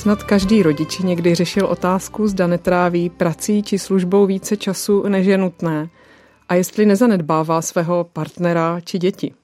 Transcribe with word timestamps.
Snad 0.00 0.22
každý 0.22 0.62
rodič 0.62 0.98
někdy 0.98 1.34
řešil 1.34 1.66
otázku, 1.66 2.28
zda 2.28 2.46
netráví 2.46 3.10
prací 3.10 3.62
či 3.62 3.78
službou 3.78 4.26
více 4.26 4.56
času, 4.56 5.02
než 5.08 5.26
je 5.26 5.38
nutné 5.38 5.88
a 6.48 6.54
jestli 6.54 6.86
nezanedbává 6.86 7.62
svého 7.62 8.04
partnera 8.12 8.80
či 8.80 8.98
děti. 8.98 9.34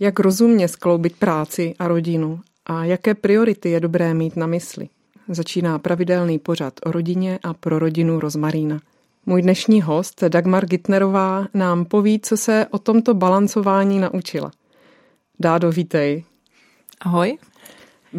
Jak 0.00 0.20
rozumně 0.20 0.68
skloubit 0.68 1.16
práci 1.16 1.74
a 1.78 1.88
rodinu 1.88 2.40
a 2.66 2.84
jaké 2.84 3.14
priority 3.14 3.70
je 3.70 3.80
dobré 3.80 4.14
mít 4.14 4.36
na 4.36 4.46
mysli. 4.46 4.88
Začíná 5.28 5.78
pravidelný 5.78 6.38
pořad 6.38 6.74
o 6.84 6.92
rodině 6.92 7.38
a 7.42 7.54
pro 7.54 7.78
rodinu 7.78 8.20
Rozmarína. 8.20 8.80
Můj 9.26 9.42
dnešní 9.42 9.82
host, 9.82 10.24
Dagmar 10.28 10.66
Gitnerová, 10.66 11.46
nám 11.54 11.84
poví, 11.84 12.20
co 12.20 12.36
se 12.36 12.66
o 12.70 12.78
tomto 12.78 13.14
balancování 13.14 13.98
naučila. 13.98 14.50
Dádo, 15.40 15.72
vítej. 15.72 16.24
Ahoj. 17.00 17.38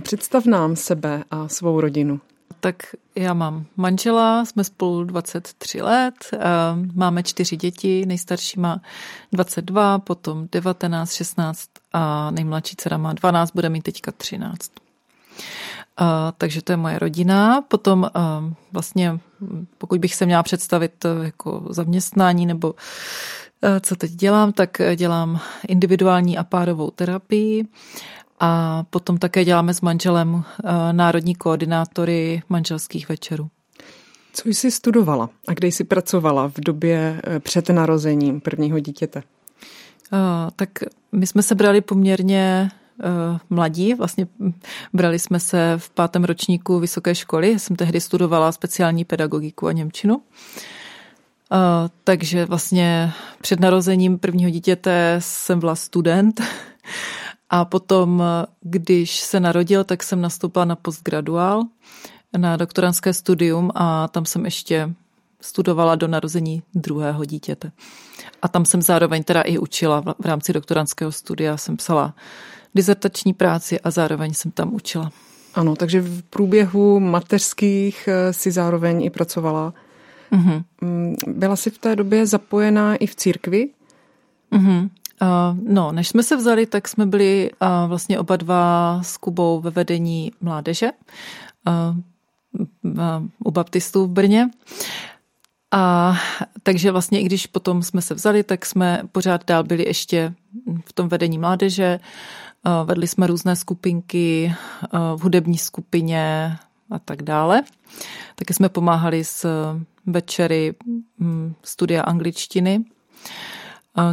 Představ 0.01 0.45
nám 0.45 0.75
sebe 0.75 1.23
a 1.31 1.47
svou 1.47 1.81
rodinu. 1.81 2.19
Tak 2.59 2.75
já 3.15 3.33
mám 3.33 3.65
manžela, 3.77 4.45
jsme 4.45 4.63
spolu 4.63 5.03
23 5.03 5.81
let, 5.81 6.13
eh, 6.33 6.39
máme 6.95 7.23
čtyři 7.23 7.57
děti, 7.57 8.05
nejstarší 8.05 8.59
má 8.59 8.81
22, 9.31 9.99
potom 9.99 10.47
19, 10.51 11.13
16 11.13 11.69
a 11.93 12.31
nejmladší 12.31 12.75
dcera 12.75 12.97
má 12.97 13.13
12, 13.13 13.51
bude 13.51 13.69
mít 13.69 13.81
teďka 13.81 14.11
13. 14.11 14.71
Uh, 16.01 16.07
takže 16.37 16.61
to 16.61 16.71
je 16.71 16.77
moje 16.77 16.99
rodina. 16.99 17.61
Potom 17.61 18.01
uh, 18.15 18.53
vlastně, 18.71 19.19
pokud 19.77 19.99
bych 19.99 20.15
se 20.15 20.25
měla 20.25 20.43
představit 20.43 21.05
jako 21.23 21.65
zaměstnání 21.69 22.45
nebo 22.45 22.75
co 23.81 23.95
teď 23.95 24.11
dělám, 24.11 24.53
tak 24.53 24.81
dělám 24.95 25.39
individuální 25.67 26.37
a 26.37 26.43
párovou 26.43 26.91
terapii. 26.91 27.67
A 28.39 28.83
potom 28.89 29.17
také 29.17 29.45
děláme 29.45 29.73
s 29.73 29.81
manželem 29.81 30.43
národní 30.91 31.35
koordinátory 31.35 32.41
manželských 32.49 33.09
večerů. 33.09 33.49
Co 34.33 34.49
jsi 34.49 34.71
studovala 34.71 35.29
a 35.47 35.53
kde 35.53 35.67
jsi 35.67 35.83
pracovala 35.83 36.49
v 36.49 36.59
době 36.59 37.21
před 37.39 37.69
narozením 37.69 38.41
prvního 38.41 38.79
dítěte? 38.79 39.23
Tak 40.55 40.69
my 41.11 41.27
jsme 41.27 41.43
se 41.43 41.55
brali 41.55 41.81
poměrně 41.81 42.71
uh, 42.99 43.37
mladí. 43.49 43.93
Vlastně 43.93 44.27
brali 44.93 45.19
jsme 45.19 45.39
se 45.39 45.73
v 45.77 45.89
pátém 45.89 46.23
ročníku 46.23 46.79
vysoké 46.79 47.15
školy. 47.15 47.51
Já 47.51 47.59
jsem 47.59 47.75
tehdy 47.75 48.01
studovala 48.01 48.51
speciální 48.51 49.05
pedagogiku 49.05 49.67
a 49.67 49.71
Němčinu. 49.71 50.15
Uh, 50.15 50.21
takže 52.03 52.45
vlastně 52.45 53.11
před 53.41 53.59
narozením 53.59 54.19
prvního 54.19 54.49
dítěte 54.49 55.15
jsem 55.19 55.59
byla 55.59 55.75
student. 55.75 56.41
A 57.49 57.65
potom, 57.65 58.23
když 58.61 59.19
se 59.19 59.39
narodil, 59.39 59.83
tak 59.83 60.03
jsem 60.03 60.21
nastoupila 60.21 60.65
na 60.65 60.75
postgraduál, 60.75 61.63
na 62.37 62.57
doktorantské 62.57 63.13
studium 63.13 63.71
a 63.75 64.07
tam 64.07 64.25
jsem 64.25 64.45
ještě 64.45 64.93
studovala 65.41 65.95
do 65.95 66.07
narození 66.07 66.63
druhého 66.75 67.25
dítěte. 67.25 67.71
A 68.41 68.47
tam 68.47 68.65
jsem 68.65 68.81
zároveň 68.81 69.23
teda 69.23 69.41
i 69.41 69.57
učila 69.57 70.01
v 70.01 70.25
rámci 70.25 70.53
doktorantského 70.53 71.11
studia, 71.11 71.57
jsem 71.57 71.77
psala 71.77 72.15
dizertační 72.75 73.33
práci 73.33 73.79
a 73.79 73.91
zároveň 73.91 74.33
jsem 74.33 74.51
tam 74.51 74.73
učila. 74.73 75.11
Ano, 75.55 75.75
takže 75.75 76.01
v 76.01 76.21
průběhu 76.21 76.99
mateřských 76.99 78.07
eh, 78.07 78.33
si 78.33 78.51
zároveň 78.51 79.03
i 79.03 79.09
pracovala. 79.09 79.73
Mm-hmm. 80.31 80.63
Byla 81.27 81.55
jsi 81.55 81.69
v 81.69 81.77
té 81.77 81.95
době 81.95 82.25
zapojená 82.25 82.95
i 82.95 83.05
v 83.05 83.15
církvi? 83.15 83.69
Mm-hmm. 84.51 84.89
No, 85.63 85.91
než 85.91 86.07
jsme 86.07 86.23
se 86.23 86.35
vzali, 86.35 86.65
tak 86.65 86.87
jsme 86.87 87.05
byli 87.05 87.51
vlastně 87.87 88.19
oba 88.19 88.35
dva 88.35 88.99
s 89.03 89.17
Kubou 89.17 89.61
ve 89.61 89.69
vedení 89.69 90.31
mládeže 90.41 90.91
u 93.45 93.51
baptistů 93.51 94.05
v 94.05 94.09
Brně. 94.09 94.49
A 95.71 96.13
takže 96.63 96.91
vlastně 96.91 97.21
i 97.21 97.23
když 97.23 97.47
potom 97.47 97.83
jsme 97.83 98.01
se 98.01 98.13
vzali, 98.13 98.43
tak 98.43 98.65
jsme 98.65 99.01
pořád 99.11 99.45
dál 99.47 99.63
byli 99.63 99.83
ještě 99.87 100.33
v 100.85 100.93
tom 100.93 101.09
vedení 101.09 101.37
mládeže. 101.37 101.99
Vedli 102.85 103.07
jsme 103.07 103.27
různé 103.27 103.55
skupinky 103.55 104.55
v 105.15 105.21
hudební 105.21 105.57
skupině 105.57 106.55
a 106.91 106.99
tak 106.99 107.21
dále. 107.21 107.61
Taky 108.35 108.53
jsme 108.53 108.69
pomáhali 108.69 109.23
s 109.23 109.47
večery 110.05 110.75
studia 111.63 112.03
angličtiny. 112.03 112.83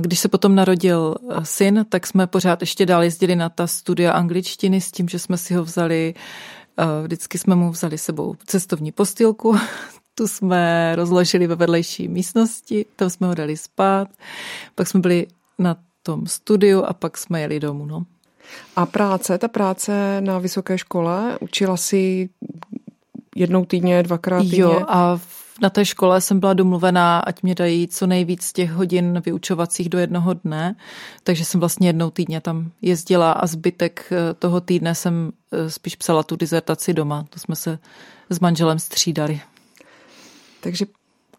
Když 0.00 0.19
se 0.19 0.28
potom 0.28 0.54
narodil 0.54 1.14
syn, 1.42 1.86
tak 1.88 2.06
jsme 2.06 2.26
pořád 2.26 2.60
ještě 2.60 2.86
dál 2.86 3.02
jezdili 3.02 3.36
na 3.36 3.48
ta 3.48 3.66
studia 3.66 4.12
angličtiny 4.12 4.80
s 4.80 4.91
tím, 4.91 5.08
že 5.08 5.19
jsme 5.19 5.36
si 5.36 5.54
ho 5.54 5.64
vzali, 5.64 6.14
vždycky 7.02 7.38
jsme 7.38 7.54
mu 7.54 7.70
vzali 7.70 7.98
sebou 7.98 8.34
cestovní 8.46 8.92
postýlku, 8.92 9.56
tu 10.14 10.28
jsme 10.28 10.92
rozložili 10.96 11.46
ve 11.46 11.54
vedlejší 11.54 12.08
místnosti, 12.08 12.86
tam 12.96 13.10
jsme 13.10 13.26
ho 13.26 13.34
dali 13.34 13.56
spát, 13.56 14.08
pak 14.75 14.88
jsme 14.88 15.00
byli 15.00 15.26
na 15.58 15.76
tom 16.02 16.26
studiu 16.26 16.82
a 16.82 16.92
pak 16.92 17.19
jsme 17.19 17.41
jeli 17.41 17.60
domů. 17.60 17.86
No. 17.86 18.02
A 18.76 18.86
práce, 18.86 19.38
ta 19.38 19.48
práce 19.48 20.20
na 20.20 20.38
vysoké 20.38 20.78
škole, 20.78 21.38
učila 21.41 21.76
si 21.76 22.28
jednou 23.36 23.64
týdně, 23.64 24.02
dvakrát 24.02 24.41
týdně? 24.41 24.60
Jo, 24.60 24.84
a 24.88 25.19
na 25.61 25.71
té 25.71 25.84
škole 25.84 26.21
jsem 26.21 26.41
byla 26.41 26.55
domluvená, 26.55 27.19
ať 27.19 27.43
mě 27.43 27.55
dají 27.55 27.89
co 27.89 28.06
nejvíc 28.06 28.53
těch 28.53 28.71
hodin 28.71 29.22
vyučovacích 29.25 29.89
do 29.89 29.99
jednoho 29.99 30.34
dne, 30.34 30.77
takže 31.22 31.44
jsem 31.44 31.61
vlastně 31.61 31.89
jednou 31.89 32.11
týdně 32.11 32.41
tam 32.41 32.71
jezdila 32.83 33.33
a 33.33 33.47
zbytek 33.47 34.12
eh, 34.12 34.34
toho 34.34 34.61
týdne 34.61 34.94
jsem 34.94 35.33
eh, 35.53 35.71
spíš 35.71 35.97
psala 35.97 36.22
tu 36.22 36.37
dizertaci 36.37 36.94
doma. 36.94 37.27
To 37.31 37.41
jsme 37.41 37.56
se 37.56 37.78
s 38.31 38.41
manželem 38.41 38.78
střídali. 38.78 39.41
Takže 40.61 40.87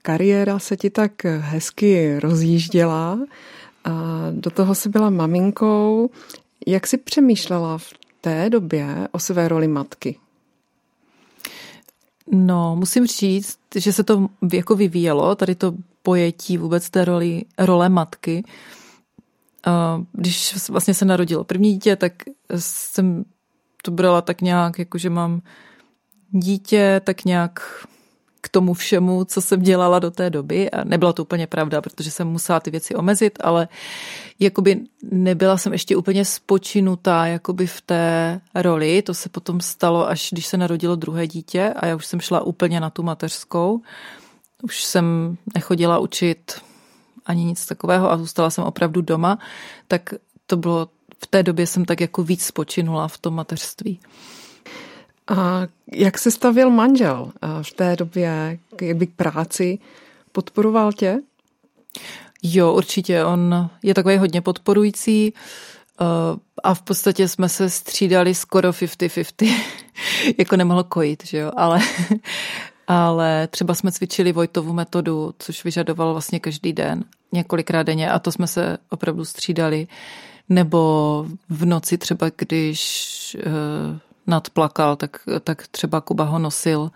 kariéra 0.02 0.60
se 0.60 0.78
ti 0.78 0.90
tak 0.90 1.12
hezky 1.24 2.20
rozjížděla 2.20 3.20
a 3.84 3.92
do 4.32 4.52
toho 4.52 4.76
si 4.76 4.90
byla 4.90 5.10
maminkou. 5.10 6.10
Jak 6.68 6.88
jsi 6.88 6.98
přemýšlela 6.98 7.78
v 7.78 7.94
té 8.22 8.50
době 8.50 9.08
o 9.12 9.20
své 9.20 9.48
roli 9.48 9.68
matky? 9.68 10.20
No, 12.32 12.76
musím 12.76 13.08
říct, 13.08 13.60
že 13.76 13.94
se 13.94 14.04
to 14.04 14.28
jako 14.54 14.76
vyvíjelo, 14.76 15.36
tady 15.36 15.56
to 15.56 15.74
pojetí 16.04 16.58
vůbec 16.58 16.90
té 16.90 17.06
roli, 17.06 17.46
role 17.58 17.90
matky. 17.90 18.44
Když 20.12 20.70
vlastně 20.70 20.94
se 20.94 21.06
narodilo 21.06 21.44
první 21.44 21.74
dítě, 21.74 21.96
tak 21.96 22.14
jsem 22.56 23.26
to 23.84 23.92
brala 23.92 24.22
tak 24.22 24.42
nějak, 24.42 24.80
jako 24.80 24.98
že 24.98 25.10
mám 25.10 25.42
dítě, 26.32 27.02
tak 27.04 27.26
nějak 27.26 27.86
k 28.47 28.50
tomu 28.50 28.74
všemu, 28.74 29.25
co 29.25 29.41
jsem 29.41 29.62
dělala 29.62 30.00
do 30.00 30.12
té 30.12 30.30
doby. 30.30 30.72
A 30.72 30.84
nebyla 30.84 31.13
to 31.13 31.22
úplně 31.22 31.47
pravda, 31.47 31.81
protože 31.81 32.12
jsem 32.12 32.28
musela 32.28 32.59
ty 32.59 32.72
věci 32.72 32.96
omezit, 32.96 33.40
ale 33.44 33.68
jakoby 34.40 34.80
nebyla 35.12 35.58
jsem 35.58 35.74
ještě 35.74 35.96
úplně 35.96 36.25
spočinutá 36.25 37.25
jakoby 37.25 37.68
v 37.68 37.81
té 37.81 38.41
roli. 38.56 39.02
To 39.02 39.13
se 39.13 39.30
potom 39.30 39.62
stalo, 39.62 40.09
až 40.09 40.30
když 40.31 40.47
se 40.47 40.57
narodilo 40.57 40.96
druhé 40.96 41.28
dítě 41.28 41.74
a 41.75 41.86
já 41.86 41.96
už 41.96 42.06
jsem 42.06 42.19
šla 42.19 42.41
úplně 42.41 42.80
na 42.80 42.90
tu 42.90 43.03
mateřskou. 43.03 43.81
Už 44.63 44.84
jsem 44.84 45.38
nechodila 45.56 46.00
učit 46.00 46.62
ani 47.25 47.44
nic 47.44 47.66
takového 47.66 48.12
a 48.12 48.18
zůstala 48.18 48.50
jsem 48.50 48.63
opravdu 48.63 49.01
doma, 49.01 49.39
tak 49.88 50.13
to 50.45 50.57
bylo 50.57 50.88
v 51.24 51.27
té 51.27 51.44
době 51.44 51.68
jsem 51.68 51.86
tak 51.86 52.01
jako 52.01 52.24
víc 52.24 52.45
spočinula 52.45 53.07
v 53.07 53.18
tom 53.18 53.36
mateřství. 53.36 54.00
A 55.27 55.68
jak 55.94 56.18
se 56.18 56.31
stavil 56.31 56.69
manžel 56.69 57.31
v 57.62 57.74
té 57.74 57.95
době 57.95 58.59
k 58.77 59.15
práci? 59.15 59.79
Podporoval 60.31 60.94
tě? 60.94 61.19
Jo, 62.44 62.74
určitě. 62.74 63.24
On 63.24 63.69
je 63.83 63.94
takový 63.94 64.18
hodně 64.18 64.41
podporující 64.41 65.33
eh, 66.01 66.06
a 66.63 66.74
v 66.74 66.81
podstatě 66.81 67.27
jsme 67.27 67.50
se 67.50 67.69
střídali 67.69 68.35
skoro 68.35 68.71
50-50. 68.71 69.56
jako 70.38 70.56
nemohl 70.56 70.83
kojit, 70.83 71.25
že 71.25 71.38
jo, 71.38 71.51
ale, 71.57 71.79
ale 72.88 73.47
třeba 73.47 73.74
jsme 73.74 73.91
cvičili 73.91 74.31
Vojtovu 74.31 74.74
metodu, 74.74 75.33
což 75.39 75.63
vyžadoval 75.63 76.12
vlastně 76.12 76.39
každý 76.39 76.74
den, 76.74 77.03
několikrát 77.31 77.83
denně 77.83 78.12
a 78.12 78.19
to 78.19 78.31
jsme 78.31 78.47
se 78.47 78.77
opravdu 78.89 79.25
střídali. 79.25 79.88
Nebo 80.50 81.25
v 81.50 81.65
noci 81.65 81.97
třeba, 81.97 82.29
když 82.38 83.38
eh, 83.39 84.00
nadplakal, 84.27 84.95
tak, 84.95 85.18
tak 85.44 85.68
třeba 85.68 86.01
Kuba 86.01 86.24
ho 86.24 86.39
nosil 86.39 86.91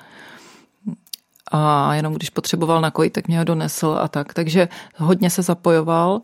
a 1.51 1.93
jenom 1.95 2.13
když 2.13 2.29
potřeboval 2.29 2.81
nakojit, 2.81 3.13
tak 3.13 3.27
mě 3.27 3.39
ho 3.39 3.43
donesl 3.43 3.97
a 4.01 4.07
tak. 4.07 4.33
Takže 4.33 4.69
hodně 4.97 5.29
se 5.29 5.41
zapojoval 5.41 6.21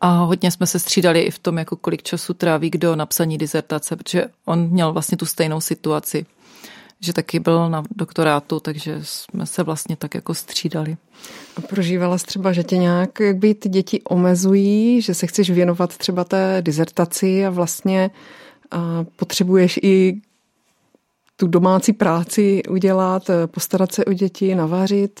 a 0.00 0.08
hodně 0.08 0.50
jsme 0.50 0.66
se 0.66 0.78
střídali 0.78 1.20
i 1.20 1.30
v 1.30 1.38
tom, 1.38 1.58
jako 1.58 1.76
kolik 1.76 2.02
času 2.02 2.34
tráví 2.34 2.70
kdo 2.70 2.96
na 2.96 3.06
psaní 3.06 3.38
dizertace, 3.38 3.96
protože 3.96 4.24
on 4.44 4.68
měl 4.68 4.92
vlastně 4.92 5.16
tu 5.16 5.26
stejnou 5.26 5.60
situaci, 5.60 6.26
že 7.00 7.12
taky 7.12 7.40
byl 7.40 7.70
na 7.70 7.82
doktorátu, 7.96 8.60
takže 8.60 8.98
jsme 9.02 9.46
se 9.46 9.62
vlastně 9.62 9.96
tak 9.96 10.14
jako 10.14 10.34
střídali. 10.34 10.96
A 11.56 11.60
prožívala 11.60 12.18
jsi 12.18 12.26
třeba, 12.26 12.52
že 12.52 12.62
tě 12.62 12.76
nějak 12.76 13.20
jak 13.20 13.36
by 13.36 13.54
ty 13.54 13.68
děti 13.68 14.02
omezují, 14.02 15.02
že 15.02 15.14
se 15.14 15.26
chceš 15.26 15.50
věnovat 15.50 15.96
třeba 15.96 16.24
té 16.24 16.62
dizertaci 16.62 17.46
a 17.46 17.50
vlastně 17.50 18.10
a 18.70 19.04
potřebuješ 19.16 19.80
i 19.82 20.20
tu 21.36 21.46
domácí 21.46 21.92
práci 21.92 22.62
udělat, 22.70 23.30
postarat 23.46 23.92
se 23.92 24.04
o 24.04 24.12
děti, 24.12 24.54
navařit? 24.54 25.20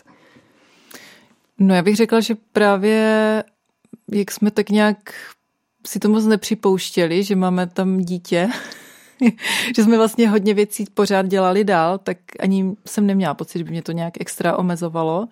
No 1.58 1.74
já 1.74 1.82
bych 1.82 1.96
řekla, 1.96 2.20
že 2.20 2.34
právě 2.52 3.44
jak 4.12 4.30
jsme 4.30 4.50
tak 4.50 4.70
nějak 4.70 4.96
si 5.86 5.98
to 5.98 6.08
moc 6.08 6.24
nepřipouštěli, 6.24 7.24
že 7.24 7.36
máme 7.36 7.66
tam 7.66 7.98
dítě, 7.98 8.48
že 9.76 9.82
jsme 9.82 9.96
vlastně 9.96 10.28
hodně 10.28 10.54
věcí 10.54 10.84
pořád 10.94 11.26
dělali 11.26 11.64
dál, 11.64 11.98
tak 11.98 12.18
ani 12.40 12.76
jsem 12.86 13.06
neměla 13.06 13.34
pocit, 13.34 13.58
že 13.58 13.64
by 13.64 13.70
mě 13.70 13.82
to 13.82 13.92
nějak 13.92 14.20
extra 14.20 14.56
omezovalo. 14.56 15.28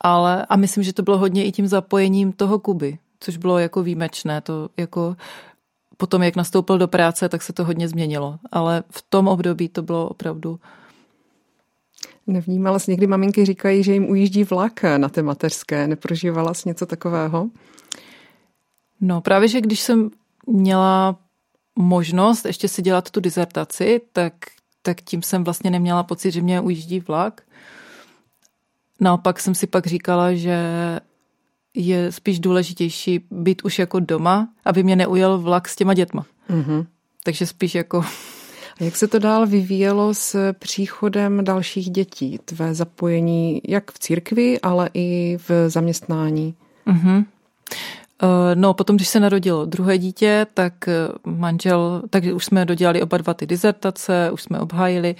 Ale, 0.00 0.46
a 0.48 0.56
myslím, 0.56 0.84
že 0.84 0.92
to 0.92 1.02
bylo 1.02 1.18
hodně 1.18 1.44
i 1.44 1.52
tím 1.52 1.66
zapojením 1.66 2.32
toho 2.32 2.58
Kuby, 2.58 2.98
což 3.20 3.36
bylo 3.36 3.58
jako 3.58 3.82
výjimečné. 3.82 4.40
To 4.40 4.68
jako 4.76 5.16
potom, 5.96 6.22
jak 6.22 6.36
nastoupil 6.36 6.78
do 6.78 6.88
práce, 6.88 7.28
tak 7.28 7.42
se 7.42 7.52
to 7.52 7.64
hodně 7.64 7.88
změnilo. 7.88 8.38
Ale 8.52 8.82
v 8.90 9.02
tom 9.08 9.28
období 9.28 9.68
to 9.68 9.82
bylo 9.82 10.08
opravdu 10.08 10.60
Nevnímala 12.26 12.78
jsi 12.78 12.90
někdy 12.90 13.06
maminky 13.06 13.44
říkají, 13.44 13.82
že 13.82 13.92
jim 13.92 14.10
ujíždí 14.10 14.44
vlak 14.44 14.82
na 14.96 15.08
té 15.08 15.22
mateřské. 15.22 15.86
Neprožívala 15.86 16.54
jsi 16.54 16.68
něco 16.68 16.86
takového? 16.86 17.48
No 19.00 19.20
právě, 19.20 19.48
že 19.48 19.60
když 19.60 19.80
jsem 19.80 20.10
měla 20.46 21.16
možnost 21.76 22.44
ještě 22.44 22.68
si 22.68 22.82
dělat 22.82 23.10
tu 23.10 23.20
dizertaci, 23.20 24.00
tak, 24.12 24.34
tak 24.82 25.00
tím 25.00 25.22
jsem 25.22 25.44
vlastně 25.44 25.70
neměla 25.70 26.02
pocit, 26.02 26.30
že 26.30 26.42
mě 26.42 26.60
ujíždí 26.60 27.00
vlak. 27.00 27.42
Naopak 29.00 29.40
jsem 29.40 29.54
si 29.54 29.66
pak 29.66 29.86
říkala, 29.86 30.34
že 30.34 30.56
je 31.74 32.12
spíš 32.12 32.40
důležitější 32.40 33.20
být 33.30 33.64
už 33.64 33.78
jako 33.78 34.00
doma, 34.00 34.48
aby 34.64 34.82
mě 34.82 34.96
neujel 34.96 35.38
vlak 35.38 35.68
s 35.68 35.76
těma 35.76 35.94
dětma. 35.94 36.26
Mm-hmm. 36.50 36.86
Takže 37.24 37.46
spíš 37.46 37.74
jako... 37.74 38.04
A 38.80 38.84
jak 38.84 38.96
se 38.96 39.08
to 39.08 39.18
dál 39.18 39.46
vyvíjelo 39.46 40.14
s 40.14 40.52
příchodem 40.52 41.44
dalších 41.44 41.90
dětí? 41.90 42.38
Tvé 42.44 42.74
zapojení 42.74 43.60
jak 43.68 43.92
v 43.92 43.98
církvi, 43.98 44.60
ale 44.60 44.90
i 44.94 45.38
v 45.48 45.70
zaměstnání? 45.70 46.54
Mm-hmm. 46.86 47.24
No, 48.54 48.74
potom, 48.74 48.96
když 48.96 49.08
se 49.08 49.20
narodilo 49.20 49.64
druhé 49.64 49.98
dítě, 49.98 50.46
tak 50.54 50.88
eh, 50.88 50.92
manžel, 51.24 52.02
tak 52.10 52.24
už 52.34 52.44
jsme 52.44 52.64
dodělali 52.64 53.02
oba 53.02 53.16
dva 53.16 53.34
ty 53.34 53.46
dizertace, 53.46 54.30
už 54.30 54.42
jsme 54.42 54.60
obhájili 54.60 55.16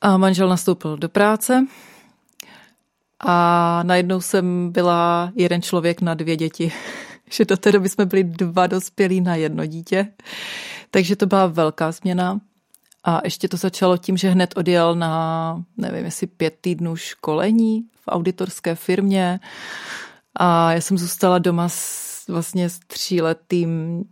a 0.00 0.16
manžel 0.16 0.48
nastoupil 0.48 0.96
do 0.96 1.08
práce 1.08 1.66
a 3.20 3.80
najednou 3.82 4.20
jsem 4.20 4.72
byla 4.72 5.32
jeden 5.34 5.62
člověk 5.62 6.00
na 6.00 6.14
dvě 6.14 6.36
děti. 6.36 6.72
že 7.30 7.44
do 7.44 7.56
té 7.56 7.72
doby 7.72 7.88
jsme 7.88 8.06
byli 8.06 8.24
dva 8.24 8.66
dospělí 8.66 9.20
na 9.20 9.34
jedno 9.34 9.66
dítě. 9.66 10.12
Takže 10.90 11.16
to 11.16 11.26
byla 11.26 11.46
velká 11.46 11.92
změna. 11.92 12.40
A 13.04 13.20
ještě 13.24 13.48
to 13.48 13.56
začalo 13.56 13.96
tím, 13.96 14.16
že 14.16 14.28
hned 14.28 14.54
odjel 14.56 14.94
na, 14.94 15.64
nevím, 15.76 16.04
jestli 16.04 16.26
pět 16.26 16.54
týdnů 16.60 16.96
školení 16.96 17.84
v 18.00 18.08
auditorské 18.08 18.74
firmě. 18.74 19.40
A 20.34 20.72
já 20.72 20.80
jsem 20.80 20.98
zůstala 20.98 21.38
doma 21.38 21.68
s, 21.68 22.28
vlastně 22.28 22.70
s 22.70 22.78
tříletým 22.78 24.04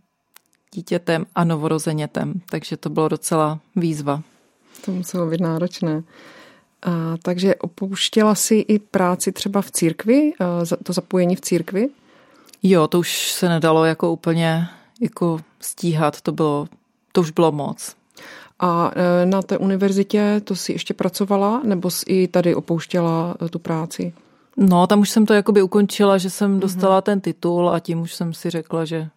dítětem 0.73 1.25
a 1.35 1.43
novorozenětem, 1.43 2.33
takže 2.49 2.77
to 2.77 2.89
bylo 2.89 3.07
docela 3.07 3.59
výzva. 3.75 4.21
To 4.85 4.91
muselo 4.91 5.27
být 5.27 5.41
náročné. 5.41 6.03
A, 6.85 7.17
takže 7.23 7.55
opouštěla 7.55 8.35
si 8.35 8.55
i 8.55 8.79
práci 8.79 9.31
třeba 9.31 9.61
v 9.61 9.71
církvi, 9.71 10.33
to 10.83 10.93
zapojení 10.93 11.35
v 11.35 11.41
církvi? 11.41 11.89
Jo, 12.63 12.87
to 12.87 12.99
už 12.99 13.31
se 13.31 13.49
nedalo 13.49 13.85
jako 13.85 14.11
úplně 14.11 14.67
jako 15.01 15.39
stíhat, 15.59 16.21
to 16.21 16.31
bylo, 16.31 16.67
to 17.11 17.21
už 17.21 17.31
bylo 17.31 17.51
moc. 17.51 17.95
A 18.59 18.91
e, 18.95 19.25
na 19.25 19.41
té 19.41 19.57
univerzitě 19.57 20.41
to 20.43 20.55
si 20.55 20.71
ještě 20.71 20.93
pracovala, 20.93 21.61
nebo 21.63 21.91
jsi 21.91 22.05
i 22.07 22.27
tady 22.27 22.55
opouštěla 22.55 23.35
e, 23.45 23.49
tu 23.49 23.59
práci? 23.59 24.13
No, 24.57 24.87
tam 24.87 24.99
už 24.99 25.09
jsem 25.09 25.25
to 25.25 25.33
jakoby 25.33 25.61
ukončila, 25.61 26.17
že 26.17 26.29
jsem 26.29 26.51
mhm. 26.51 26.59
dostala 26.59 26.99
mm-hmm. 26.99 27.03
ten 27.03 27.21
titul 27.21 27.69
a 27.69 27.79
tím 27.79 28.01
už 28.01 28.13
jsem 28.13 28.33
si 28.33 28.49
řekla, 28.49 28.85
že 28.85 29.09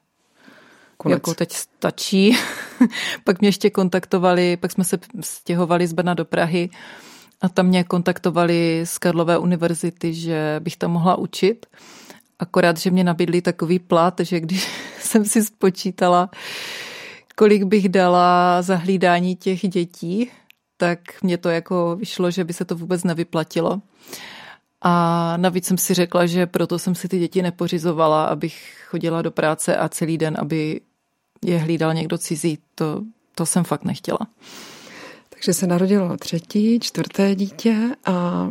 Konec. 0.97 1.17
jako 1.17 1.35
teď 1.35 1.53
stačí. 1.53 2.37
pak 3.25 3.41
mě 3.41 3.49
ještě 3.49 3.71
kontaktovali, 3.71 4.57
pak 4.57 4.73
jsme 4.73 4.85
se 4.85 4.99
stěhovali 5.21 5.87
z 5.87 5.93
Brna 5.93 6.15
do 6.15 6.25
Prahy 6.25 6.71
a 7.41 7.49
tam 7.49 7.67
mě 7.67 7.85
kontaktovali 7.85 8.81
z 8.85 8.99
Karlové 8.99 9.39
univerzity, 9.39 10.15
že 10.15 10.57
bych 10.61 10.77
tam 10.77 10.91
mohla 10.91 11.17
učit. 11.17 11.67
Akorát, 12.39 12.79
že 12.79 12.91
mě 12.91 13.05
nabídli 13.05 13.43
takový 13.43 13.79
plat, 13.79 14.21
že 14.21 14.41
když 14.41 14.69
jsem 15.01 15.25
si 15.25 15.45
spočítala, 15.45 16.31
kolik 17.37 17.63
bych 17.63 17.89
dala 17.89 18.63
za 18.63 18.77
hlídání 18.77 19.37
těch 19.37 19.69
dětí, 19.69 20.31
tak 20.77 21.01
mě 21.23 21.39
to 21.39 21.49
jako 21.49 21.97
vyšlo, 21.97 22.31
že 22.31 22.45
by 22.45 22.53
se 22.53 22.65
to 22.65 22.77
vůbec 22.77 23.05
nevyplatilo. 23.05 23.81
A 24.83 25.35
navíc 25.37 25.67
jsem 25.67 25.79
si 25.79 25.95
řekla, 25.95 26.27
že 26.27 26.47
proto 26.47 26.79
jsem 26.79 26.95
si 26.95 27.09
ty 27.09 27.19
děti 27.19 27.43
nepořizovala, 27.43 28.25
abych 28.25 28.85
chodila 28.87 29.23
do 29.23 29.31
práce 29.31 29.77
a 29.77 29.89
celý 29.89 30.19
den, 30.19 30.37
aby 30.39 30.81
je 31.45 31.59
hlídal 31.59 31.95
někdo 31.95 32.19
cizí. 32.19 32.59
To, 32.75 33.03
to 33.35 33.47
jsem 33.47 33.65
fakt 33.65 33.85
nechtěla. 33.85 34.19
Takže 35.39 35.53
se 35.53 35.67
narodilo 35.67 36.17
třetí, 36.17 36.81
čtvrté 36.81 37.35
dítě 37.35 37.77
a 38.05 38.49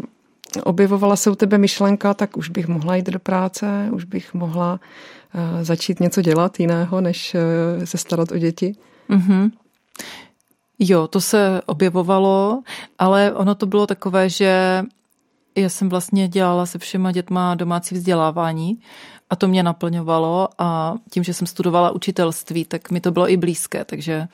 objevovala 0.63 1.15
se 1.15 1.29
u 1.29 1.35
tebe 1.35 1.57
myšlenka, 1.57 2.13
tak 2.13 2.37
už 2.37 2.49
bych 2.49 2.67
mohla 2.67 2.95
jít 2.95 3.09
do 3.09 3.19
práce, 3.19 3.89
už 3.91 4.03
bych 4.03 4.33
mohla 4.33 4.79
uh, 5.33 5.63
začít 5.63 5.99
něco 5.99 6.21
dělat 6.21 6.59
jiného, 6.59 7.01
než 7.01 7.35
uh, 7.35 7.83
se 7.83 7.97
starat 7.97 8.31
o 8.31 8.37
děti. 8.37 8.75
Mm-hmm. 9.09 9.51
Jo, 10.79 11.07
to 11.07 11.21
se 11.21 11.61
objevovalo, 11.65 12.61
ale 12.99 13.33
ono 13.33 13.55
to 13.55 13.65
bylo 13.65 13.87
takové, 13.87 14.29
že 14.29 14.83
já 15.55 15.69
jsem 15.69 15.89
vlastně 15.89 16.27
dělala 16.27 16.65
se 16.65 16.79
všema 16.79 17.11
dětma 17.11 17.55
domácí 17.55 17.95
vzdělávání 17.95 18.79
a 19.29 19.35
to 19.35 19.47
mě 19.47 19.63
naplňovalo 19.63 20.49
a 20.57 20.95
tím, 21.11 21.23
že 21.23 21.33
jsem 21.33 21.47
studovala 21.47 21.91
učitelství, 21.91 22.65
tak 22.65 22.91
mi 22.91 23.01
to 23.01 23.11
bylo 23.11 23.31
i 23.31 23.37
blízké, 23.37 23.85
takže 23.85 24.27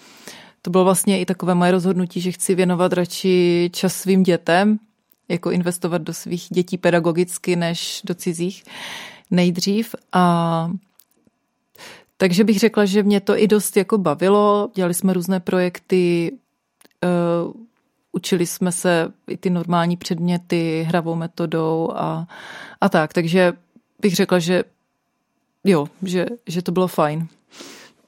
to 0.65 0.71
bylo 0.71 0.83
vlastně 0.83 1.19
i 1.19 1.25
takové 1.25 1.55
moje 1.55 1.71
rozhodnutí, 1.71 2.21
že 2.21 2.31
chci 2.31 2.55
věnovat 2.55 2.93
radši 2.93 3.69
čas 3.73 3.95
svým 3.95 4.23
dětem, 4.23 4.79
jako 5.29 5.51
investovat 5.51 6.01
do 6.01 6.13
svých 6.13 6.47
dětí 6.49 6.77
pedagogicky, 6.77 7.55
než 7.55 8.01
do 8.03 8.15
cizích 8.15 8.63
nejdřív. 9.31 9.95
A 10.13 10.71
takže 12.17 12.43
bych 12.43 12.59
řekla, 12.59 12.85
že 12.85 13.03
mě 13.03 13.21
to 13.21 13.37
i 13.37 13.47
dost 13.47 13.77
jako 13.77 13.97
bavilo. 13.97 14.69
Dělali 14.75 14.93
jsme 14.93 15.13
různé 15.13 15.39
projekty, 15.39 16.31
uh, 17.03 17.53
učili 18.11 18.47
jsme 18.47 18.71
se 18.71 19.13
i 19.27 19.37
ty 19.37 19.49
normální 19.49 19.97
předměty 19.97 20.85
hravou 20.87 21.15
metodou 21.15 21.91
a, 21.95 22.27
a 22.81 22.89
tak. 22.89 23.13
Takže 23.13 23.53
bych 24.01 24.15
řekla, 24.15 24.39
že 24.39 24.63
jo, 25.63 25.87
že, 26.03 26.25
že 26.47 26.61
to 26.61 26.71
bylo 26.71 26.87
fajn. 26.87 27.27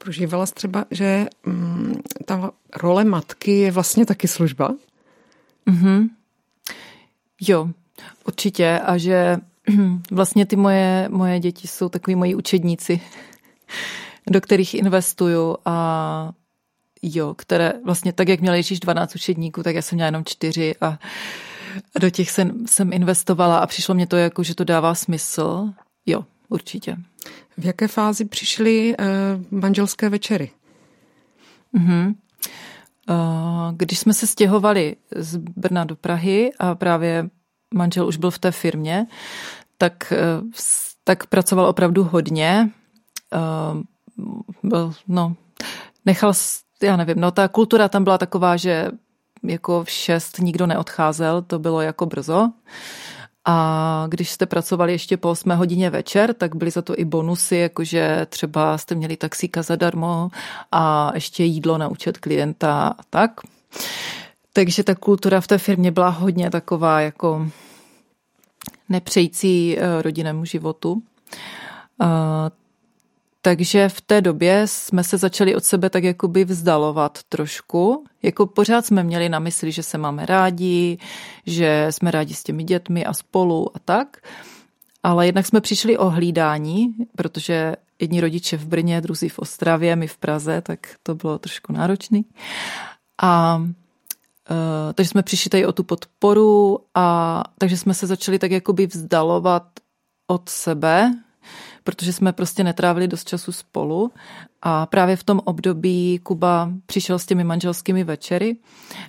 Prožívala 0.05 0.45
třeba, 0.45 0.85
že 0.91 1.25
mm, 1.45 1.95
ta 2.25 2.51
role 2.75 3.03
matky 3.03 3.51
je 3.51 3.71
vlastně 3.71 4.05
taky 4.05 4.27
služba? 4.27 4.75
Mhm. 5.65 6.09
Jo, 7.41 7.69
určitě. 8.27 8.79
A 8.85 8.97
že 8.97 9.37
vlastně 10.11 10.45
ty 10.45 10.55
moje, 10.55 11.09
moje 11.09 11.39
děti 11.39 11.67
jsou 11.67 11.89
takový 11.89 12.15
moji 12.15 12.35
učedníci, 12.35 13.01
do 14.29 14.41
kterých 14.41 14.73
investuju 14.73 15.57
a 15.65 16.31
jo, 17.01 17.33
které 17.33 17.73
vlastně 17.85 18.13
tak, 18.13 18.29
jak 18.29 18.41
měla 18.41 18.55
Ježíš 18.55 18.79
12 18.79 19.15
učedníků, 19.15 19.63
tak 19.63 19.75
já 19.75 19.81
jsem 19.81 19.95
měla 19.95 20.05
jenom 20.05 20.25
čtyři 20.25 20.75
a 20.81 20.99
do 21.99 22.09
těch 22.09 22.31
jsem, 22.31 22.67
jsem 22.67 22.93
investovala 22.93 23.57
a 23.57 23.67
přišlo 23.67 23.95
mě 23.95 24.07
to 24.07 24.17
jako, 24.17 24.43
že 24.43 24.55
to 24.55 24.63
dává 24.63 24.95
smysl. 24.95 25.69
Jo, 26.05 26.25
určitě. 26.49 26.97
V 27.57 27.65
jaké 27.65 27.87
fázi 27.87 28.25
přišly 28.25 28.95
uh, 28.97 29.59
manželské 29.59 30.09
večery? 30.09 30.51
Uh-huh. 31.73 32.15
Když 33.75 33.99
jsme 33.99 34.13
se 34.13 34.27
stěhovali 34.27 34.95
z 35.15 35.37
Brna 35.37 35.83
do 35.83 35.95
Prahy 35.95 36.51
a 36.59 36.75
právě 36.75 37.29
manžel 37.73 38.07
už 38.07 38.17
byl 38.17 38.31
v 38.31 38.39
té 38.39 38.51
firmě, 38.51 39.07
tak, 39.77 40.13
eh, 40.15 40.41
tak 41.03 41.25
pracoval 41.25 41.65
opravdu 41.65 42.03
hodně. 42.03 42.69
Byl, 44.63 44.93
no, 45.07 45.35
nechal, 46.05 46.33
já 46.83 46.95
nevím, 46.95 47.19
no 47.19 47.31
ta 47.31 47.47
kultura 47.47 47.89
tam 47.89 48.03
byla 48.03 48.17
taková, 48.17 48.57
že 48.57 48.91
jako 49.43 49.83
v 49.83 49.89
šest 49.89 50.39
nikdo 50.39 50.67
neodcházel, 50.67 51.41
to 51.41 51.59
bylo 51.59 51.81
jako 51.81 52.05
brzo. 52.05 52.51
A 53.45 54.05
když 54.09 54.31
jste 54.31 54.45
pracovali 54.45 54.91
ještě 54.91 55.17
po 55.17 55.29
8 55.29 55.49
hodině 55.49 55.89
večer, 55.89 56.33
tak 56.33 56.55
byly 56.55 56.71
za 56.71 56.81
to 56.81 56.99
i 56.99 57.05
bonusy, 57.05 57.55
jakože 57.55 58.25
třeba 58.29 58.77
jste 58.77 58.95
měli 58.95 59.17
taxíka 59.17 59.61
zadarmo 59.61 60.29
a 60.71 61.11
ještě 61.13 61.43
jídlo 61.43 61.77
na 61.77 61.87
účet 61.87 62.17
klienta 62.17 62.87
a 62.87 63.03
tak. 63.09 63.31
Takže 64.53 64.83
ta 64.83 64.95
kultura 64.95 65.41
v 65.41 65.47
té 65.47 65.57
firmě 65.57 65.91
byla 65.91 66.09
hodně 66.09 66.49
taková 66.49 67.01
jako 67.01 67.47
nepřející 68.89 69.77
eh, 69.79 70.01
rodinnému 70.01 70.45
životu. 70.45 71.01
Takže 73.45 73.89
v 73.89 74.01
té 74.01 74.21
době 74.21 74.67
jsme 74.67 75.03
se 75.03 75.17
začali 75.17 75.55
od 75.55 75.63
sebe 75.63 75.89
tak 75.89 76.03
jakoby 76.03 76.45
vzdalovat 76.45 77.19
trošku. 77.29 78.05
Jako 78.23 78.45
pořád 78.45 78.85
jsme 78.85 79.03
měli 79.03 79.29
na 79.29 79.39
mysli, 79.39 79.71
že 79.71 79.83
se 79.83 79.97
máme 79.97 80.25
rádi, 80.25 80.97
že 81.45 81.87
jsme 81.89 82.11
rádi 82.11 82.33
s 82.33 82.43
těmi 82.43 82.63
dětmi 82.63 83.05
a 83.05 83.13
spolu 83.13 83.75
a 83.75 83.79
tak. 83.79 84.17
Ale 85.03 85.25
jednak 85.25 85.45
jsme 85.45 85.61
přišli 85.61 85.97
o 85.97 86.09
hlídání, 86.09 86.95
protože 87.15 87.75
jedni 87.99 88.21
rodiče 88.21 88.57
v 88.57 88.65
Brně, 88.65 89.01
druzí 89.01 89.29
v 89.29 89.39
Ostravě, 89.39 89.95
my 89.95 90.07
v 90.07 90.17
Praze, 90.17 90.61
tak 90.61 90.79
to 91.03 91.15
bylo 91.15 91.39
trošku 91.39 91.73
náročný. 91.73 92.25
A 93.21 93.57
uh, 93.57 94.93
takže 94.93 95.09
jsme 95.09 95.23
přišli 95.23 95.49
tady 95.49 95.65
o 95.65 95.71
tu 95.71 95.83
podporu 95.83 96.79
a 96.95 97.43
takže 97.57 97.77
jsme 97.77 97.93
se 97.93 98.07
začali 98.07 98.39
tak 98.39 98.51
jakoby 98.51 98.87
vzdalovat 98.87 99.63
od 100.27 100.49
sebe, 100.49 101.11
protože 101.83 102.13
jsme 102.13 102.33
prostě 102.33 102.63
netrávili 102.63 103.07
dost 103.07 103.27
času 103.27 103.51
spolu 103.51 104.11
a 104.61 104.85
právě 104.85 105.15
v 105.15 105.23
tom 105.23 105.41
období 105.45 106.19
Kuba 106.23 106.69
přišel 106.85 107.19
s 107.19 107.25
těmi 107.25 107.43
manželskými 107.43 108.03
večery 108.03 108.57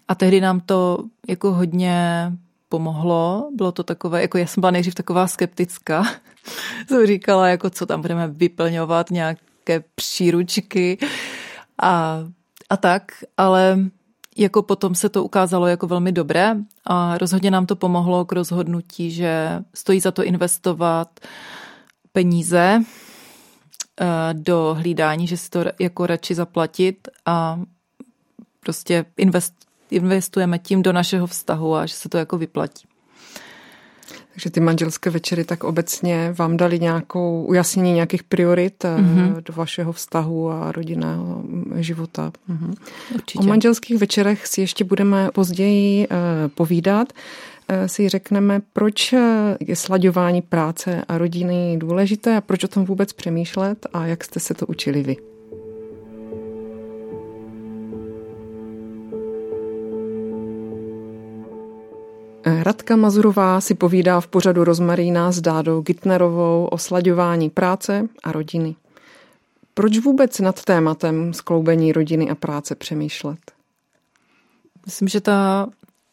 a 0.08 0.14
tehdy 0.14 0.40
nám 0.40 0.60
to 0.60 0.98
jako 1.28 1.52
hodně 1.52 2.32
pomohlo. 2.68 3.50
Bylo 3.54 3.72
to 3.72 3.82
takové, 3.82 4.22
jako 4.22 4.38
já 4.38 4.46
jsem 4.46 4.60
byla 4.60 4.70
nejdřív 4.70 4.94
taková 4.94 5.26
skeptická. 5.26 6.04
jsem 6.88 7.06
říkala, 7.06 7.48
jako 7.48 7.70
co 7.70 7.86
tam 7.86 8.00
budeme 8.00 8.28
vyplňovat, 8.28 9.10
nějaké 9.10 9.84
příručky 9.94 10.98
a, 11.82 12.18
a 12.70 12.76
tak, 12.76 13.02
ale 13.36 13.78
jako 14.36 14.62
potom 14.62 14.94
se 14.94 15.08
to 15.08 15.24
ukázalo 15.24 15.66
jako 15.66 15.86
velmi 15.86 16.12
dobré 16.12 16.56
a 16.86 17.18
rozhodně 17.18 17.50
nám 17.50 17.66
to 17.66 17.76
pomohlo 17.76 18.24
k 18.24 18.32
rozhodnutí, 18.32 19.10
že 19.10 19.62
stojí 19.74 20.00
za 20.00 20.10
to 20.10 20.24
investovat 20.24 21.20
peníze 22.16 22.80
eh, 24.00 24.04
do 24.32 24.76
hlídání, 24.78 25.26
že 25.26 25.37
si 25.37 25.50
to 25.50 25.64
jako 25.80 26.06
radši 26.06 26.35
zaplatit 26.35 27.08
a 27.26 27.61
prostě 28.61 29.04
invest, 29.16 29.54
investujeme 29.90 30.58
tím 30.58 30.82
do 30.82 30.92
našeho 30.92 31.26
vztahu 31.26 31.75
a 31.75 31.87
že 31.87 31.94
se 31.94 32.08
to 32.08 32.18
jako 32.18 32.38
vyplatí. 32.38 32.88
Takže 34.32 34.50
ty 34.50 34.61
manželské 34.61 35.11
večery 35.11 35.44
tak 35.44 35.64
obecně 35.64 36.35
vám 36.38 36.56
dali 36.56 36.80
nějakou 36.80 37.44
ujasnění 37.44 37.92
nějakých 37.92 38.23
priorit 38.23 38.85
mm-hmm. 38.85 39.42
do 39.44 39.52
vašeho 39.52 39.92
vztahu 39.92 40.50
a 40.50 40.73
rodinného 40.73 41.42
života. 41.76 42.32
Mm-hmm. 42.50 42.75
Určitě. 43.14 43.44
O 43.44 43.46
manželských 43.49 43.99
večerech 43.99 44.46
si 44.46 44.61
ještě 44.61 44.85
budeme 44.85 45.30
později 45.35 46.08
uh, 46.08 46.14
povídat. 46.54 47.12
Uh, 47.70 47.87
si 47.87 48.08
řekneme, 48.08 48.61
proč 48.73 49.14
je 49.61 49.76
slaďování 49.76 50.42
práce 50.42 51.04
a 51.08 51.18
rodiny 51.18 51.76
důležité 51.78 52.37
a 52.37 52.40
proč 52.40 52.64
o 52.64 52.68
tom 52.68 52.85
vůbec 52.85 53.12
přemýšlet 53.12 53.87
a 53.92 54.06
jak 54.06 54.25
jste 54.25 54.40
se 54.40 54.54
to 54.54 54.66
učili 54.66 55.02
vy. 55.02 55.16
Radka 62.62 62.96
Mazurová 62.96 63.61
si 63.61 63.75
povídá 63.75 64.20
v 64.20 64.26
pořadu 64.26 64.64
Rozmarína 64.64 65.32
s 65.32 65.40
Dádou 65.40 65.80
Gitnerovou 65.80 66.68
o 66.70 66.78
slaďování 66.78 67.50
práce 67.50 68.08
a 68.23 68.32
rodiny. 68.32 68.76
Proč 69.75 69.99
vůbec 69.99 70.40
nad 70.40 70.64
tématem 70.64 71.35
skloubení 71.35 71.92
rodiny 71.92 72.30
a 72.30 72.35
práce 72.35 72.75
přemýšlet? 72.75 73.38
Myslím, 74.87 75.08
že 75.08 75.20
ta 75.20 75.68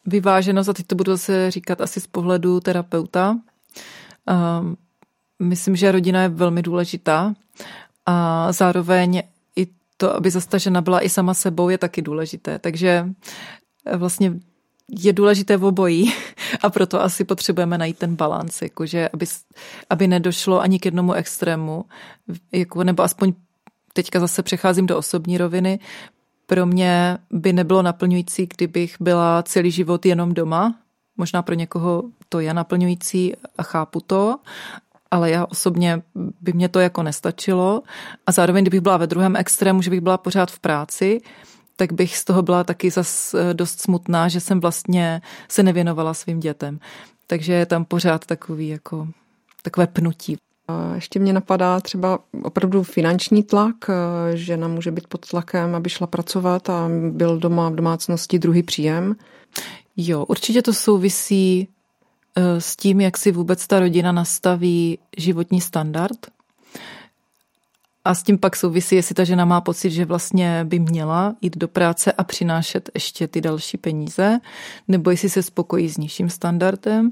vyváženost, 0.06 0.68
a 0.68 0.72
teď 0.72 0.86
to 0.86 0.94
budu 0.94 1.12
zase 1.12 1.50
říkat 1.50 1.80
asi 1.80 2.00
z 2.00 2.06
pohledu 2.06 2.60
terapeuta, 2.60 3.38
myslím, 5.42 5.76
že 5.76 5.92
rodina 5.92 6.22
je 6.22 6.28
velmi 6.28 6.62
důležitá 6.62 7.34
a 8.06 8.52
zároveň 8.52 9.22
i 9.56 9.66
to, 9.96 10.16
aby 10.16 10.30
zastažena 10.30 10.80
byla 10.80 11.00
i 11.00 11.08
sama 11.08 11.34
sebou, 11.34 11.68
je 11.68 11.78
taky 11.78 12.02
důležité. 12.02 12.58
Takže 12.58 13.08
vlastně 13.96 14.32
je 14.88 15.12
důležité 15.12 15.56
v 15.56 15.64
obojí 15.64 16.12
a 16.62 16.70
proto 16.70 17.02
asi 17.02 17.24
potřebujeme 17.24 17.78
najít 17.78 17.98
ten 17.98 18.16
balans, 18.16 18.62
jakože 18.62 19.08
aby, 19.08 19.26
aby 19.90 20.06
nedošlo 20.06 20.60
ani 20.60 20.78
k 20.78 20.84
jednomu 20.84 21.12
extrému, 21.12 21.84
jako, 22.52 22.84
nebo 22.84 23.02
aspoň 23.02 23.32
teďka 23.92 24.20
zase 24.20 24.42
přecházím 24.42 24.86
do 24.86 24.98
osobní 24.98 25.38
roviny, 25.38 25.78
pro 26.46 26.66
mě 26.66 27.18
by 27.30 27.52
nebylo 27.52 27.82
naplňující, 27.82 28.48
kdybych 28.56 28.96
byla 29.00 29.42
celý 29.42 29.70
život 29.70 30.06
jenom 30.06 30.34
doma. 30.34 30.74
Možná 31.16 31.42
pro 31.42 31.54
někoho 31.54 32.02
to 32.28 32.40
je 32.40 32.54
naplňující 32.54 33.32
a 33.58 33.62
chápu 33.62 34.00
to, 34.00 34.36
ale 35.10 35.30
já 35.30 35.46
osobně 35.46 36.02
by 36.40 36.52
mě 36.52 36.68
to 36.68 36.80
jako 36.80 37.02
nestačilo. 37.02 37.82
A 38.26 38.32
zároveň, 38.32 38.64
kdybych 38.64 38.80
byla 38.80 38.96
ve 38.96 39.06
druhém 39.06 39.36
extrému, 39.36 39.82
že 39.82 39.90
bych 39.90 40.00
byla 40.00 40.18
pořád 40.18 40.50
v 40.50 40.58
práci, 40.58 41.20
tak 41.76 41.92
bych 41.92 42.16
z 42.16 42.24
toho 42.24 42.42
byla 42.42 42.64
taky 42.64 42.90
zas 42.90 43.34
eh, 43.34 43.54
dost 43.54 43.80
smutná, 43.80 44.28
že 44.28 44.40
jsem 44.40 44.60
vlastně 44.60 45.22
se 45.48 45.62
nevěnovala 45.62 46.14
svým 46.14 46.40
dětem. 46.40 46.80
Takže 47.26 47.52
je 47.52 47.66
tam 47.66 47.84
pořád 47.84 48.26
takový 48.26 48.68
jako 48.68 49.08
takové 49.62 49.86
pnutí. 49.86 50.36
Ještě 50.94 51.18
mě 51.18 51.32
napadá 51.32 51.80
třeba 51.80 52.18
opravdu 52.42 52.82
finanční 52.82 53.42
tlak, 53.42 53.74
eh, 53.88 54.36
žena 54.36 54.68
může 54.68 54.90
být 54.90 55.06
pod 55.06 55.28
tlakem, 55.28 55.74
aby 55.74 55.90
šla 55.90 56.06
pracovat 56.06 56.70
a 56.70 56.88
byl 57.10 57.38
doma 57.38 57.68
v 57.68 57.74
domácnosti 57.74 58.38
druhý 58.38 58.62
příjem. 58.62 59.16
Jo, 59.96 60.24
určitě 60.24 60.62
to 60.62 60.72
souvisí 60.72 61.68
eh, 62.36 62.60
s 62.60 62.76
tím, 62.76 63.00
jak 63.00 63.18
si 63.18 63.32
vůbec 63.32 63.66
ta 63.66 63.80
rodina 63.80 64.12
nastaví 64.12 64.98
životní 65.16 65.60
standard. 65.60 66.18
A 68.04 68.14
s 68.14 68.22
tím 68.22 68.38
pak 68.38 68.56
souvisí, 68.56 68.96
jestli 68.96 69.14
ta 69.14 69.24
žena 69.24 69.44
má 69.44 69.60
pocit, 69.60 69.90
že 69.90 70.04
vlastně 70.04 70.64
by 70.64 70.78
měla 70.78 71.34
jít 71.40 71.56
do 71.56 71.68
práce 71.68 72.12
a 72.12 72.24
přinášet 72.24 72.90
ještě 72.94 73.28
ty 73.28 73.40
další 73.40 73.76
peníze, 73.76 74.38
nebo 74.88 75.10
jestli 75.10 75.28
se 75.28 75.42
spokojí 75.42 75.88
s 75.88 75.96
nižším 75.96 76.30
standardem 76.30 77.10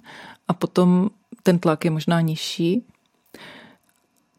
a 0.49 0.55
potom 0.55 1.11
ten 1.43 1.59
tlak 1.59 1.85
je 1.85 1.91
možná 1.91 2.21
nižší. 2.21 2.85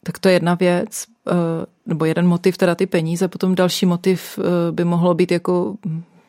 Tak 0.03 0.19
to 0.19 0.27
je 0.27 0.33
jedna 0.33 0.55
věc, 0.55 1.05
eh, 1.27 1.33
nebo 1.85 2.05
jeden 2.05 2.27
motiv, 2.27 2.57
teda 2.57 2.75
ty 2.75 2.85
peníze, 2.85 3.27
potom 3.27 3.55
další 3.55 3.85
motiv 3.85 4.39
eh, 4.39 4.71
by 4.71 4.83
mohlo 4.83 5.13
být 5.13 5.31
jako 5.31 5.75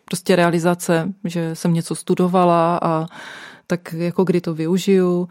prostě 0.05 0.37
realizace, 0.37 1.13
že 1.25 1.55
jsem 1.55 1.75
něco 1.75 1.95
studovala 1.95 2.79
a 2.83 3.07
tak 3.67 3.93
jako 3.93 4.25
kdy 4.25 4.41
to 4.41 4.55
využiju, 4.55 5.29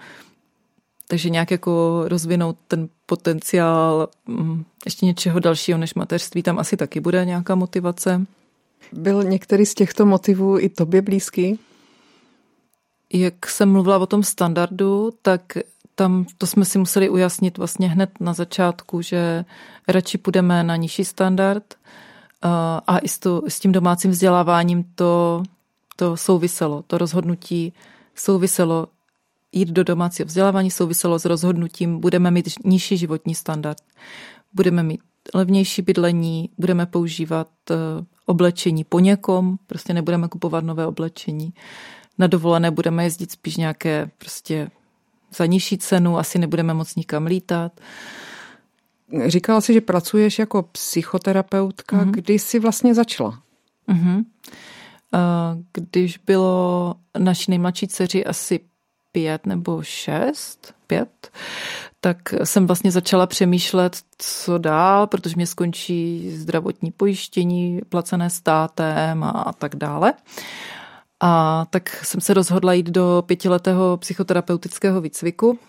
takže 1.08 1.30
nějak 1.30 1.52
jako 1.52 2.04
rozvinout 2.08 2.58
ten 2.68 2.90
potenciál 3.06 4.08
mm, 4.28 4.64
ještě 4.86 5.06
něčeho 5.06 5.40
dalšího 5.40 5.78
než 5.78 5.94
mateřství, 5.94 6.44
tam 6.44 6.60
asi 6.60 6.78
taky 6.78 7.00
bude 7.00 7.26
nějaká 7.26 7.56
motivace. 7.56 8.26
Byl 8.92 9.24
některý 9.24 9.66
z 9.66 9.74
těchto 9.74 10.06
motivů 10.06 10.60
i 10.60 10.70
tobě 10.70 11.02
blízký? 11.02 11.60
Jak 13.14 13.50
jsem 13.50 13.72
mluvila 13.72 13.98
o 13.98 14.06
tom 14.06 14.24
standardu, 14.24 15.12
tak 15.22 15.58
tam 15.96 16.26
to 16.38 16.48
jsme 16.48 16.66
si 16.66 16.78
museli 16.78 17.10
ujasnit 17.10 17.58
vlastně 17.58 17.90
hned 17.90 18.10
na 18.20 18.34
začátku, 18.34 19.02
že 19.02 19.46
radši 19.88 20.18
půjdeme 20.18 20.64
na 20.64 20.76
nižší 20.76 21.06
standard 21.06 21.64
a 22.88 22.98
i 22.98 23.08
s, 23.08 23.20
to, 23.20 23.42
s 23.48 23.60
tím 23.60 23.72
domácím 23.72 24.12
vzděláváním 24.12 24.84
to, 24.96 25.44
to 25.96 26.18
souviselo, 26.18 26.82
to 26.82 26.98
rozhodnutí 26.98 27.74
souviselo 28.16 28.88
jít 29.52 29.70
do 29.70 29.84
domácího 29.84 30.26
vzdělávání 30.26 30.72
souviselo 30.72 31.20
s 31.20 31.26
rozhodnutím, 31.26 32.00
budeme 32.00 32.32
mít 32.32 32.50
nižší 32.66 32.98
životní 32.98 33.36
standard, 33.36 33.78
budeme 34.54 34.84
mít 34.84 35.02
levnější 35.34 35.82
bydlení, 35.82 36.50
budeme 36.58 36.86
používat 36.86 37.48
eh, 37.72 37.76
oblečení 38.26 38.84
po 38.84 39.00
někom, 39.00 39.58
prostě 39.68 39.94
nebudeme 39.94 40.28
kupovat 40.28 40.64
nové 40.64 40.88
oblečení. 40.88 41.54
Na 42.18 42.28
dovolené 42.28 42.72
budeme 42.72 43.04
jezdit 43.04 43.32
spíš 43.32 43.58
nějaké 43.58 44.12
prostě 44.18 44.70
za 45.36 45.46
nižší 45.46 45.78
cenu, 45.78 46.18
asi 46.18 46.40
nebudeme 46.40 46.74
moc 46.74 46.96
nikam 46.96 47.26
lítat. 47.26 47.72
Říkala 49.26 49.62
jsi, 49.62 49.74
že 49.74 49.82
pracuješ 49.82 50.40
jako 50.40 50.64
psychoterapeutka. 50.64 51.98
Mm-hmm. 51.98 52.12
Kdy 52.12 52.40
jsi 52.40 52.60
vlastně 52.60 52.94
začala? 52.94 53.40
Mm-hmm. 53.90 54.26
Když 55.74 56.18
bylo 56.18 56.96
naší 57.18 57.52
nejmladší 57.52 57.88
dceři 57.88 58.26
asi 58.26 58.60
pět 59.12 59.46
nebo 59.46 59.84
šest, 59.84 60.74
pět, 60.88 61.32
tak 62.02 62.18
jsem 62.44 62.68
vlastně 62.68 62.92
začala 62.92 63.28
přemýšlet, 63.28 63.98
co 64.18 64.58
dál, 64.58 65.08
protože 65.08 65.36
mě 65.36 65.48
skončí 65.48 66.32
zdravotní 66.32 66.92
pojištění 66.92 67.82
placené 67.90 68.30
státem 68.30 69.24
a 69.24 69.54
tak 69.58 69.76
dále. 69.76 70.14
A 71.26 71.66
tak 71.70 71.90
jsem 72.06 72.22
se 72.22 72.34
rozhodla 72.34 72.74
jít 72.74 72.90
do 72.90 73.24
pětiletého 73.26 73.98
psychoterapeutického 73.98 75.02
výcviku, 75.02 75.60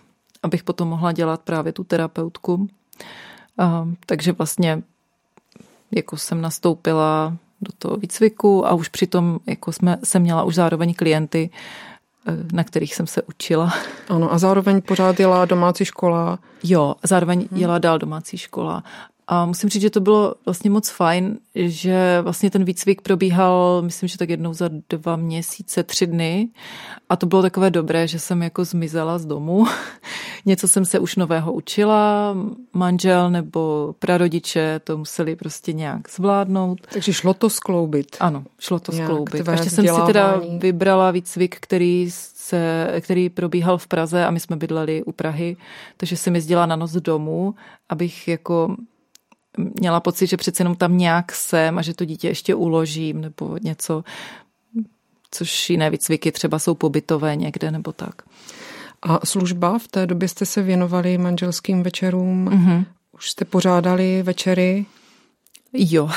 abych 0.43 0.65
potom 0.65 0.89
mohla 0.89 1.13
dělat 1.13 1.43
právě 1.43 1.73
tu 1.73 1.85
terapeutku. 1.85 2.69
A, 3.59 3.89
takže 4.07 4.33
vlastně 4.33 4.83
jako 5.91 6.17
jsem 6.17 6.41
nastoupila 6.41 7.37
do 7.61 7.73
toho 7.79 7.97
výcviku 7.97 8.67
a 8.67 8.73
už 8.73 8.89
přitom 8.89 9.39
jako 9.47 9.73
jsme, 9.73 9.99
jsem 10.05 10.23
měla 10.23 10.43
už 10.43 10.55
zároveň 10.55 10.95
klienty, 10.95 11.51
na 12.53 12.65
kterých 12.65 12.95
jsem 12.95 13.07
se 13.07 13.23
učila. 13.23 13.73
Ano, 14.09 14.33
a 14.33 14.39
zároveň 14.39 14.83
pořád 14.83 15.21
jela 15.21 15.45
domácí 15.45 15.85
škola. 15.85 16.39
Jo, 16.65 16.95
zároveň 17.03 17.49
hmm. 17.51 17.61
jela 17.61 17.79
dál 17.79 17.99
domácí 17.99 18.39
škola. 18.39 18.85
A 19.27 19.47
musím 19.47 19.71
říct, 19.71 19.83
že 19.83 19.91
to 19.91 20.01
bylo 20.01 20.35
vlastně 20.45 20.71
moc 20.71 20.91
fajn, 20.91 21.39
že 21.55 22.19
vlastně 22.23 22.51
ten 22.51 22.65
výcvik 22.65 23.03
probíhal, 23.03 23.83
myslím, 23.83 24.09
že 24.09 24.19
tak 24.19 24.31
jednou 24.31 24.53
za 24.53 24.71
dva 24.89 25.17
měsíce, 25.17 25.83
tři 25.83 26.07
dny. 26.07 26.49
A 27.09 27.17
to 27.17 27.27
bylo 27.27 27.43
takové 27.43 27.71
dobré, 27.71 28.09
že 28.09 28.19
jsem 28.19 28.43
jako 28.43 28.65
zmizela 28.65 29.19
z 29.19 29.27
domu. 29.27 29.67
Něco 30.47 30.69
jsem 30.69 30.85
se 30.85 30.99
už 30.99 31.17
nového 31.17 31.53
učila, 31.53 32.37
manžel 32.73 33.31
nebo 33.31 33.95
prarodiče 33.99 34.81
to 34.85 34.99
museli 34.99 35.37
prostě 35.37 35.73
nějak 35.73 36.11
zvládnout. 36.11 36.81
Takže 36.93 37.13
šlo 37.13 37.35
to 37.35 37.51
skloubit. 37.51 38.17
Ano, 38.21 38.45
šlo 38.59 38.79
to 38.79 38.93
nějak 38.93 39.11
skloubit. 39.11 39.49
Ještě 39.51 39.71
jsem 39.71 39.89
si 39.89 40.03
teda 40.07 40.41
vybrala 40.59 41.11
výcvik, 41.11 41.57
který 41.61 42.11
se, 42.11 42.89
který 43.01 43.29
probíhal 43.31 43.79
v 43.79 43.87
Praze 43.87 44.27
a 44.27 44.31
my 44.31 44.41
jsme 44.41 44.57
bydleli 44.57 45.03
u 45.03 45.13
Prahy, 45.13 45.57
takže 45.97 46.17
jsem 46.17 46.35
jezdila 46.35 46.67
na 46.67 46.77
noc 46.77 46.93
domů, 46.93 47.55
abych 47.89 48.29
jako 48.29 48.77
měla 49.57 50.01
pocit, 50.01 50.27
že 50.27 50.37
přece 50.37 50.61
jenom 50.61 50.77
tam 50.77 50.99
nějak 50.99 51.33
jsem 51.33 51.79
a 51.79 51.83
že 51.83 51.95
to 51.95 52.05
dítě 52.05 52.29
ještě 52.29 52.55
uložím 52.55 53.21
nebo 53.21 53.59
něco, 53.63 54.05
což 55.31 55.71
jiné 55.71 55.91
výcviky 55.91 56.33
třeba 56.33 56.59
jsou 56.59 56.75
pobytové 56.75 57.37
někde 57.37 57.71
nebo 57.71 57.93
tak. 57.93 58.23
A 59.03 59.27
služba, 59.27 59.79
v 59.79 59.89
té 59.89 60.07
době 60.07 60.29
jste 60.29 60.47
se 60.47 60.63
věnovali 60.63 61.19
manželským 61.19 61.83
večerům, 61.83 62.49
mm-hmm. 62.49 62.85
už 63.13 63.31
jste 63.31 63.45
pořádali 63.45 64.23
večery? 64.23 64.87
Jo, 65.73 66.11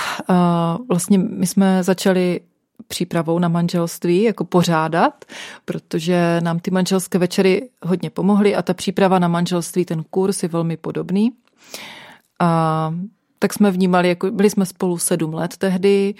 vlastně 0.90 1.18
my 1.18 1.48
jsme 1.48 1.84
začali 1.84 2.40
přípravou 2.88 3.40
na 3.40 3.48
manželství 3.48 4.24
jako 4.24 4.44
pořádat, 4.44 5.26
protože 5.66 6.42
nám 6.44 6.60
ty 6.60 6.72
manželské 6.72 7.18
večery 7.18 7.70
hodně 7.84 8.10
pomohly 8.10 8.56
a 8.56 8.62
ta 8.62 8.74
příprava 8.74 9.20
na 9.20 9.28
manželství, 9.28 9.86
ten 9.86 10.04
kurz 10.04 10.44
je 10.44 10.50
velmi 10.50 10.78
podobný. 10.78 11.32
A 12.40 12.94
tak 13.40 13.54
jsme 13.54 13.72
vnímali, 13.72 14.10
jako 14.10 14.32
byli 14.32 14.50
jsme 14.50 14.66
spolu 14.66 14.98
sedm 14.98 15.34
let 15.34 15.58
tehdy 15.58 16.16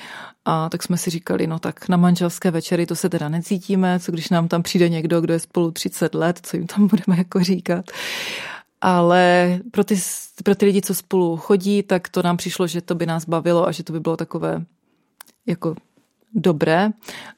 a 0.46 0.70
tak 0.70 0.84
jsme 0.84 0.98
si 0.98 1.10
říkali, 1.10 1.48
no 1.48 1.60
tak 1.60 1.90
na 1.90 1.98
manželské 1.98 2.52
večery 2.52 2.86
to 2.86 2.96
se 2.96 3.10
teda 3.10 3.30
necítíme, 3.30 4.00
co 4.00 4.12
když 4.12 4.30
nám 4.30 4.48
tam 4.48 4.64
přijde 4.64 4.90
někdo, 4.90 5.22
kdo 5.22 5.34
je 5.34 5.40
spolu 5.40 5.72
30 5.72 6.16
let, 6.16 6.40
co 6.44 6.58
jim 6.58 6.68
tam 6.68 6.88
budeme 6.92 7.18
jako 7.18 7.44
říkat. 7.44 7.86
Ale 8.82 9.60
pro 9.72 9.84
ty, 9.84 9.96
pro 10.44 10.56
ty 10.56 10.66
lidi, 10.66 10.82
co 10.82 10.96
spolu 10.96 11.38
chodí, 11.38 11.84
tak 11.84 12.10
to 12.10 12.22
nám 12.22 12.38
přišlo, 12.38 12.68
že 12.68 12.82
to 12.82 12.96
by 12.96 13.06
nás 13.06 13.26
bavilo 13.26 13.68
a 13.68 13.72
že 13.72 13.84
to 13.84 13.94
by 13.94 14.00
bylo 14.00 14.18
takové 14.18 14.62
jako 15.46 15.76
dobré. 16.34 16.90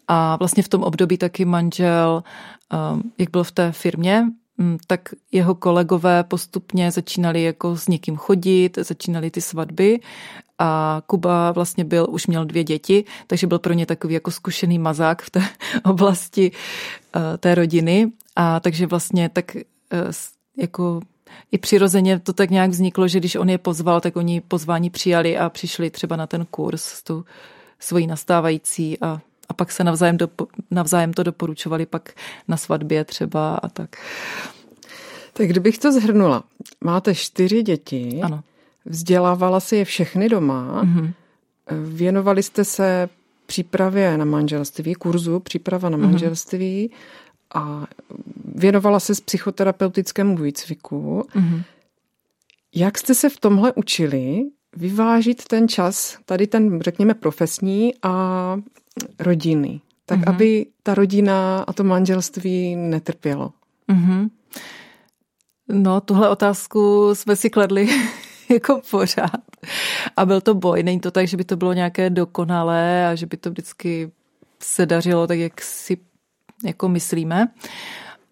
A 0.07 0.35
vlastně 0.35 0.63
v 0.63 0.67
tom 0.67 0.83
období 0.83 1.17
taky 1.17 1.45
manžel, 1.45 2.23
um, 2.93 3.11
jak 3.17 3.29
byl 3.29 3.43
v 3.43 3.51
té 3.51 3.71
firmě, 3.71 4.25
tak 4.87 5.09
jeho 5.31 5.55
kolegové 5.55 6.23
postupně 6.23 6.91
začínali 6.91 7.43
jako 7.43 7.77
s 7.77 7.87
někým 7.87 8.17
chodit, 8.17 8.77
začínali 8.81 9.31
ty 9.31 9.41
svatby 9.41 9.99
a 10.59 11.01
Kuba 11.07 11.51
vlastně 11.51 11.83
byl, 11.83 12.07
už 12.09 12.27
měl 12.27 12.45
dvě 12.45 12.63
děti, 12.63 13.05
takže 13.27 13.47
byl 13.47 13.59
pro 13.59 13.73
ně 13.73 13.85
takový 13.85 14.13
jako 14.13 14.31
zkušený 14.31 14.79
mazák 14.79 15.21
v 15.21 15.29
té 15.29 15.41
oblasti 15.83 16.51
uh, 17.15 17.21
té 17.37 17.55
rodiny. 17.55 18.11
A 18.35 18.59
takže 18.59 18.87
vlastně 18.87 19.29
tak 19.29 19.55
uh, 19.55 19.61
jako 20.57 21.01
i 21.51 21.57
přirozeně 21.57 22.19
to 22.19 22.33
tak 22.33 22.49
nějak 22.49 22.69
vzniklo, 22.69 23.07
že 23.07 23.19
když 23.19 23.35
on 23.35 23.49
je 23.49 23.57
pozval, 23.57 24.01
tak 24.01 24.15
oni 24.15 24.41
pozvání 24.41 24.89
přijali 24.89 25.37
a 25.37 25.49
přišli 25.49 25.89
třeba 25.89 26.15
na 26.15 26.27
ten 26.27 26.45
kurz, 26.45 27.03
tu 27.03 27.25
svoji 27.79 28.07
nastávající 28.07 28.99
a, 29.01 29.21
a 29.49 29.53
pak 29.53 29.71
se 29.71 29.83
navzájem, 29.83 30.17
do, 30.17 30.29
navzájem 30.71 31.13
to 31.13 31.23
doporučovali 31.23 31.85
pak 31.85 32.09
na 32.47 32.57
svatbě 32.57 33.05
třeba 33.05 33.55
a 33.55 33.69
tak. 33.69 33.95
Tak 35.33 35.47
kdybych 35.47 35.77
to 35.77 35.91
zhrnula, 35.91 36.43
máte 36.83 37.15
čtyři 37.15 37.63
děti, 37.63 38.19
ano. 38.23 38.43
vzdělávala 38.85 39.59
si 39.59 39.75
je 39.75 39.85
všechny 39.85 40.29
doma, 40.29 40.83
mm-hmm. 40.83 41.13
věnovali 41.83 42.43
jste 42.43 42.65
se 42.65 43.09
přípravě 43.45 44.17
na 44.17 44.25
manželství, 44.25 44.93
kurzu 44.93 45.39
příprava 45.39 45.89
na 45.89 45.97
mhm. 45.97 46.05
manželství 46.09 46.89
mm-hmm. 46.89 47.61
a 47.61 47.87
věnovala 48.55 48.99
se 48.99 49.15
s 49.15 49.21
psychoterapeutickému 49.21 50.37
výcviku. 50.37 51.23
Mm-hmm. 51.35 51.63
Jak 52.75 52.97
jste 52.97 53.15
se 53.15 53.29
v 53.29 53.39
tomhle 53.39 53.73
učili 53.73 54.45
vyvážit 54.75 55.43
ten 55.45 55.67
čas, 55.67 56.17
tady 56.25 56.47
ten, 56.47 56.81
řekněme, 56.81 57.13
profesní 57.13 57.93
a 58.03 58.55
rodiny, 59.19 59.81
tak 60.05 60.19
mm-hmm. 60.19 60.33
aby 60.33 60.65
ta 60.83 60.95
rodina 60.95 61.63
a 61.67 61.73
to 61.73 61.83
manželství 61.83 62.75
netrpělo. 62.75 63.53
Mm-hmm. 63.89 64.29
No, 65.69 66.01
tuhle 66.01 66.29
otázku 66.29 67.09
jsme 67.13 67.35
si 67.35 67.49
kladli 67.49 67.89
jako 68.49 68.81
pořád. 68.91 69.41
A 70.17 70.25
byl 70.25 70.41
to 70.41 70.53
boj. 70.53 70.83
Není 70.83 70.99
to 70.99 71.11
tak, 71.11 71.27
že 71.27 71.37
by 71.37 71.43
to 71.43 71.57
bylo 71.57 71.73
nějaké 71.73 72.09
dokonalé 72.09 73.07
a 73.07 73.15
že 73.15 73.25
by 73.25 73.37
to 73.37 73.49
vždycky 73.49 74.11
se 74.63 74.85
dařilo 74.85 75.27
tak, 75.27 75.39
jak 75.39 75.61
si 75.61 75.97
jako 76.65 76.89
myslíme. 76.89 77.47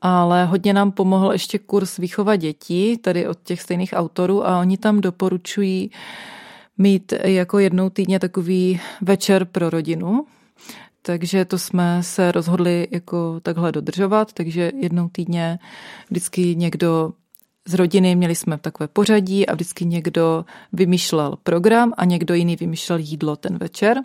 Ale 0.02 0.46
hodně 0.46 0.74
nám 0.74 0.92
pomohl 0.92 1.32
ještě 1.32 1.60
kurz 1.60 1.98
výchova 1.98 2.36
dětí, 2.36 2.98
tady 2.98 3.28
od 3.28 3.38
těch 3.44 3.62
stejných 3.62 3.94
autorů 3.96 4.48
a 4.48 4.60
oni 4.60 4.78
tam 4.78 5.02
doporučují 5.02 5.92
mít 6.78 7.14
jako 7.24 7.60
jednou 7.60 7.90
týdně 7.90 8.20
takový 8.20 8.80
večer 9.02 9.46
pro 9.46 9.70
rodinu, 9.70 10.26
takže 11.02 11.46
to 11.46 11.58
jsme 11.58 12.04
se 12.04 12.32
rozhodli 12.32 12.88
jako 12.92 13.40
takhle 13.40 13.72
dodržovat, 13.72 14.34
takže 14.34 14.72
jednou 14.76 15.10
týdně 15.10 15.60
vždycky 16.10 16.56
někdo 16.56 17.14
z 17.68 17.74
rodiny 17.74 18.16
měli 18.16 18.36
jsme 18.36 18.58
takové 18.58 18.88
pořadí 18.88 19.48
a 19.48 19.54
vždycky 19.54 19.86
někdo 19.86 20.46
vymýšlel 20.74 21.38
program 21.44 21.94
a 21.98 22.06
někdo 22.06 22.34
jiný 22.34 22.56
vymýšlel 22.56 23.00
jídlo 23.00 23.36
ten 23.36 23.58
večer. 23.58 23.98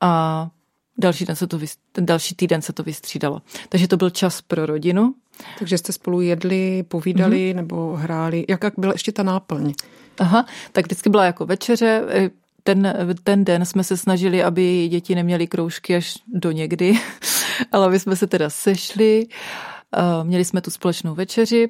A 0.00 0.50
další, 0.98 1.24
den 1.24 1.36
se 1.36 1.46
to, 1.46 1.58
ten 1.92 2.06
další 2.06 2.34
týden 2.34 2.62
se 2.62 2.72
to 2.72 2.82
vystřídalo. 2.82 3.42
Takže 3.68 3.88
to 3.88 3.96
byl 3.96 4.10
čas 4.10 4.42
pro 4.42 4.66
rodinu. 4.66 5.14
Takže 5.58 5.78
jste 5.78 5.92
spolu 5.92 6.20
jedli, 6.20 6.82
povídali 6.82 7.36
mm-hmm. 7.36 7.56
nebo 7.56 7.96
hráli. 7.96 8.44
Jak, 8.48 8.64
jak 8.64 8.74
byla 8.78 8.92
ještě 8.92 9.12
ta 9.12 9.22
náplň? 9.22 9.72
Aha, 10.18 10.46
tak 10.72 10.84
vždycky 10.84 11.10
byla 11.10 11.24
jako 11.24 11.46
večeře. 11.46 12.04
Ten, 12.68 12.94
ten 13.24 13.44
den 13.44 13.64
jsme 13.64 13.84
se 13.84 13.96
snažili, 13.96 14.42
aby 14.44 14.88
děti 14.88 15.14
neměly 15.14 15.46
kroužky 15.46 15.96
až 15.96 16.18
do 16.26 16.50
někdy, 16.50 16.98
ale 17.72 17.86
aby 17.86 18.00
jsme 18.00 18.16
se 18.16 18.26
teda 18.26 18.50
sešli. 18.50 19.26
Měli 20.22 20.44
jsme 20.44 20.60
tu 20.60 20.70
společnou 20.70 21.14
večeři 21.14 21.68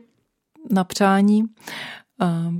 na 0.71 0.85
přání. 0.85 1.45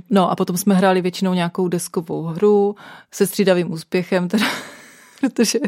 No 0.09 0.31
a 0.31 0.35
potom 0.35 0.57
jsme 0.57 0.75
hráli 0.75 1.01
většinou 1.01 1.33
nějakou 1.33 1.67
deskovou 1.67 2.23
hru 2.23 2.75
se 3.11 3.27
střídavým 3.27 3.71
úspěchem, 3.71 4.27
teda 4.29 4.45
protože 5.19 5.59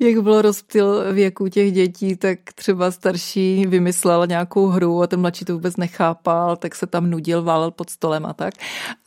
jak 0.00 0.22
bylo 0.22 0.42
rozptyl 0.42 1.12
věku 1.12 1.48
těch 1.48 1.72
dětí, 1.72 2.16
tak 2.16 2.38
třeba 2.54 2.90
starší 2.90 3.66
vymyslel 3.66 4.26
nějakou 4.26 4.66
hru 4.66 5.02
a 5.02 5.06
ten 5.06 5.20
mladší 5.20 5.44
to 5.44 5.52
vůbec 5.52 5.76
nechápal, 5.76 6.56
tak 6.56 6.74
se 6.74 6.86
tam 6.86 7.10
nudil, 7.10 7.42
válel 7.42 7.70
pod 7.70 7.90
stolem 7.90 8.26
a 8.26 8.32
tak. 8.32 8.54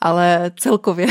Ale 0.02 0.52
celkově 0.60 1.08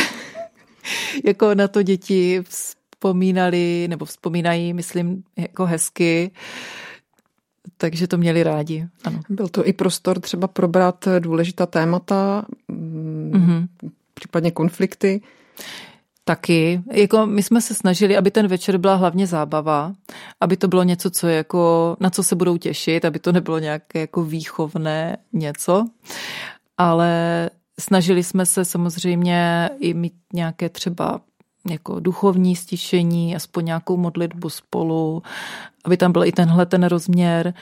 jako 1.24 1.54
na 1.54 1.68
to 1.68 1.82
děti 1.82 2.42
vzpomínali, 2.48 3.86
nebo 3.88 4.04
vzpomínají, 4.04 4.72
myslím, 4.72 5.22
jako 5.36 5.66
hezky, 5.66 6.30
takže 7.76 8.08
to 8.08 8.16
měli 8.16 8.42
rádi. 8.42 8.86
Ano. 9.04 9.20
Byl 9.28 9.48
to 9.48 9.66
i 9.66 9.72
prostor 9.72 10.20
třeba 10.20 10.48
probrat 10.48 11.08
důležitá 11.18 11.66
témata, 11.66 12.44
mm-hmm. 12.70 13.68
případně 14.14 14.50
konflikty. 14.50 15.20
Taky. 16.24 16.82
Jako 16.92 17.26
my 17.26 17.42
jsme 17.42 17.60
se 17.60 17.74
snažili, 17.74 18.16
aby 18.16 18.30
ten 18.30 18.48
večer 18.48 18.78
byla 18.78 18.94
hlavně 18.94 19.26
zábava, 19.26 19.92
aby 20.40 20.56
to 20.56 20.68
bylo 20.68 20.82
něco, 20.82 21.10
co 21.10 21.28
jako, 21.28 21.96
na 22.00 22.10
co 22.10 22.22
se 22.22 22.36
budou 22.36 22.56
těšit, 22.56 23.04
aby 23.04 23.18
to 23.18 23.32
nebylo 23.32 23.58
nějaké 23.58 24.00
jako 24.00 24.24
výchovné 24.24 25.16
něco. 25.32 25.86
Ale 26.78 27.50
snažili 27.80 28.24
jsme 28.24 28.46
se 28.46 28.64
samozřejmě 28.64 29.70
i 29.78 29.94
mít 29.94 30.14
nějaké 30.32 30.68
třeba 30.68 31.20
jako 31.70 32.00
duchovní 32.00 32.56
stišení, 32.56 33.36
aspoň 33.36 33.64
nějakou 33.64 33.96
modlitbu 33.96 34.50
spolu, 34.50 35.22
aby 35.84 35.96
tam 35.96 36.12
byl 36.12 36.24
i 36.24 36.32
tenhle 36.32 36.66
ten 36.66 36.84
rozměr. 36.84 37.54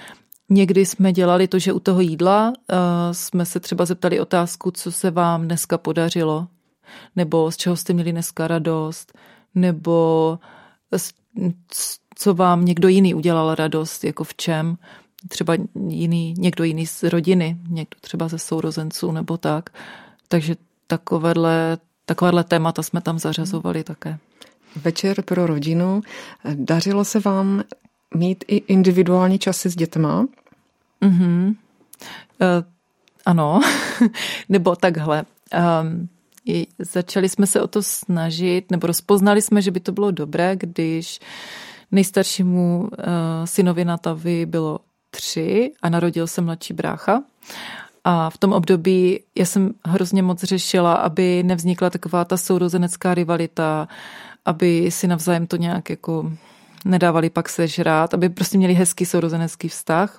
Někdy 0.48 0.86
jsme 0.86 1.12
dělali 1.12 1.48
to, 1.48 1.58
že 1.58 1.72
u 1.72 1.80
toho 1.80 2.00
jídla 2.00 2.48
uh, 2.48 2.76
jsme 3.12 3.46
se 3.46 3.60
třeba 3.60 3.84
zeptali 3.84 4.20
otázku, 4.20 4.70
co 4.70 4.92
se 4.92 5.10
vám 5.10 5.42
dneska 5.44 5.78
podařilo, 5.78 6.46
nebo 7.16 7.50
z 7.50 7.56
čeho 7.56 7.76
jste 7.76 7.92
měli 7.92 8.12
dneska 8.12 8.48
radost, 8.48 9.18
nebo 9.54 10.38
co 12.14 12.34
vám 12.34 12.64
někdo 12.64 12.88
jiný 12.88 13.14
udělal 13.14 13.54
radost, 13.54 14.04
jako 14.04 14.24
v 14.24 14.34
čem, 14.34 14.78
třeba 15.28 15.54
jiný, 15.88 16.34
někdo 16.38 16.64
jiný 16.64 16.86
z 16.86 17.02
rodiny, 17.02 17.56
někdo 17.68 17.96
třeba 18.00 18.28
ze 18.28 18.38
sourozenců 18.38 19.12
nebo 19.12 19.36
tak. 19.36 19.70
Takže 20.28 20.56
takovéhle, 20.86 21.78
takovéhle 22.04 22.44
témata 22.44 22.82
jsme 22.82 23.00
tam 23.00 23.18
zařazovali 23.18 23.84
také. 23.84 24.18
Večer 24.76 25.22
pro 25.22 25.46
rodinu. 25.46 26.00
Dařilo 26.54 27.04
se 27.04 27.20
vám 27.20 27.62
mít 28.14 28.44
i 28.48 28.56
individuální 28.56 29.38
časy 29.38 29.70
s 29.70 29.76
dětma? 29.76 30.26
Mm-hmm. 31.02 31.48
Uh, 31.48 31.54
ano, 33.26 33.60
nebo 34.48 34.76
takhle. 34.76 35.24
Um, 35.82 36.08
začali 36.78 37.28
jsme 37.28 37.46
se 37.46 37.62
o 37.62 37.66
to 37.66 37.82
snažit, 37.82 38.70
nebo 38.70 38.86
rozpoznali 38.86 39.42
jsme, 39.42 39.62
že 39.62 39.70
by 39.70 39.80
to 39.80 39.92
bylo 39.92 40.10
dobré, 40.10 40.56
když 40.56 41.20
nejstaršímu 41.92 42.80
uh, 42.80 42.88
synovi 43.44 43.84
Natavi 43.84 44.46
bylo 44.46 44.80
tři 45.10 45.72
a 45.82 45.88
narodil 45.88 46.26
se 46.26 46.40
mladší 46.40 46.74
brácha. 46.74 47.22
A 48.08 48.30
v 48.30 48.38
tom 48.38 48.52
období 48.52 49.20
já 49.34 49.44
jsem 49.44 49.74
hrozně 49.84 50.22
moc 50.22 50.42
řešila, 50.42 50.94
aby 50.94 51.42
nevznikla 51.42 51.90
taková 51.90 52.24
ta 52.24 52.36
sourozenecká 52.36 53.14
rivalita, 53.14 53.88
aby 54.44 54.90
si 54.90 55.06
navzájem 55.06 55.46
to 55.46 55.56
nějak 55.56 55.90
jako 55.90 56.32
nedávali 56.84 57.30
pak 57.30 57.48
sežrát, 57.48 58.14
aby 58.14 58.28
prostě 58.28 58.58
měli 58.58 58.74
hezký 58.74 59.06
sourozenecký 59.06 59.68
vztah. 59.68 60.18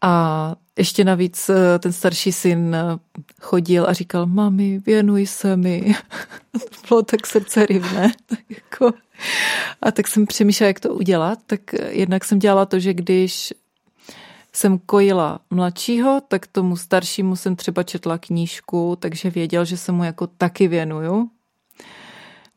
A 0.00 0.54
ještě 0.78 1.04
navíc 1.04 1.48
eh, 1.48 1.78
ten 1.78 1.92
starší 1.92 2.32
syn 2.32 2.74
eh, 2.74 2.98
chodil 3.40 3.86
a 3.88 3.92
říkal, 3.92 4.26
mami, 4.26 4.78
věnuj 4.86 5.26
se 5.26 5.56
mi. 5.56 5.94
Bylo 6.88 7.02
tak 7.02 7.26
srdce 7.26 7.66
rivné. 7.66 8.12
Tak 8.26 8.40
jako. 8.50 8.92
A 9.82 9.90
tak 9.90 10.08
jsem 10.08 10.26
přemýšlela, 10.26 10.66
jak 10.66 10.80
to 10.80 10.94
udělat. 10.94 11.38
Tak 11.46 11.60
jednak 11.88 12.24
jsem 12.24 12.38
dělala 12.38 12.66
to, 12.66 12.78
že 12.78 12.94
když 12.94 13.52
jsem 14.52 14.78
kojila 14.78 15.40
mladšího, 15.50 16.20
tak 16.28 16.46
tomu 16.46 16.76
staršímu 16.76 17.36
jsem 17.36 17.56
třeba 17.56 17.82
četla 17.82 18.18
knížku, 18.18 18.96
takže 19.00 19.30
věděl, 19.30 19.64
že 19.64 19.76
se 19.76 19.92
mu 19.92 20.04
jako 20.04 20.26
taky 20.26 20.68
věnuju. 20.68 21.30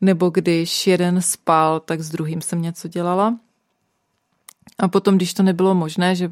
Nebo 0.00 0.30
když 0.30 0.86
jeden 0.86 1.22
spal, 1.22 1.80
tak 1.80 2.00
s 2.00 2.10
druhým 2.10 2.40
jsem 2.40 2.62
něco 2.62 2.88
dělala. 2.88 3.38
A 4.78 4.88
potom, 4.88 5.16
když 5.16 5.34
to 5.34 5.42
nebylo 5.42 5.74
možné, 5.74 6.16
že 6.16 6.30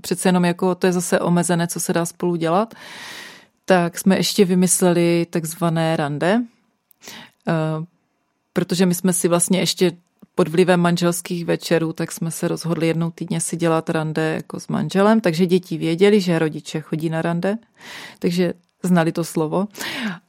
přece 0.00 0.28
jenom 0.28 0.44
jako 0.44 0.74
to 0.74 0.86
je 0.86 0.92
zase 0.92 1.20
omezené, 1.20 1.66
co 1.66 1.80
se 1.80 1.92
dá 1.92 2.06
spolu 2.06 2.36
dělat, 2.36 2.74
tak 3.64 3.98
jsme 3.98 4.16
ještě 4.16 4.44
vymysleli 4.44 5.26
takzvané 5.30 5.96
rande, 5.96 6.42
eh, 7.48 7.52
protože 8.52 8.86
my 8.86 8.94
jsme 8.94 9.12
si 9.12 9.28
vlastně 9.28 9.60
ještě 9.60 9.92
pod 10.34 10.48
vlivem 10.48 10.80
manželských 10.80 11.44
večerů, 11.44 11.92
tak 11.92 12.12
jsme 12.12 12.30
se 12.30 12.48
rozhodli 12.48 12.86
jednou 12.86 13.10
týdně 13.10 13.40
si 13.40 13.56
dělat 13.56 13.90
rande 13.90 14.34
jako 14.34 14.60
s 14.60 14.68
manželem, 14.68 15.20
takže 15.20 15.46
děti 15.46 15.78
věděli, 15.78 16.20
že 16.20 16.38
rodiče 16.38 16.80
chodí 16.80 17.10
na 17.10 17.22
rande, 17.22 17.58
takže 18.18 18.54
znali 18.82 19.12
to 19.12 19.24
slovo. 19.24 19.68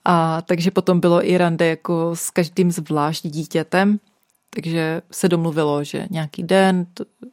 A 0.05 0.41
takže 0.41 0.71
potom 0.71 0.99
bylo 0.99 1.27
i 1.27 1.37
rande 1.37 1.67
jako 1.67 2.11
s 2.13 2.29
každým 2.29 2.71
zvlášť 2.71 3.27
dítětem, 3.27 3.99
takže 4.49 5.01
se 5.11 5.29
domluvilo, 5.29 5.83
že 5.83 6.07
nějaký 6.09 6.43
den 6.43 6.85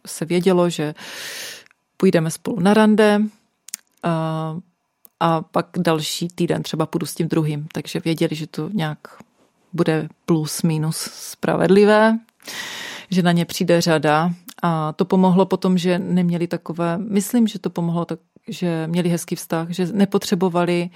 se 0.06 0.24
vědělo, 0.24 0.70
že 0.70 0.94
půjdeme 1.96 2.30
spolu 2.30 2.61
na 2.61 2.74
rande 2.74 3.20
a, 4.02 4.56
a 5.20 5.42
pak 5.42 5.66
další 5.76 6.28
týden 6.28 6.62
třeba 6.62 6.87
půjdu 6.87 7.06
s 7.06 7.14
tím 7.14 7.28
druhým. 7.28 7.66
Takže 7.72 8.00
věděli, 8.00 8.37
že 8.37 8.46
to 8.46 8.70
nějak 8.72 8.98
bude 9.72 10.09
plus 10.26 10.62
minus 10.62 10.96
spravedlivé, 11.12 12.18
že 13.11 13.22
na 13.22 13.33
ně 13.33 13.44
přijde 13.44 13.81
řada. 13.81 14.33
A 14.62 14.92
to 14.92 15.05
pomohlo 15.05 15.46
potom, 15.46 15.79
že 15.79 15.98
neměli 15.98 16.46
takové, 16.46 16.98
myslím, 16.98 17.46
že 17.46 17.59
to 17.59 17.70
pomohlo 17.70 18.05
tak, 18.05 18.18
že 18.48 18.87
měli 18.87 19.09
hezký 19.09 19.37
vztah, 19.37 19.70
že 19.70 19.87
nepotřebovali 19.92 20.90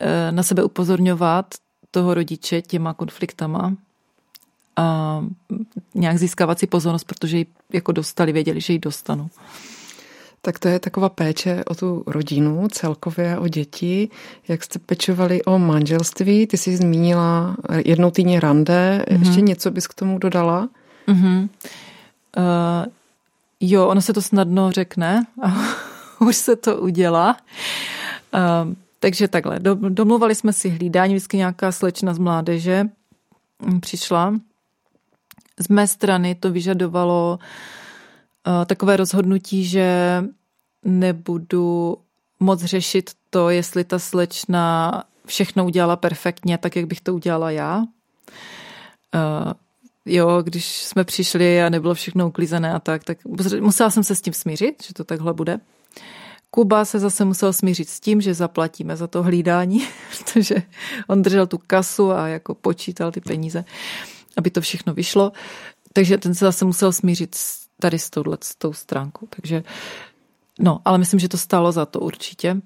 eh, 0.00 0.32
na 0.32 0.42
sebe 0.42 0.64
upozorňovat 0.64 1.46
toho 1.90 2.14
rodiče 2.14 2.62
těma 2.62 2.94
konfliktama, 2.94 3.72
a 4.78 5.24
nějak 5.94 6.18
získávat 6.18 6.58
si 6.58 6.66
pozornost, 6.66 7.04
protože 7.04 7.38
ji 7.38 7.46
jako 7.72 7.92
dostali, 7.92 8.32
věděli, 8.32 8.60
že 8.60 8.72
ji 8.72 8.78
dostanou. 8.78 9.28
Tak 10.42 10.58
to 10.58 10.68
je 10.68 10.78
taková 10.78 11.08
péče 11.08 11.64
o 11.64 11.74
tu 11.74 12.04
rodinu, 12.06 12.68
celkově 12.68 13.38
o 13.38 13.48
děti. 13.48 14.08
Jak 14.48 14.64
jste 14.64 14.78
pečovali 14.78 15.44
o 15.44 15.58
manželství? 15.58 16.46
Ty 16.46 16.56
jsi 16.56 16.76
zmínila 16.76 17.56
jednou 17.84 18.10
týdně 18.10 18.40
rande. 18.40 19.04
Mm-hmm. 19.08 19.26
Ještě 19.26 19.40
něco 19.40 19.70
bys 19.70 19.86
k 19.86 19.94
tomu 19.94 20.18
dodala? 20.18 20.68
Mm-hmm. 21.08 21.48
Uh, 22.36 22.92
jo, 23.60 23.88
ono 23.88 24.00
se 24.00 24.12
to 24.12 24.22
snadno 24.22 24.72
řekne 24.72 25.26
a 25.42 25.56
už 26.24 26.36
se 26.36 26.56
to 26.56 26.76
udělá. 26.76 27.36
Uh, 28.34 28.74
takže 29.00 29.28
takhle, 29.28 29.58
domluvali 29.74 30.34
jsme 30.34 30.52
si 30.52 30.68
hlídání, 30.68 31.14
vždycky 31.14 31.36
nějaká 31.36 31.72
slečna 31.72 32.14
z 32.14 32.18
mládeže 32.18 32.88
přišla 33.80 34.34
z 35.60 35.68
mé 35.68 35.86
strany 35.86 36.34
to 36.34 36.50
vyžadovalo 36.50 37.38
uh, 37.42 37.46
takové 38.66 38.96
rozhodnutí, 38.96 39.64
že 39.64 40.24
nebudu 40.84 41.98
moc 42.40 42.64
řešit 42.64 43.10
to, 43.30 43.50
jestli 43.50 43.84
ta 43.84 43.98
slečna 43.98 45.04
všechno 45.26 45.64
udělala 45.64 45.96
perfektně, 45.96 46.58
tak 46.58 46.76
jak 46.76 46.86
bych 46.86 47.00
to 47.00 47.14
udělala 47.14 47.50
já. 47.50 47.78
Uh, 47.78 49.52
jo, 50.06 50.42
když 50.42 50.84
jsme 50.84 51.04
přišli 51.04 51.62
a 51.62 51.68
nebylo 51.68 51.94
všechno 51.94 52.28
uklízené 52.28 52.72
a 52.72 52.78
tak, 52.78 53.04
tak 53.04 53.18
musela 53.60 53.90
jsem 53.90 54.04
se 54.04 54.14
s 54.14 54.20
tím 54.20 54.32
smířit, 54.32 54.84
že 54.86 54.94
to 54.94 55.04
takhle 55.04 55.34
bude. 55.34 55.60
Kuba 56.50 56.84
se 56.84 56.98
zase 56.98 57.24
musel 57.24 57.52
smířit 57.52 57.88
s 57.88 58.00
tím, 58.00 58.20
že 58.20 58.34
zaplatíme 58.34 58.96
za 58.96 59.06
to 59.06 59.22
hlídání, 59.22 59.86
protože 60.10 60.54
on 61.08 61.22
držel 61.22 61.46
tu 61.46 61.58
kasu 61.66 62.12
a 62.12 62.28
jako 62.28 62.54
počítal 62.54 63.12
ty 63.12 63.20
peníze. 63.20 63.64
Aby 64.36 64.50
to 64.50 64.60
všechno 64.60 64.94
vyšlo. 64.94 65.32
Takže 65.92 66.18
ten 66.18 66.34
se 66.34 66.44
zase 66.44 66.64
musel 66.64 66.92
smířit 66.92 67.36
tady 67.80 67.98
s 67.98 68.10
touhle 68.10 68.38
s 68.40 68.54
tou 68.54 68.72
stránkou. 68.72 69.26
Takže 69.30 69.62
no, 70.60 70.80
ale 70.84 70.98
myslím, 70.98 71.20
že 71.20 71.28
to 71.28 71.38
stálo 71.38 71.72
za 71.72 71.86
to 71.86 72.00
určitě. 72.00 72.56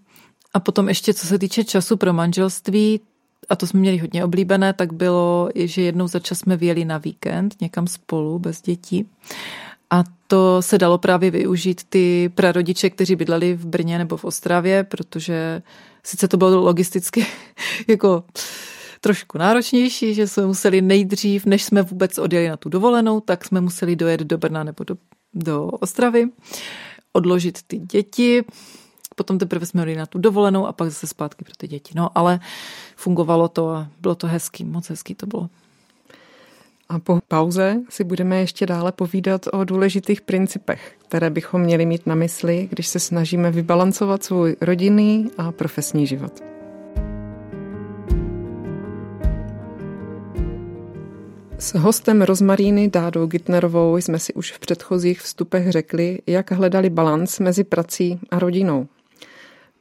A 0.55 0.61
potom 0.61 0.89
ještě, 0.89 1.15
co 1.15 1.27
se 1.27 1.39
týče 1.39 1.65
času 1.65 1.97
pro 1.97 2.13
manželství, 2.13 3.01
a 3.49 3.57
to 3.57 3.67
jsme 3.67 3.81
měli 3.81 3.99
hodně 3.99 4.25
oblíbené, 4.25 4.73
tak 4.73 4.93
bylo, 4.93 5.49
že 5.55 5.83
jednou 5.83 6.09
za 6.09 6.19
čas 6.19 6.39
jsme 6.39 6.57
vyjeli 6.57 6.85
na 6.85 6.99
víkend 6.99 7.55
někam 7.61 7.87
spolu, 7.87 8.39
bez 8.39 8.63
dětí. 8.63 9.09
A 9.91 10.05
to 10.27 10.63
se 10.63 10.79
dalo 10.79 10.99
právě 10.99 11.31
využít 11.31 11.81
ty 11.89 12.31
prarodiče, 12.35 12.91
kteří 12.91 13.17
bydleli 13.17 13.55
v 13.55 13.67
Brně 13.67 13.99
nebo 13.99 14.17
v 14.17 14.25
Ostravě, 14.25 14.85
protože 14.85 15.63
sice 16.05 16.29
to 16.29 16.37
bylo 16.37 16.61
logisticky 16.61 17.27
jako 17.89 18.25
trošku 19.05 19.39
náročnější, 19.39 20.15
že 20.15 20.27
jsme 20.27 20.47
museli 20.47 20.83
nejdřív, 20.83 21.47
než 21.47 21.65
jsme 21.65 21.83
vůbec 21.83 22.19
odjeli 22.19 22.49
na 22.49 22.57
tu 22.57 22.69
dovolenou, 22.69 23.21
tak 23.21 23.45
jsme 23.45 23.61
museli 23.61 23.97
dojet 23.97 24.21
do 24.21 24.39
Brna 24.39 24.65
nebo 24.65 24.85
do, 24.85 24.97
do 25.35 25.67
Ostravy, 25.67 26.29
odložit 27.13 27.59
ty 27.67 27.79
děti, 27.79 28.45
potom 29.17 29.39
teprve 29.39 29.67
jsme 29.67 29.83
jeli 29.83 29.97
na 29.97 30.07
tu 30.07 30.19
dovolenou 30.19 30.67
a 30.67 30.73
pak 30.73 30.89
zase 30.89 31.07
zpátky 31.07 31.45
pro 31.45 31.55
ty 31.57 31.69
děti. 31.69 31.93
No 31.97 32.19
ale 32.19 32.41
fungovalo 32.97 33.49
to 33.49 33.71
a 33.71 33.89
bylo 34.01 34.15
to 34.15 34.27
hezký, 34.27 34.65
moc 34.65 34.89
hezký 34.89 35.15
to 35.15 35.27
bylo. 35.27 35.49
A 36.89 36.99
po 36.99 37.21
pauze 37.29 37.81
si 37.89 38.05
budeme 38.05 38.41
ještě 38.41 38.67
dále 38.67 38.93
povídat 38.93 39.47
o 39.53 39.65
důležitých 39.65 40.21
principech, 40.21 40.95
které 40.99 41.31
bychom 41.31 41.61
měli 41.61 41.87
mít 41.87 42.07
na 42.07 42.15
mysli, 42.15 42.69
když 42.71 42.87
se 42.87 43.01
snažíme 43.01 43.51
vybalancovat 43.51 44.25
svůj 44.25 44.57
rodinný 44.61 45.31
a 45.39 45.53
profesní 45.53 46.07
život. 46.07 46.62
S 51.63 51.75
hostem 51.75 52.23
Rozmaríny 52.23 52.89
Dádou 52.89 53.27
Gitnerovou 53.27 53.97
jsme 53.97 54.19
si 54.19 54.35
už 54.35 54.53
v 54.53 54.59
předchozích 54.59 55.21
vstupech 55.21 55.71
řekli, 55.71 56.19
jak 56.27 56.53
hledali 56.53 56.91
balans 56.91 57.39
mezi 57.39 57.65
prací 57.65 58.21
a 58.31 58.39
rodinou. 58.39 58.87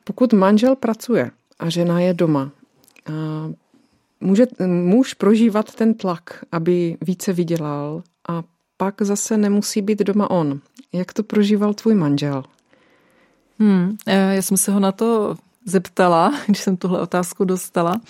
Pokud 0.04 0.34
manžel 0.34 0.76
pracuje 0.76 1.32
a 1.60 1.70
žena 1.70 2.00
je 2.00 2.13
doma, 2.13 2.52
může 4.20 4.48
muž 4.65 5.13
prožívat 5.13 5.76
ten 5.76 5.94
tlak, 5.94 6.46
aby 6.52 6.98
více 7.02 7.34
vydělal 7.34 8.04
a 8.30 8.44
pak 8.78 9.02
zase 9.02 9.38
nemusí 9.38 9.82
být 9.82 10.00
doma 10.00 10.30
on. 10.30 10.60
Jak 10.94 11.13
to 11.13 11.24
prožíval 11.24 11.74
tvůj 11.74 11.96
manžel? 11.96 12.44
Hmm, 13.60 13.98
já 14.08 14.41
jsem 14.41 14.58
se 14.58 14.72
ho 14.72 14.80
na 14.80 14.91
to 14.91 15.36
zeptala, 15.65 16.34
když 16.46 16.60
jsem 16.60 16.78
tuhle 16.78 17.02
otázku 17.02 17.46
dostala. 17.46 18.02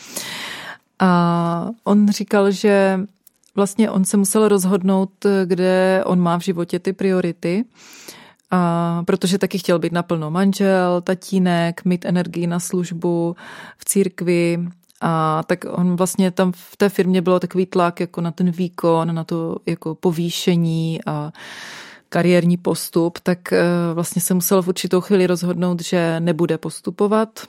A 0.99 1.69
on 1.83 2.09
říkal, 2.09 2.51
že 2.51 2.99
vlastně 3.55 3.89
on 3.89 4.05
se 4.05 4.17
musel 4.17 4.47
rozhodnout, 4.47 5.11
kde 5.45 6.03
on 6.05 6.19
má 6.19 6.39
v 6.39 6.41
životě 6.41 6.79
ty 6.79 6.93
priority, 6.93 7.65
a 8.51 9.03
protože 9.05 9.37
taky 9.37 9.57
chtěl 9.57 9.79
být 9.79 9.93
naplno 9.93 10.31
manžel, 10.31 11.01
tatínek, 11.01 11.85
mít 11.85 12.05
energii 12.05 12.47
na 12.47 12.59
službu 12.59 13.35
v 13.77 13.85
církvi, 13.85 14.59
a 15.01 15.43
tak 15.47 15.65
on 15.69 15.95
vlastně 15.95 16.31
tam 16.31 16.51
v 16.51 16.77
té 16.77 16.89
firmě 16.89 17.21
bylo 17.21 17.39
takový 17.39 17.65
tlak 17.65 17.99
jako 17.99 18.21
na 18.21 18.31
ten 18.31 18.51
výkon, 18.51 19.15
na 19.15 19.23
to 19.23 19.57
jako 19.65 19.95
povýšení 19.95 20.99
a 21.05 21.31
kariérní 22.09 22.57
postup, 22.57 23.19
tak 23.19 23.53
eh, 23.53 23.63
vlastně 23.93 24.21
se 24.21 24.33
musel 24.33 24.61
v 24.61 24.67
určitou 24.67 25.01
chvíli 25.01 25.27
rozhodnout, 25.27 25.81
že 25.81 26.19
nebude 26.19 26.57
postupovat 26.57 27.39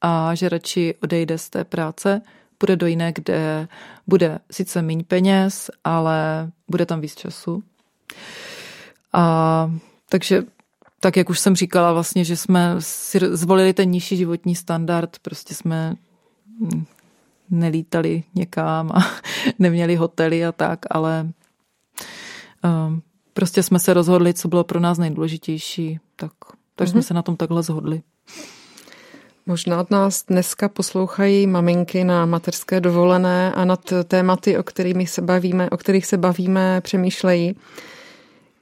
a 0.00 0.34
že 0.34 0.48
radši 0.48 0.94
odejde 1.02 1.38
z 1.38 1.50
té 1.50 1.64
práce 1.64 2.20
půjde 2.62 2.76
do 2.76 2.86
jiné, 2.86 3.12
kde 3.12 3.68
bude 4.06 4.38
sice 4.50 4.82
méně 4.82 5.04
peněz, 5.04 5.70
ale 5.84 6.50
bude 6.68 6.86
tam 6.86 7.00
víc 7.00 7.14
času. 7.14 7.62
A 9.12 9.74
takže 10.08 10.42
tak, 11.00 11.16
jak 11.16 11.30
už 11.30 11.38
jsem 11.38 11.56
říkala, 11.56 11.92
vlastně, 11.92 12.24
že 12.24 12.36
jsme 12.36 12.76
si 12.78 13.18
zvolili 13.32 13.72
ten 13.72 13.90
nižší 13.90 14.16
životní 14.16 14.54
standard, 14.54 15.18
prostě 15.22 15.54
jsme 15.54 15.94
nelítali 17.50 18.22
někam 18.34 18.90
a 18.94 19.00
neměli 19.58 19.96
hotely 19.96 20.46
a 20.46 20.52
tak, 20.52 20.78
ale 20.90 21.28
um, 22.64 23.02
prostě 23.34 23.62
jsme 23.62 23.78
se 23.78 23.94
rozhodli, 23.94 24.34
co 24.34 24.48
bylo 24.48 24.64
pro 24.64 24.80
nás 24.80 24.98
nejdůležitější, 24.98 25.98
tak, 26.16 26.32
takže 26.76 26.90
mm-hmm. 26.90 26.92
jsme 26.92 26.98
mhm. 26.98 27.06
se 27.06 27.14
na 27.14 27.22
tom 27.22 27.36
takhle 27.36 27.62
zhodli. 27.62 28.02
Možná 29.46 29.86
nás 29.90 30.24
dneska 30.24 30.68
poslouchají 30.68 31.46
maminky 31.46 32.04
na 32.04 32.26
mateřské 32.26 32.80
dovolené 32.80 33.52
a 33.52 33.64
nad 33.64 33.92
tématy, 34.04 34.58
o, 34.58 34.62
kterými 34.62 35.06
se 35.06 35.22
bavíme, 35.22 35.70
o 35.70 35.76
kterých 35.76 36.06
se 36.06 36.16
bavíme, 36.16 36.80
přemýšlejí. 36.80 37.56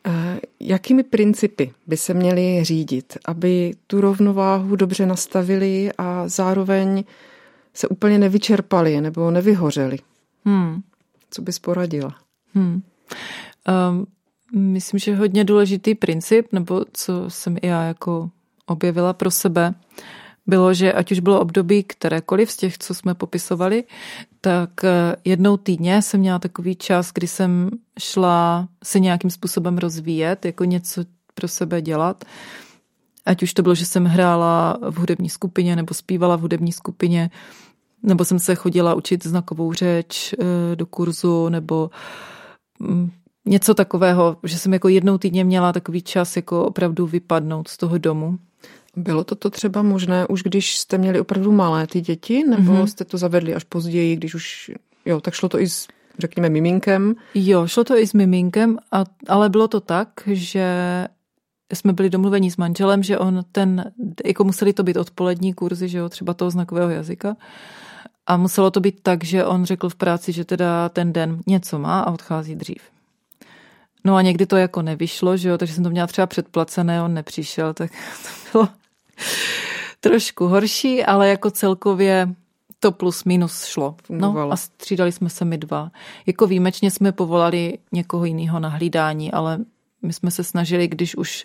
Eh, 0.07 0.41
jakými 0.61 1.03
principy 1.03 1.73
by 1.87 1.97
se 1.97 2.15
měly 2.15 2.65
řídit, 2.65 3.19
aby 3.25 3.75
tu 3.87 4.01
rovnováhu 4.01 4.77
dobře 4.77 5.07
nastavili 5.07 5.91
a 5.99 6.29
zároveň 6.29 7.05
se 7.75 7.89
úplně 7.89 8.19
nevyčerpali 8.19 9.01
nebo 9.01 9.31
nevyhořeli? 9.31 9.99
Hmm. 10.45 10.81
Co 11.31 11.43
bys 11.43 11.59
poradila? 11.59 12.15
Hmm. 12.55 12.83
Um, 13.91 14.07
myslím, 14.73 14.99
že 14.99 15.17
hodně 15.17 15.45
důležitý 15.45 15.95
princip, 15.95 16.53
nebo 16.53 16.85
co 16.93 17.31
jsem 17.31 17.57
i 17.63 17.67
já 17.67 17.83
jako 17.83 18.31
objevila 18.67 19.13
pro 19.13 19.31
sebe, 19.31 19.75
bylo, 20.51 20.75
že 20.75 20.93
ať 20.93 21.13
už 21.13 21.21
bylo 21.21 21.41
období 21.41 21.83
kterékoliv 21.83 22.51
z 22.51 22.57
těch, 22.57 22.79
co 22.79 22.95
jsme 22.95 23.15
popisovali, 23.15 23.85
tak 24.41 24.85
eh, 24.85 25.17
jednou 25.25 25.57
týdně 25.57 26.03
jsem 26.03 26.21
měla 26.21 26.39
takový 26.39 26.77
čas, 26.77 27.13
kdy 27.15 27.27
jsem 27.27 27.71
šla 27.99 28.69
se 28.85 29.01
nějakým 29.01 29.31
způsobem 29.31 29.79
rozvíjet, 29.79 30.45
jako 30.45 30.65
něco 30.65 31.05
pro 31.35 31.49
sebe 31.49 31.83
dělat. 31.83 32.25
Ať 33.27 33.43
už 33.43 33.55
to 33.55 33.63
bylo, 33.63 33.75
že 33.75 33.87
jsem 33.87 34.05
hrála 34.05 34.79
v 34.91 34.97
hudební 34.99 35.29
skupině 35.29 35.77
nebo 35.77 35.95
zpívala 35.95 36.37
v 36.37 36.41
hudební 36.41 36.73
skupině, 36.73 37.31
nebo 38.03 38.25
jsem 38.25 38.39
se 38.39 38.55
chodila 38.55 38.95
učit 38.95 39.27
znakovou 39.27 39.73
řeč 39.73 40.33
eh, 40.33 40.77
do 40.77 40.87
kurzu, 40.87 41.49
nebo 41.49 41.91
mm, 42.79 43.11
něco 43.45 43.75
takového, 43.75 44.37
že 44.45 44.59
jsem 44.59 44.73
jako 44.73 44.89
jednou 44.89 45.19
týdně 45.19 45.45
měla 45.45 45.73
takový 45.73 46.03
čas 46.03 46.37
jako 46.37 46.65
opravdu 46.65 47.07
vypadnout 47.07 47.69
z 47.69 47.77
toho 47.77 47.99
domu. 47.99 48.39
Bylo 48.97 49.25
toto 49.25 49.51
třeba 49.51 49.83
možné 49.83 50.27
už, 50.27 50.43
když 50.43 50.79
jste 50.79 50.99
měli 50.99 51.21
opravdu 51.21 51.53
malé 51.53 51.87
ty 51.87 52.01
děti, 52.01 52.45
nebo 52.49 52.73
mm-hmm. 52.73 52.87
jste 52.87 53.05
to 53.05 53.19
zavedli 53.19 53.55
až 53.55 53.65
později, 53.65 54.17
když 54.17 54.35
už, 54.35 54.71
jo, 55.05 55.21
tak 55.21 55.35
šlo 55.35 55.49
to 55.49 55.61
i 55.61 55.69
s, 55.69 55.89
řekněme, 56.19 56.49
miminkem? 56.49 57.15
Jo, 57.35 57.67
šlo 57.67 57.85
to 57.85 57.97
i 57.97 58.07
s 58.07 58.13
miminkem, 58.13 58.79
a, 58.93 59.05
ale 59.29 59.49
bylo 59.49 59.69
to 59.69 59.81
tak, 59.81 60.09
že 60.27 60.67
jsme 61.73 61.93
byli 61.93 62.11
domluveni 62.11 62.51
s 62.51 62.57
manželem, 62.57 63.03
že 63.03 63.19
on 63.19 63.41
ten, 63.53 63.93
jako 64.25 64.45
museli 64.45 64.73
to 64.73 64.83
být 64.83 64.97
odpolední 64.97 65.55
kurzy, 65.55 65.89
že 65.89 65.99
jo, 65.99 66.09
třeba 66.09 66.35
toho 66.35 66.51
znakového 66.51 66.91
jazyka. 66.91 67.37
A 68.27 68.37
muselo 68.37 68.71
to 68.71 68.81
být 68.81 69.01
tak, 69.03 69.25
že 69.25 69.45
on 69.45 69.65
řekl 69.65 69.89
v 69.89 69.95
práci, 69.95 70.33
že 70.33 70.45
teda 70.45 70.89
ten 70.89 71.13
den 71.13 71.41
něco 71.47 71.79
má 71.79 72.01
a 72.01 72.13
odchází 72.13 72.55
dřív. 72.55 72.83
No 74.05 74.17
a 74.17 74.23
někdy 74.23 74.47
to 74.47 74.57
jako 74.57 74.83
nevyšlo, 74.83 75.37
že 75.37 75.49
jo, 75.49 75.59
takže 75.59 75.75
jsem 75.75 75.85
to 75.85 75.91
měla 75.91 76.07
třeba 76.07 76.27
předplacené, 76.27 77.03
on 77.03 77.15
nepřišel, 77.15 77.75
tak 77.75 77.91
to 78.53 78.59
bylo 78.59 78.69
trošku 80.01 80.47
horší, 80.47 81.05
ale 81.05 81.29
jako 81.29 81.51
celkově 81.51 82.35
to 82.81 82.93
plus 82.93 83.25
minus 83.25 83.65
šlo. 83.65 83.97
No 84.09 84.53
a 84.53 84.57
střídali 84.57 85.13
jsme 85.13 85.31
se 85.31 85.45
my 85.45 85.59
dva. 85.59 85.91
Jako 86.27 86.47
výjimečně 86.47 86.91
jsme 86.91 87.13
povolali 87.13 87.79
někoho 87.93 88.25
jiného 88.25 88.61
na 88.61 88.69
hlídání, 88.69 89.33
ale 89.33 89.59
my 90.03 90.13
jsme 90.13 90.31
se 90.31 90.45
snažili, 90.45 90.89
když 90.89 91.17
už 91.17 91.45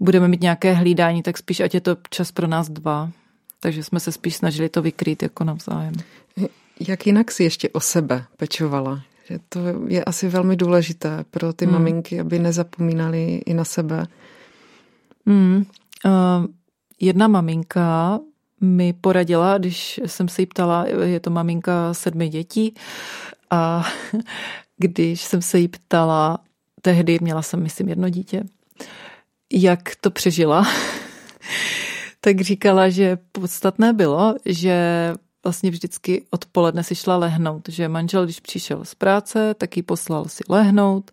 budeme 0.00 0.28
mít 0.28 0.40
nějaké 0.40 0.72
hlídání, 0.72 1.22
tak 1.22 1.38
spíš 1.38 1.60
ať 1.60 1.74
je 1.74 1.80
to 1.80 1.96
čas 2.10 2.32
pro 2.32 2.46
nás 2.46 2.68
dva. 2.68 3.10
Takže 3.60 3.84
jsme 3.84 4.00
se 4.00 4.12
spíš 4.12 4.36
snažili 4.36 4.68
to 4.68 4.82
vykrýt 4.82 5.22
jako 5.22 5.44
navzájem. 5.44 5.94
Jak 6.88 7.06
jinak 7.06 7.30
si 7.30 7.44
ještě 7.44 7.68
o 7.68 7.80
sebe 7.80 8.24
pečovala? 8.36 9.02
Že 9.28 9.38
to 9.48 9.60
je 9.88 10.04
asi 10.04 10.28
velmi 10.28 10.56
důležité 10.56 11.24
pro 11.30 11.52
ty 11.52 11.64
hmm. 11.64 11.74
maminky, 11.74 12.20
aby 12.20 12.38
nezapomínali 12.38 13.42
i 13.46 13.54
na 13.54 13.64
sebe. 13.64 14.06
Hmm. 15.26 15.66
Uh, 16.04 16.46
jedna 17.00 17.28
maminka 17.28 18.20
mi 18.60 18.92
poradila, 18.92 19.58
když 19.58 20.00
jsem 20.06 20.28
se 20.28 20.42
jí 20.42 20.46
ptala, 20.46 20.86
je 21.02 21.20
to 21.20 21.30
maminka 21.30 21.94
sedmi 21.94 22.28
dětí, 22.28 22.74
a 23.50 23.88
když 24.76 25.22
jsem 25.22 25.42
se 25.42 25.58
jí 25.58 25.68
ptala, 25.68 26.38
tehdy 26.82 27.18
měla 27.20 27.42
jsem, 27.42 27.62
myslím, 27.62 27.88
jedno 27.88 28.08
dítě, 28.08 28.44
jak 29.52 29.96
to 30.00 30.10
přežila, 30.10 30.66
tak 32.20 32.40
říkala, 32.40 32.88
že 32.88 33.18
podstatné 33.32 33.92
bylo, 33.92 34.34
že 34.44 35.12
vlastně 35.44 35.70
vždycky 35.70 36.24
odpoledne 36.30 36.84
si 36.84 36.94
šla 36.94 37.16
lehnout, 37.16 37.68
že 37.68 37.88
manžel, 37.88 38.24
když 38.24 38.40
přišel 38.40 38.84
z 38.84 38.94
práce, 38.94 39.54
tak 39.54 39.76
ji 39.76 39.82
poslal 39.82 40.24
si 40.24 40.44
lehnout 40.48 41.10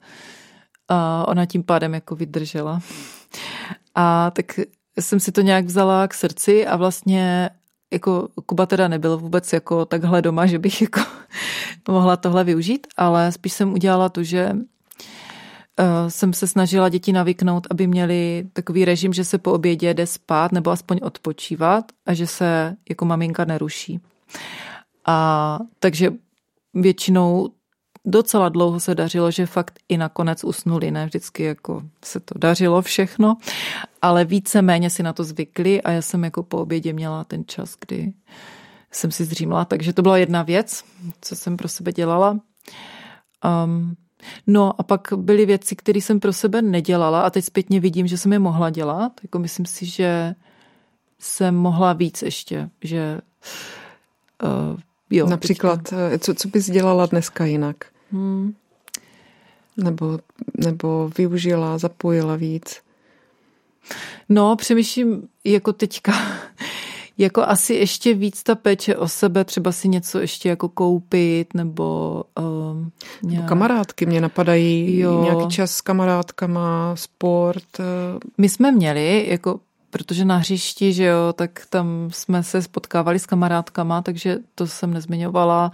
a 0.88 1.28
ona 1.28 1.46
tím 1.46 1.64
pádem 1.64 1.94
jako 1.94 2.16
vydržela. 2.16 2.82
A 3.96 4.32
tak 4.32 4.60
jsem 5.00 5.20
si 5.20 5.32
to 5.32 5.42
nějak 5.42 5.66
vzala 5.66 6.08
k 6.08 6.14
srdci 6.14 6.68
a 6.68 6.76
vlastně 6.76 7.50
jako 7.94 8.28
Kuba 8.46 8.66
teda 8.66 8.88
nebyl 8.88 9.18
vůbec 9.18 9.54
jako 9.54 9.86
takhle 9.86 10.22
doma, 10.22 10.46
že 10.46 10.60
bych 10.60 10.82
jako 10.82 11.02
mohla 11.88 12.18
tohle 12.18 12.44
využít, 12.44 12.88
ale 12.98 13.32
spíš 13.32 13.54
jsem 13.54 13.74
udělala 13.74 14.10
to, 14.10 14.24
že 14.24 14.52
uh, 14.54 14.66
jsem 16.08 16.34
se 16.34 16.48
snažila 16.48 16.90
děti 16.90 17.14
navyknout, 17.14 17.68
aby 17.72 17.88
měli 17.88 18.48
takový 18.54 18.86
režim, 18.86 19.14
že 19.14 19.24
se 19.26 19.38
po 19.38 19.52
obědě 19.52 19.94
jde 19.94 20.08
spát 20.08 20.52
nebo 20.52 20.72
aspoň 20.72 21.00
odpočívat 21.04 21.86
a 22.06 22.14
že 22.14 22.28
se 22.28 22.76
jako 22.90 23.06
maminka 23.06 23.46
neruší. 23.46 24.00
A 25.06 25.60
takže 25.80 26.14
většinou 26.74 27.50
docela 28.06 28.50
dlouho 28.50 28.80
se 28.80 28.96
dařilo, 28.96 29.32
že 29.32 29.46
fakt 29.46 29.80
i 29.90 29.98
nakonec 29.98 30.44
usnuli, 30.44 30.92
ne 30.92 31.06
vždycky 31.06 31.44
jako 31.44 31.82
se 32.06 32.20
to 32.20 32.40
dařilo 32.40 32.82
všechno, 32.82 33.38
ale 34.02 34.26
více-méně 34.26 34.90
si 34.90 35.04
na 35.04 35.14
to 35.14 35.24
zvykli 35.24 35.82
a 35.82 35.92
já 35.92 36.02
jsem 36.02 36.24
jako 36.24 36.44
po 36.44 36.58
obědě 36.58 36.94
měla 36.94 37.24
ten 37.24 37.44
čas, 37.48 37.76
kdy 37.88 38.14
jsem 38.92 39.12
si 39.12 39.26
zřímla, 39.26 39.66
takže 39.66 39.94
to 39.94 40.02
byla 40.02 40.18
jedna 40.18 40.44
věc, 40.44 40.84
co 41.22 41.36
jsem 41.36 41.58
pro 41.58 41.68
sebe 41.68 41.92
dělala. 41.92 42.40
Um, 43.66 43.96
no 44.48 44.82
a 44.82 44.84
pak 44.84 45.08
byly 45.16 45.46
věci, 45.46 45.76
které 45.76 46.00
jsem 46.00 46.20
pro 46.20 46.34
sebe 46.34 46.62
nedělala 46.62 47.22
a 47.22 47.30
teď 47.30 47.46
zpětně 47.46 47.80
vidím, 47.80 48.08
že 48.08 48.18
jsem 48.18 48.34
je 48.34 48.40
mohla 48.40 48.70
dělat. 48.70 49.12
Jako 49.24 49.40
myslím 49.40 49.66
si, 49.66 49.86
že 49.86 50.36
jsem 51.20 51.56
mohla 51.56 51.94
víc 51.94 52.22
ještě, 52.22 52.70
že 52.82 53.22
uh, 54.44 54.80
jo. 55.10 55.28
Například. 55.28 55.94
Eh, 55.94 56.20
co, 56.20 56.34
co 56.34 56.48
bys 56.48 56.70
dělala 56.70 57.06
dneska 57.06 57.46
jinak? 57.46 57.93
Hmm. 58.14 58.54
Nebo, 59.78 60.20
nebo 60.58 61.10
využila, 61.18 61.78
zapojila 61.78 62.36
víc? 62.36 62.82
No, 64.30 64.56
přemýšlím 64.56 65.28
jako 65.44 65.74
teďka, 65.74 66.14
jako 67.18 67.42
asi 67.42 67.74
ještě 67.74 68.14
víc 68.14 68.44
ta 68.44 68.56
péče 68.56 68.96
o 68.96 69.08
sebe, 69.08 69.44
třeba 69.44 69.72
si 69.72 69.88
něco 69.88 70.20
ještě 70.20 70.50
jako 70.50 70.70
koupit, 70.70 71.54
nebo... 71.54 72.24
Um, 72.72 72.92
nějak... 73.24 73.48
Kamarádky 73.50 74.06
mě 74.06 74.22
napadají, 74.22 75.00
jo. 75.00 75.24
nějaký 75.24 75.48
čas 75.48 75.72
s 75.72 75.82
kamarádkama, 75.82 76.96
sport. 76.96 77.80
Uh... 77.80 77.86
My 78.38 78.50
jsme 78.50 78.72
měli, 78.72 79.26
jako 79.30 79.60
protože 79.90 80.26
na 80.26 80.38
hřišti, 80.38 80.94
že 80.94 81.06
jo, 81.06 81.34
tak 81.34 81.66
tam 81.70 82.10
jsme 82.12 82.44
se 82.44 82.62
spotkávali 82.62 83.20
s 83.20 83.26
kamarádkama, 83.26 84.02
takže 84.02 84.38
to 84.56 84.68
jsem 84.68 84.94
nezmiňovala. 84.94 85.72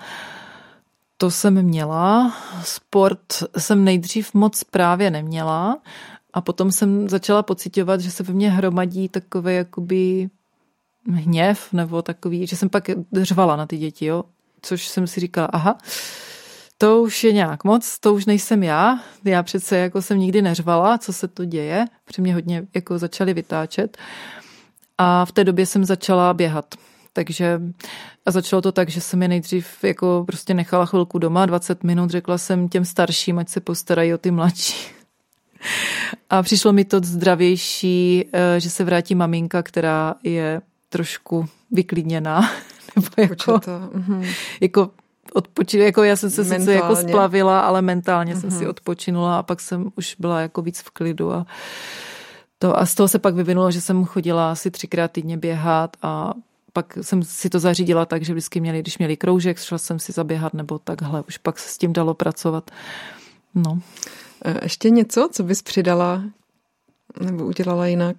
To 1.22 1.32
jsem 1.32 1.64
měla. 1.64 2.34
Sport 2.64 3.20
jsem 3.58 3.84
nejdřív 3.84 4.34
moc 4.34 4.64
právě 4.64 5.12
neměla 5.12 5.78
a 6.34 6.42
potom 6.42 6.72
jsem 6.72 7.10
začala 7.10 7.44
pocitovat, 7.44 8.02
že 8.02 8.12
se 8.12 8.24
ve 8.24 8.34
mně 8.34 8.52
hromadí 8.52 9.10
takové 9.10 9.54
jakoby 9.54 10.30
hněv 11.14 11.74
nebo 11.74 12.02
takový, 12.02 12.48
že 12.48 12.56
jsem 12.56 12.70
pak 12.70 12.90
řvala 13.14 13.56
na 13.56 13.66
ty 13.66 13.78
děti, 13.78 14.06
jo. 14.06 14.24
Což 14.62 14.88
jsem 14.88 15.08
si 15.08 15.20
říkala, 15.20 15.48
aha, 15.48 15.78
to 16.78 17.02
už 17.02 17.24
je 17.24 17.34
nějak 17.34 17.64
moc, 17.64 18.00
to 18.00 18.14
už 18.14 18.26
nejsem 18.26 18.64
já. 18.64 19.00
Já 19.26 19.44
přece 19.44 19.78
jako 19.78 20.02
jsem 20.02 20.20
nikdy 20.20 20.42
neřvala, 20.42 20.98
co 20.98 21.14
se 21.14 21.28
to 21.28 21.46
děje, 21.46 21.86
protože 22.06 22.22
mě 22.22 22.34
hodně 22.34 22.68
jako 22.74 22.98
začali 22.98 23.34
vytáčet. 23.34 23.98
A 24.98 25.26
v 25.26 25.32
té 25.32 25.44
době 25.44 25.66
jsem 25.66 25.86
začala 25.86 26.34
běhat. 26.34 26.76
Takže 27.14 27.62
a 28.26 28.32
začalo 28.32 28.62
to 28.62 28.72
tak, 28.72 28.90
že 28.90 29.02
jsem 29.02 29.22
je 29.22 29.28
nejdřív 29.28 29.84
jako 29.84 30.24
prostě 30.28 30.54
nechala 30.54 30.86
chvilku 30.86 31.20
doma, 31.20 31.46
20 31.46 31.84
minut, 31.84 32.10
řekla 32.10 32.38
jsem 32.38 32.70
těm 32.70 32.86
starším, 32.86 33.40
ať 33.40 33.50
se 33.50 33.60
postarají 33.60 34.14
o 34.14 34.18
ty 34.18 34.32
mladší. 34.32 34.90
A 36.30 36.44
přišlo 36.44 36.74
mi 36.74 36.86
to 36.86 37.00
zdravější, 37.04 38.26
eh, 38.34 38.60
že 38.60 38.70
se 38.70 38.84
vrátí 38.84 39.16
maminka, 39.16 39.64
která 39.64 40.16
je 40.24 40.62
trošku 40.90 41.46
vyklidněná. 41.72 42.52
Nebo 42.96 43.08
jako, 43.18 43.62
mhm. 43.94 44.26
jako 44.62 44.90
odpočinu, 45.34 45.84
jako 45.84 46.04
já 46.04 46.16
jsem 46.16 46.30
se 46.30 46.42
mentálně. 46.42 46.60
sice 46.60 46.74
jako 46.74 46.96
splavila, 46.96 47.60
ale 47.60 47.82
mentálně 47.82 48.36
mm-hmm. 48.36 48.42
jsem 48.42 48.52
si 48.52 48.62
mhm. 48.62 48.70
odpočinula 48.70 49.40
a 49.40 49.44
pak 49.44 49.60
jsem 49.60 49.92
už 49.96 50.16
byla 50.20 50.42
jako 50.42 50.62
víc 50.62 50.80
v 50.80 50.90
klidu 50.90 51.34
a 51.34 51.46
to 52.60 52.80
a 52.80 52.86
z 52.86 52.96
toho 52.96 53.08
se 53.08 53.20
pak 53.20 53.36
vyvinulo, 53.36 53.72
že 53.72 53.82
jsem 53.82 54.06
chodila 54.06 54.52
asi 54.52 54.72
třikrát 54.72 55.12
týdně 55.12 55.38
běhat 55.38 55.98
a 56.02 56.34
pak 56.82 56.98
jsem 57.02 57.24
si 57.24 57.50
to 57.50 57.60
zařídila 57.60 58.06
tak, 58.06 58.24
že 58.24 58.34
vždycky 58.34 58.60
měli, 58.60 58.80
když 58.80 58.98
měli 58.98 59.18
kroužek, 59.18 59.60
šla 59.60 59.78
jsem 59.78 60.00
si 60.00 60.12
zaběhat 60.12 60.54
nebo 60.54 60.80
takhle, 60.80 61.24
už 61.28 61.38
pak 61.38 61.60
se 61.60 61.70
s 61.70 61.78
tím 61.78 61.94
dalo 61.94 62.14
pracovat. 62.14 62.72
No. 63.56 63.80
E, 64.46 64.60
ještě 64.66 64.90
něco, 64.90 65.30
co 65.32 65.44
bys 65.44 65.62
přidala 65.62 66.24
nebo 67.20 67.46
udělala 67.46 67.88
jinak? 67.88 68.16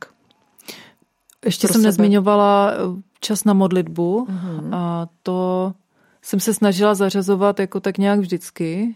Ještě 1.45 1.69
jsem 1.69 1.75
sebe? 1.75 1.89
nezmiňovala 1.89 2.73
eh, 2.73 2.77
čas 3.21 3.45
na 3.45 3.53
modlitbu 3.53 4.27
uh-huh. 4.31 4.75
a 4.75 5.09
to 5.23 5.73
jsem 6.23 6.41
se 6.41 6.55
snažila 6.55 6.95
zařazovat 6.95 7.61
jako 7.61 7.81
tak 7.81 7.99
nějak 7.99 8.21
vždycky 8.21 8.95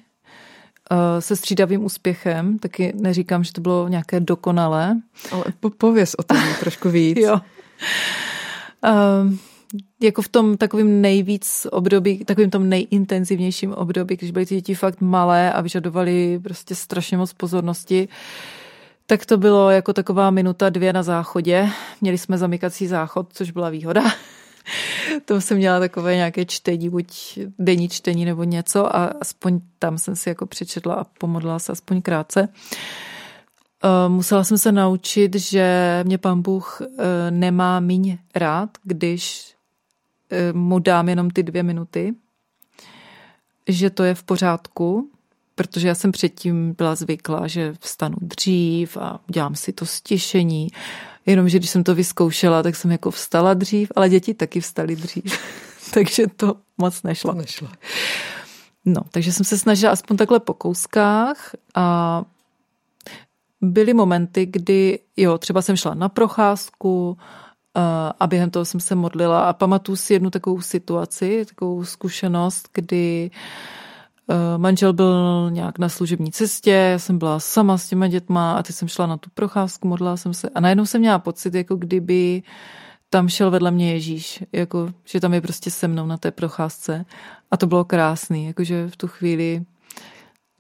eh, 0.91 1.21
se 1.21 1.37
střídavým 1.37 1.85
úspěchem, 1.85 2.59
taky 2.59 2.93
neříkám, 2.97 3.45
že 3.45 3.53
to 3.53 3.61
bylo 3.61 3.89
nějaké 3.89 4.21
dokonalé. 4.21 5.01
Ale 5.33 5.45
po, 5.61 5.71
pověz 5.71 6.15
o 6.19 6.23
tom 6.23 6.39
trošku 6.61 6.91
víc. 6.91 7.19
jo. 7.21 7.41
Um, 9.23 9.39
jako 10.03 10.23
v 10.23 10.29
tom 10.29 10.57
takovým 10.57 11.01
nejvíc 11.01 11.67
období, 11.71 12.25
takovým 12.25 12.51
tom 12.51 12.69
nejintenzivnějším 12.69 13.73
období, 13.73 14.17
když 14.17 14.31
byly 14.31 14.47
ty 14.47 14.55
děti 14.55 14.75
fakt 14.75 15.01
malé 15.01 15.53
a 15.53 15.61
vyžadovali 15.61 16.41
prostě 16.43 16.75
strašně 16.75 17.17
moc 17.17 17.33
pozornosti, 17.33 18.09
tak 19.07 19.27
to 19.27 19.37
bylo 19.39 19.71
jako 19.71 19.93
taková 19.93 20.31
minuta 20.31 20.71
dvě 20.71 20.93
na 20.93 21.03
záchodě. 21.03 21.69
Měli 22.01 22.19
jsme 22.19 22.39
zamykací 22.39 22.87
záchod, 22.87 23.27
což 23.33 23.51
byla 23.51 23.71
výhoda. 23.71 24.03
to 25.25 25.41
jsem 25.41 25.57
měla 25.57 25.81
takové 25.81 26.17
nějaké 26.17 26.45
čtení, 26.45 26.89
buď 26.89 27.39
denní 27.59 27.89
čtení 27.89 28.25
nebo 28.25 28.45
něco 28.45 28.97
a 28.97 29.05
aspoň 29.05 29.61
tam 29.79 29.99
jsem 29.99 30.17
si 30.17 30.29
jako 30.29 30.47
přečetla 30.47 30.95
a 30.95 31.05
pomodlila 31.05 31.59
se 31.59 31.73
aspoň 31.73 32.03
krátce. 32.03 32.49
Eh, 33.85 34.09
musela 34.09 34.45
jsem 34.45 34.59
se 34.59 34.73
naučit, 34.73 35.35
že 35.35 36.01
mě 36.07 36.19
pan 36.19 36.43
Bůh 36.43 36.81
eh, 36.83 37.31
nemá 37.31 37.81
míň 37.81 38.19
rád, 38.35 38.71
když 38.83 39.54
mu 40.53 40.79
dám 40.79 41.09
jenom 41.09 41.31
ty 41.31 41.43
dvě 41.43 41.63
minuty, 41.63 42.15
že 43.69 43.91
to 43.91 44.03
je 44.03 44.15
v 44.15 44.23
pořádku, 44.23 45.11
protože 45.55 45.89
já 45.89 45.95
jsem 45.95 46.13
předtím 46.13 46.75
byla 46.79 46.95
zvyklá, 46.95 47.47
že 47.47 47.75
vstanu 47.81 48.17
dřív 48.21 48.97
a 48.97 49.21
dělám 49.27 49.55
si 49.55 49.73
to 49.73 49.87
stišení. 49.87 50.69
Jenomže 51.27 51.59
když 51.59 51.71
jsem 51.71 51.85
to 51.85 51.95
vyzkoušela, 51.95 52.63
tak 52.63 52.77
jsem 52.77 52.91
jako 52.91 53.11
vstala 53.11 53.55
dřív, 53.55 53.93
ale 53.97 54.09
děti 54.09 54.35
taky 54.35 54.61
vstali 54.61 54.97
dřív. 54.97 55.39
takže 55.95 56.27
to 56.37 56.57
moc 56.79 57.03
nešlo. 57.03 57.35
Nešlo. 57.35 57.69
No, 58.85 59.01
takže 59.11 59.33
jsem 59.33 59.45
se 59.45 59.59
snažila 59.59 59.93
aspoň 59.93 60.17
takhle 60.17 60.41
po 60.41 60.55
kouskách 60.55 61.55
a 61.75 62.25
byly 63.61 63.95
momenty, 63.95 64.47
kdy, 64.47 64.99
jo, 65.17 65.39
třeba 65.39 65.63
jsem 65.63 65.77
šla 65.77 65.95
na 65.95 66.09
procházku 66.09 67.19
a 68.21 68.27
během 68.27 68.51
toho 68.51 68.65
jsem 68.65 68.81
se 68.81 68.95
modlila. 68.95 69.49
A 69.49 69.53
pamatuju 69.53 69.97
si 69.97 70.13
jednu 70.13 70.31
takovou 70.31 70.61
situaci, 70.61 71.45
takovou 71.49 71.85
zkušenost, 71.85 72.69
kdy 72.73 73.31
Eh, 74.31 74.59
manžel 74.59 74.93
byl 74.93 75.51
nějak 75.51 75.79
na 75.79 75.89
služební 75.89 76.33
cestě, 76.33 76.71
já 76.71 76.99
jsem 76.99 77.19
byla 77.19 77.41
sama 77.41 77.79
s 77.79 77.89
těma 77.89 78.09
dětma 78.09 78.57
a 78.57 78.63
teď 78.63 78.77
jsem 78.77 78.89
šla 78.89 79.07
na 79.07 79.17
tu 79.17 79.31
procházku, 79.35 79.89
modlila 79.89 80.17
jsem 80.17 80.35
se. 80.35 80.49
A 80.49 80.61
najednou 80.61 80.87
jsem 80.87 81.01
měla 81.01 81.19
pocit, 81.19 81.55
jako 81.55 81.77
kdyby 81.77 82.43
tam 83.11 83.29
šel 83.29 83.51
vedle 83.51 83.71
mě 83.71 83.93
Ježíš, 83.93 84.45
jako, 84.53 84.89
že 85.05 85.21
tam 85.21 85.35
je 85.35 85.41
prostě 85.41 85.71
se 85.71 85.89
mnou 85.89 86.07
na 86.07 86.17
té 86.17 86.31
procházce. 86.31 87.05
A 87.51 87.57
to 87.57 87.67
bylo 87.67 87.85
krásný, 87.85 88.47
jakože 88.47 88.89
v 88.89 88.97
tu 88.97 89.09
chvíli 89.09 89.65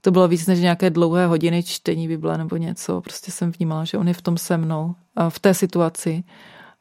to 0.01 0.11
bylo 0.11 0.29
víc 0.29 0.47
než 0.47 0.61
nějaké 0.61 0.91
dlouhé 0.91 1.27
hodiny 1.27 1.63
čtení 1.63 2.09
Bible 2.09 2.39
nebo 2.39 2.57
něco, 2.57 3.01
prostě 3.01 3.33
jsem 3.33 3.53
vnímala, 3.53 3.85
že 3.85 3.99
on 3.99 4.09
je 4.09 4.15
v 4.15 4.23
tom 4.23 4.39
se 4.39 4.57
mnou 4.57 4.95
v 5.29 5.39
té 5.39 5.55
situaci 5.55 6.25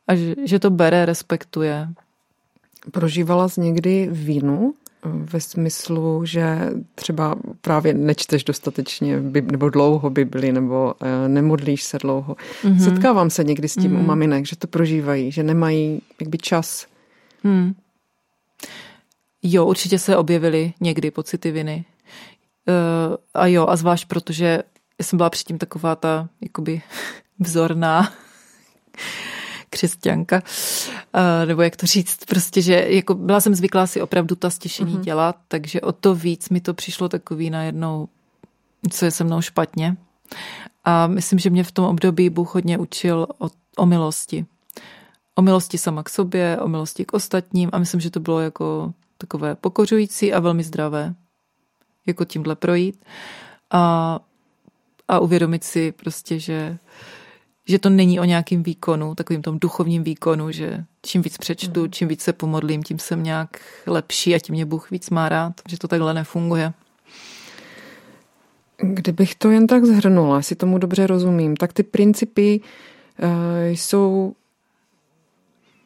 a 0.08 0.16
že, 0.16 0.36
že 0.46 0.60
to 0.60 0.70
bere, 0.70 1.06
respektuje. 1.06 1.88
Prožívala 2.92 3.50
jsi 3.50 3.62
někdy 3.62 4.10
vínu 4.12 4.74
ve 5.06 5.42
smyslu, 5.42 6.26
že 6.26 6.60
třeba 6.96 7.36
právě 7.62 7.94
nečteš 7.94 8.44
dostatečně 8.44 9.20
nebo 9.22 9.70
dlouho 9.70 10.10
Bibli 10.10 10.52
nebo 10.52 10.94
eh, 11.02 11.30
nemodlíš 11.30 11.84
se 11.84 11.98
dlouho. 11.98 12.36
Mm-hmm. 12.64 12.84
Setkávám 12.84 13.30
se 13.30 13.44
někdy 13.44 13.70
s 13.70 13.74
tím 13.74 13.92
mm-hmm. 13.92 14.00
u 14.00 14.06
maminek, 14.06 14.46
že 14.46 14.56
to 14.56 14.68
prožívají, 14.68 15.32
že 15.32 15.44
nemají 15.44 16.02
jakby 16.22 16.38
čas. 16.38 16.88
Mm. 17.44 17.74
Jo, 19.44 19.66
určitě 19.66 20.00
se 20.00 20.18
objevily 20.18 20.74
někdy 20.82 21.12
pocity 21.12 21.52
viny. 21.52 21.86
Uh, 22.68 23.16
a 23.34 23.48
jo, 23.48 23.68
a 23.68 23.76
zvlášť 23.76 24.08
protože 24.08 24.64
jsem 25.02 25.18
byla 25.18 25.30
předtím 25.30 25.58
taková 25.58 25.96
ta 25.96 26.30
jakoby 26.42 26.82
vzorná 27.40 28.14
křesťanka, 29.74 30.42
nebo 31.46 31.62
jak 31.62 31.76
to 31.76 31.86
říct, 31.86 32.26
prostě, 32.26 32.62
že 32.62 32.86
jako 32.90 33.14
byla 33.14 33.42
jsem 33.42 33.56
zvyklá 33.56 33.88
si 33.88 34.02
opravdu 34.02 34.36
ta 34.36 34.50
stěšení 34.50 34.96
mm-hmm. 34.96 35.04
dělat, 35.04 35.36
takže 35.48 35.82
o 35.82 35.92
to 35.92 36.16
víc 36.16 36.50
mi 36.50 36.62
to 36.62 36.74
přišlo 36.74 37.10
takový 37.10 37.50
najednou, 37.50 38.08
co 38.90 39.06
je 39.06 39.12
se 39.12 39.24
mnou 39.24 39.42
špatně. 39.42 39.98
A 40.86 41.08
myslím, 41.08 41.40
že 41.40 41.50
mě 41.50 41.64
v 41.64 41.72
tom 41.72 41.86
období 41.86 42.30
Bůh 42.30 42.56
hodně 42.56 42.78
učil 42.78 43.28
o, 43.40 43.50
o 43.78 43.86
milosti. 43.86 44.46
O 45.36 45.42
milosti 45.42 45.78
sama 45.78 46.04
k 46.04 46.10
sobě, 46.10 46.58
o 46.62 46.68
milosti 46.68 47.06
k 47.06 47.14
ostatním 47.14 47.70
a 47.74 47.80
myslím, 47.80 48.02
že 48.02 48.10
to 48.10 48.20
bylo 48.20 48.40
jako 48.40 48.94
takové 49.18 49.56
pokořující 49.56 50.34
a 50.34 50.40
velmi 50.40 50.64
zdravé. 50.64 51.14
Jako 52.08 52.26
tímhle 52.26 52.56
projít. 52.56 53.06
A, 53.72 54.20
a 55.08 55.20
uvědomit 55.20 55.64
si 55.64 55.92
prostě, 55.92 56.40
že 56.40 56.78
že 57.68 57.80
to 57.80 57.90
není 57.90 58.20
o 58.20 58.24
nějakým 58.24 58.64
výkonu, 58.64 59.16
takovým 59.16 59.42
tom 59.42 59.60
duchovním 59.60 60.04
výkonu, 60.04 60.52
že 60.52 60.84
čím 61.02 61.22
víc 61.22 61.38
přečtu, 61.38 61.82
hmm. 61.82 61.92
čím 61.92 62.08
víc 62.08 62.22
se 62.22 62.34
pomodlím, 62.34 62.84
tím 62.84 63.00
jsem 63.00 63.24
nějak 63.24 63.62
lepší 63.88 64.36
a 64.36 64.40
tím 64.40 64.56
mě 64.56 64.66
Bůh 64.66 64.92
víc 64.92 65.10
má 65.10 65.30
rád, 65.30 65.54
že 65.70 65.78
to 65.78 65.88
takhle 65.88 66.14
nefunguje. 66.14 66.74
Kdybych 68.78 69.36
to 69.36 69.52
jen 69.52 69.68
tak 69.68 69.86
zhrnula, 69.86 70.42
si 70.42 70.56
tomu 70.56 70.78
dobře 70.78 71.08
rozumím, 71.08 71.56
tak 71.56 71.74
ty 71.74 71.84
principy 71.84 72.62
uh, 73.24 73.30
jsou 73.68 74.36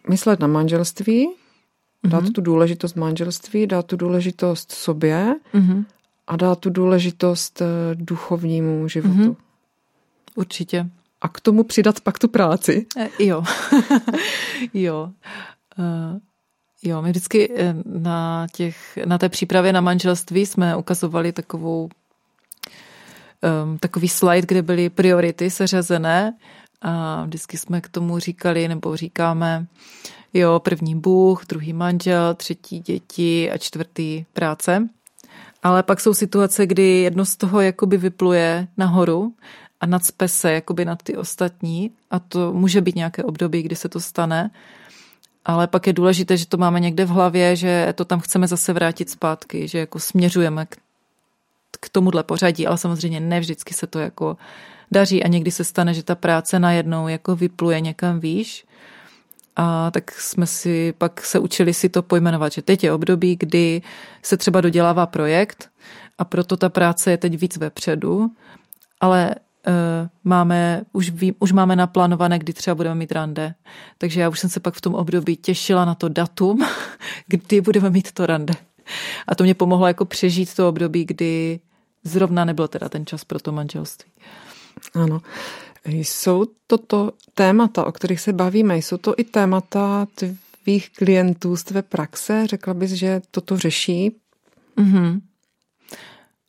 myslet 0.10 0.40
na 0.40 0.48
manželství, 0.48 1.30
dát 2.04 2.24
mm-hmm. 2.24 2.32
tu 2.32 2.42
důležitost 2.42 2.96
manželství, 2.96 3.68
dát 3.68 3.86
tu 3.86 3.96
důležitost 3.96 4.72
sobě 4.72 5.36
mm-hmm. 5.54 5.86
a 6.28 6.36
dát 6.36 6.60
tu 6.60 6.70
důležitost 6.70 7.62
uh, 7.62 7.68
duchovnímu 7.94 8.88
životu. 8.88 9.14
Mm-hmm. 9.14 9.36
Určitě 10.36 10.90
a 11.22 11.30
k 11.30 11.42
tomu 11.42 11.64
přidat 11.64 12.00
pak 12.00 12.20
tu 12.20 12.28
práci. 12.28 12.86
E, 12.98 13.10
jo. 13.20 13.44
jo. 14.74 15.12
Uh, 15.78 16.20
jo, 16.84 17.02
my 17.02 17.10
vždycky 17.10 17.52
e, 17.56 17.76
na, 17.86 18.48
těch, 18.52 18.98
na 19.06 19.18
té 19.18 19.30
přípravě 19.30 19.74
na 19.74 19.82
manželství 19.82 20.46
jsme 20.46 20.76
ukazovali 20.76 21.32
takovou 21.32 21.90
um, 23.64 23.78
takový 23.78 24.08
slide, 24.08 24.48
kde 24.48 24.62
byly 24.62 24.90
priority 24.90 25.50
seřazené 25.50 26.34
a 26.82 27.24
vždycky 27.26 27.58
jsme 27.58 27.82
k 27.82 27.90
tomu 27.90 28.20
říkali 28.20 28.68
nebo 28.68 28.96
říkáme 28.96 29.68
jo, 30.34 30.60
první 30.60 30.96
Bůh, 30.96 31.46
druhý 31.46 31.74
manžel, 31.74 32.34
třetí 32.34 32.80
děti 32.80 33.52
a 33.52 33.58
čtvrtý 33.58 34.26
práce. 34.34 34.88
Ale 35.64 35.84
pak 35.84 36.00
jsou 36.00 36.14
situace, 36.14 36.66
kdy 36.66 36.84
jedno 36.84 37.26
z 37.26 37.36
toho 37.36 37.62
jakoby 37.62 37.98
vypluje 37.98 38.68
nahoru 38.78 39.34
a 39.82 39.86
nadspe 39.86 40.28
se 40.28 40.52
jakoby 40.52 40.86
nad 40.86 41.04
ty 41.04 41.18
ostatní 41.18 41.92
a 42.12 42.20
to 42.20 42.54
může 42.54 42.82
být 42.82 42.96
nějaké 42.96 43.24
období, 43.24 43.62
kdy 43.62 43.76
se 43.76 43.90
to 43.90 44.00
stane, 44.00 44.52
ale 45.46 45.68
pak 45.68 45.88
je 45.88 45.94
důležité, 45.94 46.38
že 46.38 46.46
to 46.46 46.58
máme 46.58 46.80
někde 46.80 47.06
v 47.06 47.10
hlavě, 47.10 47.56
že 47.56 47.94
to 47.96 48.06
tam 48.06 48.20
chceme 48.20 48.48
zase 48.48 48.74
vrátit 48.74 49.10
zpátky, 49.10 49.68
že 49.68 49.80
jako 49.80 50.00
směřujeme 50.00 50.66
k, 50.66 50.78
k 51.80 51.90
tomuhle 51.90 52.24
pořadí, 52.24 52.68
ale 52.68 52.78
samozřejmě 52.78 53.20
ne 53.20 53.40
vždycky 53.40 53.74
se 53.74 53.88
to 53.88 54.00
jako 54.00 54.38
daří 54.92 55.24
a 55.24 55.28
někdy 55.28 55.52
se 55.52 55.64
stane, 55.64 55.94
že 55.94 56.04
ta 56.04 56.16
práce 56.16 56.60
najednou 56.60 57.08
jako 57.08 57.36
vypluje 57.36 57.82
někam 57.82 58.20
výš. 58.20 58.66
A 59.56 59.92
tak 59.92 60.12
jsme 60.12 60.48
si 60.48 60.94
pak 60.98 61.26
se 61.26 61.40
učili 61.40 61.74
si 61.74 61.90
to 61.90 62.04
pojmenovat, 62.04 62.54
že 62.54 62.62
teď 62.62 62.84
je 62.84 62.94
období, 62.94 63.36
kdy 63.40 63.82
se 64.22 64.38
třeba 64.38 64.62
dodělává 64.62 65.06
projekt 65.06 65.70
a 66.18 66.26
proto 66.26 66.58
ta 66.58 66.70
práce 66.70 67.12
je 67.12 67.18
teď 67.18 67.38
víc 67.38 67.58
vepředu, 67.58 68.32
ale 69.02 69.36
Eh, 69.68 70.10
máme, 70.24 70.82
už, 70.94 71.10
ví, 71.10 71.36
už 71.40 71.52
máme 71.52 71.76
naplánované, 71.76 72.40
kdy 72.40 72.54
třeba 72.54 72.76
budeme 72.76 72.96
mít 72.96 73.12
rande. 73.12 73.56
Takže 73.98 74.22
já 74.22 74.30
už 74.30 74.40
jsem 74.40 74.50
se 74.50 74.60
pak 74.60 74.74
v 74.74 74.82
tom 74.82 74.96
období 74.96 75.38
těšila 75.38 75.86
na 75.86 75.96
to 75.96 76.10
datum, 76.10 76.66
kdy 77.28 77.62
budeme 77.62 77.90
mít 77.90 78.12
to 78.12 78.26
rande. 78.26 78.54
A 79.28 79.36
to 79.36 79.44
mě 79.44 79.54
pomohlo 79.54 79.88
jako 79.88 80.06
přežít 80.06 80.56
to 80.56 80.70
období, 80.70 81.06
kdy 81.06 81.60
zrovna 82.04 82.46
nebyl 82.46 82.68
teda 82.68 82.90
ten 82.90 83.06
čas 83.06 83.24
pro 83.24 83.40
to 83.40 83.52
manželství. 83.52 84.12
Ano. 84.94 85.22
Jsou 85.86 86.46
toto 86.68 87.12
témata, 87.34 87.86
o 87.86 87.92
kterých 87.92 88.20
se 88.20 88.34
bavíme, 88.34 88.78
jsou 88.78 88.98
to 88.98 89.14
i 89.18 89.24
témata 89.24 90.08
tvých 90.64 90.90
klientů 90.90 91.58
z 91.58 91.64
tvé 91.64 91.82
praxe? 91.82 92.48
Řekla 92.48 92.74
bys, 92.74 92.92
že 92.92 93.22
toto 93.32 93.58
řeší? 93.58 94.16
Mm-hmm. 94.78 95.22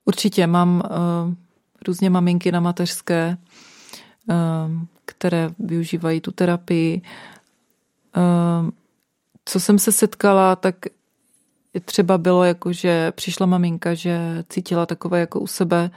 Určitě 0.05 0.47
mám 0.47 0.83
uh, 0.85 1.35
různě 1.87 2.11
maminky 2.11 2.53
na 2.53 2.61
mateřské, 2.61 3.37
ehm, 4.29 4.87
které 5.05 5.51
využívají 5.59 6.21
tu 6.21 6.31
terapii. 6.31 7.03
Ehm, 8.15 8.73
co 9.45 9.61
jsem 9.61 9.79
se 9.79 9.93
setkala, 9.93 10.57
tak 10.57 10.77
třeba 11.85 12.19
bylo 12.19 12.45
jako, 12.45 12.73
že 12.73 13.13
přišla 13.13 13.47
maminka, 13.47 13.95
že 13.95 14.45
cítila 14.49 14.87
takové 14.87 15.21
jako 15.21 15.41
u 15.41 15.47
sebe 15.47 15.91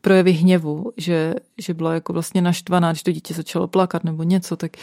projevy 0.00 0.32
hněvu, 0.32 0.92
že, 0.96 1.34
že 1.58 1.74
byla 1.74 1.94
jako 1.94 2.12
vlastně 2.12 2.42
naštvaná, 2.42 2.90
když 2.90 3.02
to 3.02 3.12
dítě 3.12 3.34
začalo 3.34 3.68
plakat 3.68 4.04
nebo 4.04 4.22
něco, 4.22 4.56
tak 4.56 4.76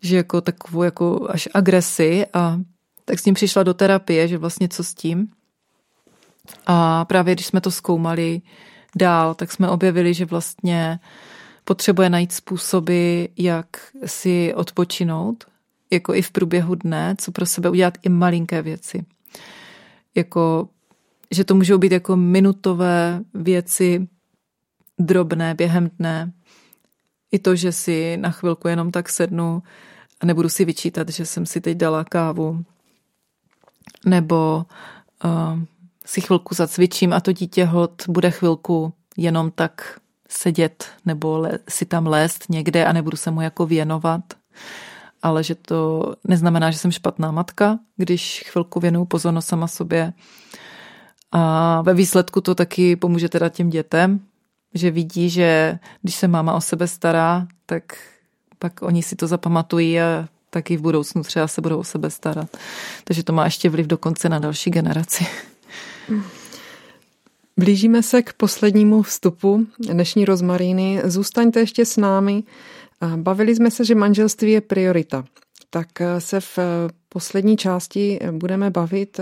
že 0.00 0.16
jako 0.16 0.40
takovou 0.40 0.82
jako 0.82 1.26
až 1.30 1.48
agresi 1.54 2.26
a 2.32 2.60
tak 3.04 3.18
s 3.18 3.24
ním 3.24 3.34
přišla 3.34 3.62
do 3.62 3.74
terapie, 3.74 4.28
že 4.28 4.38
vlastně 4.38 4.68
co 4.68 4.84
s 4.84 4.94
tím. 4.94 5.28
A 6.66 7.04
právě 7.04 7.34
když 7.34 7.46
jsme 7.46 7.60
to 7.60 7.70
zkoumali 7.70 8.42
dál, 8.96 9.34
tak 9.34 9.52
jsme 9.52 9.68
objevili, 9.68 10.14
že 10.14 10.24
vlastně 10.24 11.00
potřebuje 11.64 12.10
najít 12.10 12.32
způsoby, 12.32 13.24
jak 13.36 13.66
si 14.06 14.54
odpočinout, 14.54 15.44
jako 15.90 16.14
i 16.14 16.22
v 16.22 16.30
průběhu 16.30 16.74
dne, 16.74 17.14
co 17.18 17.32
pro 17.32 17.46
sebe 17.46 17.70
udělat 17.70 17.94
i 18.02 18.08
malinké 18.08 18.62
věci. 18.62 19.04
Jako, 20.14 20.68
že 21.30 21.44
to 21.44 21.54
můžou 21.54 21.78
být 21.78 21.92
jako 21.92 22.16
minutové 22.16 23.20
věci, 23.34 24.08
drobné 24.98 25.54
během 25.54 25.90
dne. 25.98 26.32
I 27.32 27.38
to, 27.38 27.56
že 27.56 27.72
si 27.72 28.16
na 28.16 28.30
chvilku 28.30 28.68
jenom 28.68 28.90
tak 28.90 29.08
sednu 29.08 29.62
a 30.20 30.26
nebudu 30.26 30.48
si 30.48 30.64
vyčítat, 30.64 31.08
že 31.08 31.26
jsem 31.26 31.46
si 31.46 31.60
teď 31.60 31.76
dala 31.76 32.04
kávu. 32.04 32.64
Nebo 34.06 34.66
uh, 35.24 35.60
si 36.06 36.20
chvilku 36.20 36.54
zacvičím 36.54 37.12
a 37.12 37.20
to 37.20 37.32
dítě 37.32 37.64
hod 37.64 38.02
bude 38.08 38.30
chvilku 38.30 38.92
jenom 39.16 39.50
tak 39.50 40.00
sedět 40.28 40.86
nebo 41.04 41.38
le, 41.38 41.58
si 41.68 41.86
tam 41.86 42.06
lézt 42.06 42.44
někde 42.48 42.86
a 42.86 42.92
nebudu 42.92 43.16
se 43.16 43.30
mu 43.30 43.40
jako 43.40 43.66
věnovat. 43.66 44.20
Ale 45.22 45.44
že 45.44 45.54
to 45.54 46.12
neznamená, 46.24 46.70
že 46.70 46.78
jsem 46.78 46.92
špatná 46.92 47.30
matka, 47.30 47.78
když 47.96 48.44
chvilku 48.46 48.80
věnuju 48.80 49.04
pozornost 49.04 49.46
sama 49.46 49.66
sobě. 49.66 50.12
A 51.32 51.82
ve 51.82 51.94
výsledku 51.94 52.40
to 52.40 52.54
taky 52.54 52.96
pomůže 52.96 53.28
teda 53.28 53.48
těm 53.48 53.70
dětem, 53.70 54.20
že 54.74 54.90
vidí, 54.90 55.30
že 55.30 55.78
když 56.02 56.14
se 56.14 56.28
máma 56.28 56.54
o 56.54 56.60
sebe 56.60 56.88
stará, 56.88 57.46
tak 57.66 57.82
pak 58.58 58.82
oni 58.82 59.02
si 59.02 59.16
to 59.16 59.26
zapamatují 59.26 60.00
a 60.00 60.28
taky 60.50 60.76
v 60.76 60.80
budoucnu 60.80 61.22
třeba 61.22 61.48
se 61.48 61.60
budou 61.60 61.78
o 61.78 61.84
sebe 61.84 62.10
starat. 62.10 62.56
Takže 63.04 63.22
to 63.22 63.32
má 63.32 63.44
ještě 63.44 63.70
vliv 63.70 63.86
dokonce 63.86 64.28
na 64.28 64.38
další 64.38 64.70
generaci. 64.70 65.26
Blížíme 67.56 68.02
se 68.02 68.22
k 68.22 68.32
poslednímu 68.32 69.02
vstupu 69.02 69.66
dnešní 69.78 70.24
rozmaríny. 70.24 71.02
Zůstaňte 71.04 71.60
ještě 71.60 71.84
s 71.84 71.96
námi. 71.96 72.42
Bavili 73.16 73.56
jsme 73.56 73.70
se, 73.70 73.84
že 73.84 73.94
manželství 73.94 74.52
je 74.52 74.60
priorita. 74.60 75.24
Tak 75.70 75.88
se 76.18 76.40
v 76.40 76.58
poslední 77.08 77.56
části 77.56 78.18
budeme 78.30 78.70
bavit 78.70 79.20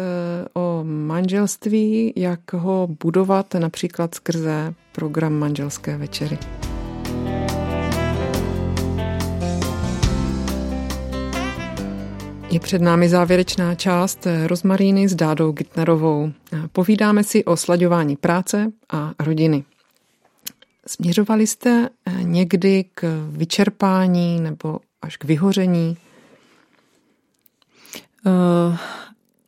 o 0.54 0.80
manželství, 0.84 2.12
jak 2.16 2.52
ho 2.52 2.88
budovat 3.02 3.54
například 3.54 4.14
skrze 4.14 4.74
program 4.92 5.32
manželské 5.32 5.96
večery. 5.96 6.38
Je 12.54 12.60
před 12.60 12.82
námi 12.82 13.08
závěrečná 13.08 13.74
část 13.74 14.26
Rozmaríny 14.46 15.08
s 15.08 15.14
Dádou 15.14 15.52
Gitnerovou. 15.52 16.32
Povídáme 16.72 17.24
si 17.24 17.44
o 17.44 17.56
slaďování 17.56 18.16
práce 18.16 18.72
a 18.90 19.12
rodiny. 19.18 19.64
Směřovali 20.86 21.46
jste 21.46 21.88
někdy 22.22 22.84
k 22.94 23.28
vyčerpání 23.30 24.40
nebo 24.40 24.80
až 25.02 25.16
k 25.16 25.24
vyhoření? 25.24 25.96
Uh, 28.26 28.76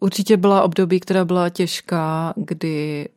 určitě 0.01 0.37
byla 0.37 0.63
období, 0.63 1.01
která 1.01 1.25
byla 1.25 1.49
těžká, 1.49 2.35
kdy 2.37 3.09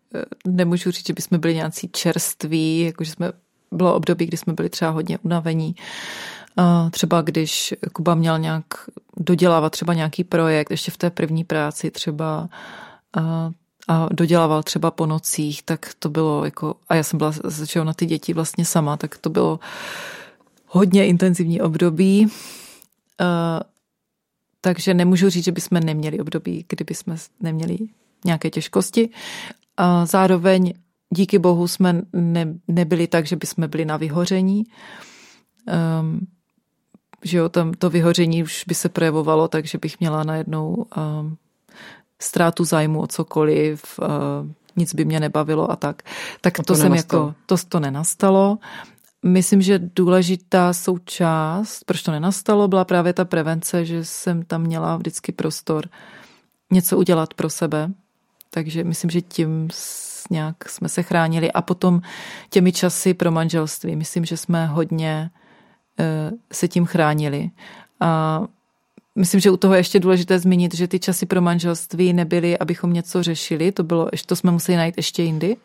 uh, 0.45 0.53
nemůžu 0.53 0.91
říct, 0.91 1.07
že 1.07 1.13
bychom 1.13 1.39
byli 1.39 1.55
nějací 1.55 1.89
čerství, 1.91 2.81
jakože 2.81 3.11
jsme 3.11 3.31
bylo 3.71 3.95
období, 3.95 4.25
kdy 4.25 4.37
jsme 4.37 4.53
byli 4.53 4.69
třeba 4.69 4.91
hodně 4.91 5.17
unavení. 5.17 5.75
Třeba 6.91 7.21
když 7.21 7.73
Kuba 7.93 8.15
měl 8.15 8.39
nějak 8.39 8.65
dodělávat 9.17 9.69
třeba 9.69 9.93
nějaký 9.93 10.23
projekt, 10.23 10.71
ještě 10.71 10.91
v 10.91 10.97
té 10.97 11.09
první 11.09 11.43
práci 11.43 11.91
třeba 11.91 12.49
a, 13.17 13.51
a 13.87 14.07
dodělával 14.11 14.63
třeba 14.63 14.91
po 14.91 15.05
nocích, 15.05 15.63
tak 15.63 15.93
to 15.99 16.09
bylo 16.09 16.45
jako, 16.45 16.75
a 16.89 16.95
já 16.95 17.03
jsem 17.03 17.17
byla 17.17 17.31
začala 17.43 17.85
na 17.85 17.93
ty 17.93 18.05
děti 18.05 18.33
vlastně 18.33 18.65
sama, 18.65 18.97
tak 18.97 19.17
to 19.17 19.29
bylo 19.29 19.59
hodně 20.67 21.07
intenzivní 21.07 21.61
období. 21.61 22.27
A, 23.19 23.59
takže 24.61 24.93
nemůžu 24.93 25.29
říct, 25.29 25.45
že 25.45 25.51
bychom 25.51 25.79
neměli 25.79 26.19
období, 26.19 26.65
kdyby 26.69 26.95
jsme 26.95 27.15
neměli 27.39 27.77
nějaké 28.25 28.49
těžkosti. 28.49 29.09
A 29.77 30.05
zároveň 30.05 30.73
díky 31.09 31.39
bohu 31.39 31.67
jsme 31.67 32.01
ne, 32.13 32.53
nebyli 32.67 33.07
tak, 33.07 33.25
že 33.25 33.35
bychom 33.35 33.67
byli 33.69 33.85
na 33.85 33.97
vyhoření. 33.97 34.63
Um, 36.01 36.27
že 37.23 37.37
jo, 37.37 37.49
tam 37.49 37.73
to 37.73 37.89
vyhoření 37.89 38.43
už 38.43 38.63
by 38.67 38.75
se 38.75 38.89
projevovalo 38.89 39.47
tak, 39.47 39.65
že 39.65 39.77
bych 39.77 39.99
měla 39.99 40.23
najednou 40.23 40.73
um, 40.73 41.37
ztrátu 42.21 42.63
zájmu 42.63 43.01
o 43.01 43.07
cokoliv, 43.07 43.99
uh, 43.99 44.07
nic 44.75 44.95
by 44.95 45.05
mě 45.05 45.19
nebavilo 45.19 45.71
a 45.71 45.75
tak. 45.75 46.01
Tak 46.41 46.57
to, 46.57 46.63
to 46.63 46.75
jsem 46.75 46.93
jako, 46.93 47.35
to, 47.45 47.55
to 47.69 47.79
nenastalo. 47.79 48.57
Myslím, 49.23 49.61
že 49.61 49.79
důležitá 49.95 50.73
součást, 50.73 51.83
proč 51.83 52.01
to 52.01 52.11
nenastalo, 52.11 52.67
byla 52.67 52.85
právě 52.85 53.13
ta 53.13 53.25
prevence, 53.25 53.85
že 53.85 54.05
jsem 54.05 54.43
tam 54.43 54.61
měla 54.61 54.97
vždycky 54.97 55.31
prostor 55.31 55.85
něco 56.71 56.97
udělat 56.97 57.33
pro 57.33 57.49
sebe. 57.49 57.91
Takže 58.49 58.83
myslím, 58.83 59.09
že 59.09 59.21
tím 59.21 59.69
nějak 60.29 60.69
jsme 60.69 60.89
se 60.89 61.03
chránili. 61.03 61.51
A 61.51 61.61
potom 61.61 62.01
těmi 62.49 62.71
časy 62.71 63.13
pro 63.13 63.31
manželství. 63.31 63.95
Myslím, 63.95 64.25
že 64.25 64.37
jsme 64.37 64.67
hodně 64.67 65.29
se 66.53 66.67
tím 66.67 66.85
chránili. 66.85 67.49
A 67.99 68.41
myslím, 69.15 69.41
že 69.41 69.51
u 69.51 69.57
toho 69.57 69.73
je 69.73 69.79
ještě 69.79 69.99
důležité 69.99 70.39
zmínit, 70.39 70.75
že 70.75 70.87
ty 70.87 70.99
časy 70.99 71.25
pro 71.25 71.41
manželství 71.41 72.13
nebyly, 72.13 72.57
abychom 72.57 72.93
něco 72.93 73.23
řešili, 73.23 73.71
to 73.71 73.83
bylo, 73.83 74.09
to 74.25 74.35
jsme 74.35 74.51
museli 74.51 74.77
najít 74.77 74.97
ještě 74.97 75.23
jindy, 75.23 75.57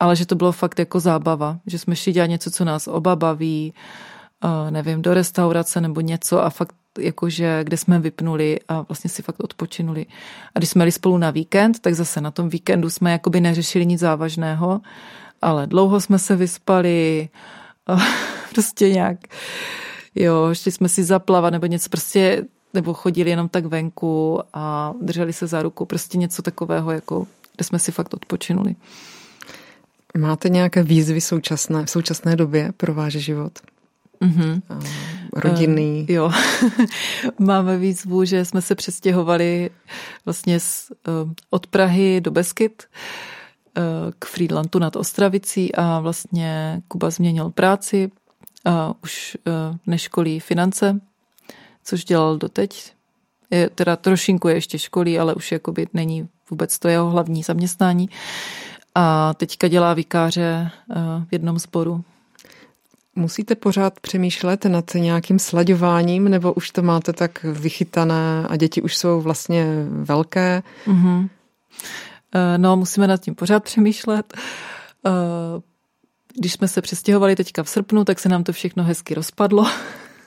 ale 0.00 0.16
že 0.16 0.26
to 0.26 0.34
bylo 0.34 0.52
fakt 0.52 0.78
jako 0.78 1.00
zábava, 1.00 1.58
že 1.66 1.78
jsme 1.78 1.96
šli 1.96 2.12
dělat 2.12 2.26
něco, 2.26 2.50
co 2.50 2.64
nás 2.64 2.88
oba 2.88 3.16
baví, 3.16 3.74
eh, 4.44 4.70
nevím, 4.70 5.02
do 5.02 5.14
restaurace 5.14 5.80
nebo 5.80 6.00
něco 6.00 6.44
a 6.44 6.50
fakt 6.50 6.74
jakože, 6.98 7.64
kde 7.64 7.76
jsme 7.76 7.98
vypnuli 7.98 8.60
a 8.68 8.80
vlastně 8.82 9.10
si 9.10 9.22
fakt 9.22 9.40
odpočinuli. 9.40 10.06
A 10.54 10.58
když 10.58 10.70
jsme 10.70 10.82
jeli 10.82 10.92
spolu 10.92 11.18
na 11.18 11.30
víkend, 11.30 11.80
tak 11.80 11.94
zase 11.94 12.20
na 12.20 12.30
tom 12.30 12.48
víkendu 12.48 12.90
jsme 12.90 13.12
jakoby 13.12 13.40
neřešili 13.40 13.86
nic 13.86 14.00
závažného, 14.00 14.80
ale 15.42 15.66
dlouho 15.66 16.00
jsme 16.00 16.18
se 16.18 16.36
vyspali, 16.36 17.28
prostě 18.50 18.90
nějak, 18.90 19.18
jo, 20.14 20.50
šli 20.52 20.72
jsme 20.72 20.88
si 20.88 21.04
zaplavat 21.04 21.52
nebo 21.52 21.66
něco 21.66 21.88
prostě, 21.88 22.44
nebo 22.74 22.94
chodili 22.94 23.30
jenom 23.30 23.48
tak 23.48 23.64
venku 23.66 24.40
a 24.52 24.94
drželi 25.00 25.32
se 25.32 25.46
za 25.46 25.62
ruku, 25.62 25.86
prostě 25.86 26.18
něco 26.18 26.42
takového, 26.42 26.90
jako, 26.90 27.26
kde 27.56 27.64
jsme 27.64 27.78
si 27.78 27.92
fakt 27.92 28.14
odpočinuli. 28.14 28.74
Máte 30.18 30.48
nějaké 30.48 30.82
výzvy 30.82 31.20
současné, 31.20 31.86
v 31.86 31.90
současné 31.90 32.36
době 32.36 32.72
pro 32.76 32.94
váš 32.94 33.12
život? 33.12 33.52
Mm-hmm. 34.22 34.62
Rodinný. 35.32 36.06
Uh, 36.08 36.14
jo, 36.14 36.32
máme 37.38 37.78
výzvu, 37.78 38.24
že 38.24 38.44
jsme 38.44 38.62
se 38.62 38.74
přestěhovali 38.74 39.70
vlastně 40.24 40.60
z, 40.60 40.92
uh, 41.24 41.32
od 41.50 41.66
Prahy 41.66 42.20
do 42.20 42.30
Beskyt 42.30 42.82
k 44.18 44.24
Friedlandu 44.24 44.78
nad 44.78 44.96
Ostravicí 44.96 45.74
a 45.74 46.00
vlastně 46.00 46.82
Kuba 46.88 47.10
změnil 47.10 47.50
práci, 47.50 48.10
a 48.64 48.94
už 49.02 49.36
e, 49.46 49.50
neškolí 49.86 50.40
finance, 50.40 51.00
což 51.84 52.04
dělal 52.04 52.36
doteď. 52.38 52.92
Je, 53.50 53.70
teda 53.70 53.96
trošinku 53.96 54.48
je 54.48 54.54
ještě 54.54 54.78
školí, 54.78 55.18
ale 55.18 55.34
už 55.34 55.52
jakoby 55.52 55.86
není 55.92 56.28
vůbec 56.50 56.78
to 56.78 56.88
jeho 56.88 57.10
hlavní 57.10 57.42
zaměstnání. 57.42 58.08
A 58.94 59.34
teďka 59.34 59.68
dělá 59.68 59.94
vikáře 59.94 60.70
v 61.24 61.32
jednom 61.32 61.58
sboru. 61.58 62.04
Musíte 63.14 63.54
pořád 63.54 64.00
přemýšlet 64.00 64.64
nad 64.64 64.94
nějakým 64.94 65.38
slaďováním, 65.38 66.28
nebo 66.28 66.52
už 66.52 66.70
to 66.70 66.82
máte 66.82 67.12
tak 67.12 67.44
vychytané 67.44 68.46
a 68.48 68.56
děti 68.56 68.82
už 68.82 68.96
jsou 68.96 69.20
vlastně 69.20 69.66
velké? 69.88 70.62
Mm-hmm. 70.86 71.28
Eh, 72.34 72.58
no, 72.58 72.76
musíme 72.76 73.06
nad 73.06 73.20
tím 73.20 73.34
pořád 73.34 73.64
přemýšlet. 73.64 74.34
Eh, 75.06 75.10
když 76.38 76.52
jsme 76.52 76.68
se 76.68 76.82
přestěhovali 76.82 77.36
teďka 77.36 77.62
v 77.62 77.68
srpnu, 77.68 78.04
tak 78.04 78.18
se 78.18 78.28
nám 78.28 78.44
to 78.44 78.52
všechno 78.52 78.84
hezky 78.84 79.14
rozpadlo. 79.14 79.66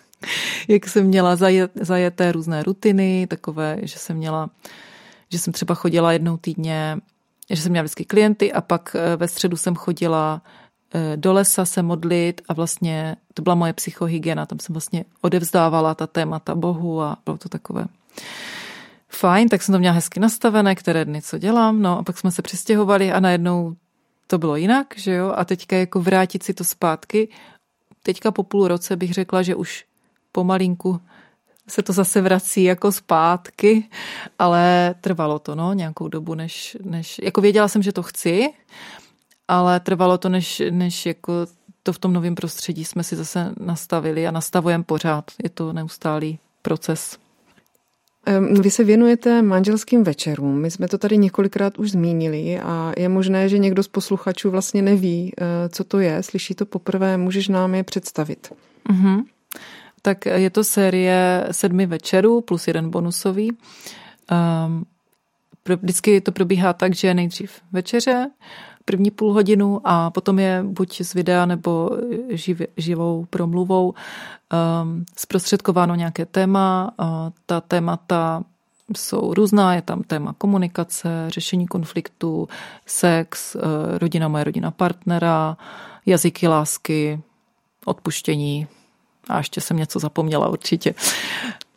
Jak 0.67 0.87
jsem 0.87 1.05
měla 1.05 1.35
zajet, 1.35 1.71
zajeté 1.75 2.31
různé 2.31 2.63
rutiny, 2.63 3.27
takové, 3.29 3.77
že 3.81 3.99
jsem 3.99 4.17
měla, 4.17 4.49
že 5.31 5.39
jsem 5.39 5.53
třeba 5.53 5.75
chodila 5.75 6.11
jednou 6.11 6.37
týdně, 6.37 6.97
že 7.49 7.61
jsem 7.61 7.71
měla 7.71 7.83
vždycky 7.83 8.05
klienty 8.05 8.53
a 8.53 8.61
pak 8.61 8.95
eh, 8.95 9.15
ve 9.15 9.27
středu 9.27 9.57
jsem 9.57 9.75
chodila 9.75 10.41
do 11.15 11.33
lesa 11.33 11.65
se 11.65 11.83
modlit 11.83 12.41
a 12.47 12.53
vlastně 12.53 13.15
to 13.33 13.41
byla 13.41 13.55
moje 13.55 13.73
psychohygiena, 13.73 14.45
tam 14.45 14.59
jsem 14.59 14.73
vlastně 14.73 15.05
odevzdávala 15.21 15.95
ta 15.95 16.07
témata 16.07 16.55
Bohu 16.55 17.01
a 17.01 17.17
bylo 17.25 17.37
to 17.37 17.49
takové 17.49 17.85
Fajn, 19.20 19.49
tak 19.49 19.61
jsem 19.61 19.74
to 19.74 19.80
měla 19.80 19.95
hezky 19.95 20.20
nastavené, 20.20 20.76
které 20.76 21.05
dny 21.05 21.22
co 21.22 21.38
dělám, 21.38 21.82
no 21.82 21.99
a 21.99 22.03
pak 22.03 22.18
jsme 22.18 22.32
se 22.32 22.41
přestěhovali 22.41 23.11
a 23.11 23.20
najednou 23.20 23.76
to 24.28 24.38
bylo 24.38 24.55
jinak, 24.55 24.93
že 24.97 25.13
jo, 25.13 25.34
a 25.36 25.45
teďka 25.45 25.76
jako 25.76 26.01
vrátit 26.01 26.43
si 26.43 26.53
to 26.53 26.63
zpátky, 26.63 27.30
teďka 28.03 28.32
po 28.32 28.43
půl 28.43 28.68
roce 28.68 28.95
bych 28.95 29.13
řekla, 29.13 29.41
že 29.41 29.55
už 29.55 29.86
pomalinku 30.32 31.01
se 31.68 31.82
to 31.82 31.93
zase 31.93 32.22
vrací 32.22 32.63
jako 32.63 32.91
zpátky, 32.91 33.89
ale 34.39 34.95
trvalo 35.01 35.39
to, 35.39 35.55
no, 35.55 35.74
nějakou 35.74 36.07
dobu, 36.07 36.36
než, 36.36 36.78
než 36.84 37.20
jako 37.24 37.41
věděla 37.41 37.68
jsem, 37.68 37.82
že 37.84 37.91
to 37.91 38.03
chci, 38.03 38.53
ale 39.47 39.80
trvalo 39.80 40.18
to, 40.18 40.30
než, 40.30 40.61
než 40.70 41.05
jako 41.05 41.34
to 41.84 41.93
v 41.93 41.99
tom 41.99 42.13
novém 42.13 42.36
prostředí 42.36 42.86
jsme 42.86 43.03
si 43.03 43.16
zase 43.16 43.53
nastavili 43.59 44.28
a 44.28 44.32
nastavujeme 44.32 44.84
pořád. 44.84 45.32
Je 45.43 45.49
to 45.49 45.74
neustálý 45.74 46.39
proces. 46.61 47.24
Vy 48.61 48.71
se 48.71 48.84
věnujete 48.84 49.41
manželským 49.41 50.03
večerům. 50.03 50.61
My 50.61 50.71
jsme 50.71 50.88
to 50.88 50.97
tady 50.97 51.17
několikrát 51.17 51.80
už 51.80 51.91
zmínili 51.91 52.59
a 52.59 52.93
je 52.97 53.09
možné, 53.09 53.49
že 53.49 53.57
někdo 53.57 53.84
z 53.84 53.88
posluchačů 53.88 54.51
vlastně 54.51 54.82
neví, 54.82 55.34
eh, 55.38 55.69
co 55.69 55.84
to 55.84 55.99
je. 55.99 56.23
Slyší 56.23 56.55
to 56.55 56.65
poprvé, 56.65 57.17
můžeš 57.17 57.47
nám 57.47 57.76
je 57.76 57.84
představit. 57.84 58.53
Mm-hmm. 58.89 59.23
Tak 60.01 60.26
je 60.26 60.49
to 60.49 60.63
série 60.63 61.47
sedmi 61.51 61.86
večerů 61.86 62.41
plus 62.41 62.67
jeden 62.67 62.89
bonusový. 62.89 63.51
Um, 63.51 64.86
vždycky 65.82 66.21
to 66.21 66.32
probíhá 66.32 66.73
tak, 66.73 66.95
že 66.95 67.13
nejdřív 67.13 67.51
večeře, 67.71 68.28
první 68.86 69.11
půl 69.11 69.33
hodinu 69.33 69.81
a 69.83 70.09
potom 70.09 70.39
je 70.39 70.63
buď 70.63 71.01
z 71.01 71.13
videa 71.13 71.45
nebo 71.45 71.89
živ, 72.29 72.61
živou 72.77 73.25
promluvou 73.29 73.93
um, 73.93 75.05
zprostředkováno 75.17 75.95
nějaké 75.95 76.25
téma. 76.25 76.93
Uh, 76.99 77.07
ta 77.45 77.61
témata 77.61 78.43
jsou 78.95 79.33
různá, 79.33 79.75
je 79.75 79.81
tam 79.81 80.03
téma 80.03 80.36
komunikace, 80.38 81.09
řešení 81.27 81.67
konfliktů, 81.67 82.47
sex, 82.86 83.55
uh, 83.55 83.61
rodina 83.97 84.27
moje 84.27 84.43
rodina 84.43 84.71
partnera, 84.71 85.57
jazyky 86.05 86.47
lásky, 86.47 87.21
odpuštění 87.86 88.67
a 89.29 89.38
ještě 89.38 89.61
jsem 89.61 89.77
něco 89.77 89.99
zapomněla 89.99 90.47
určitě. 90.47 90.95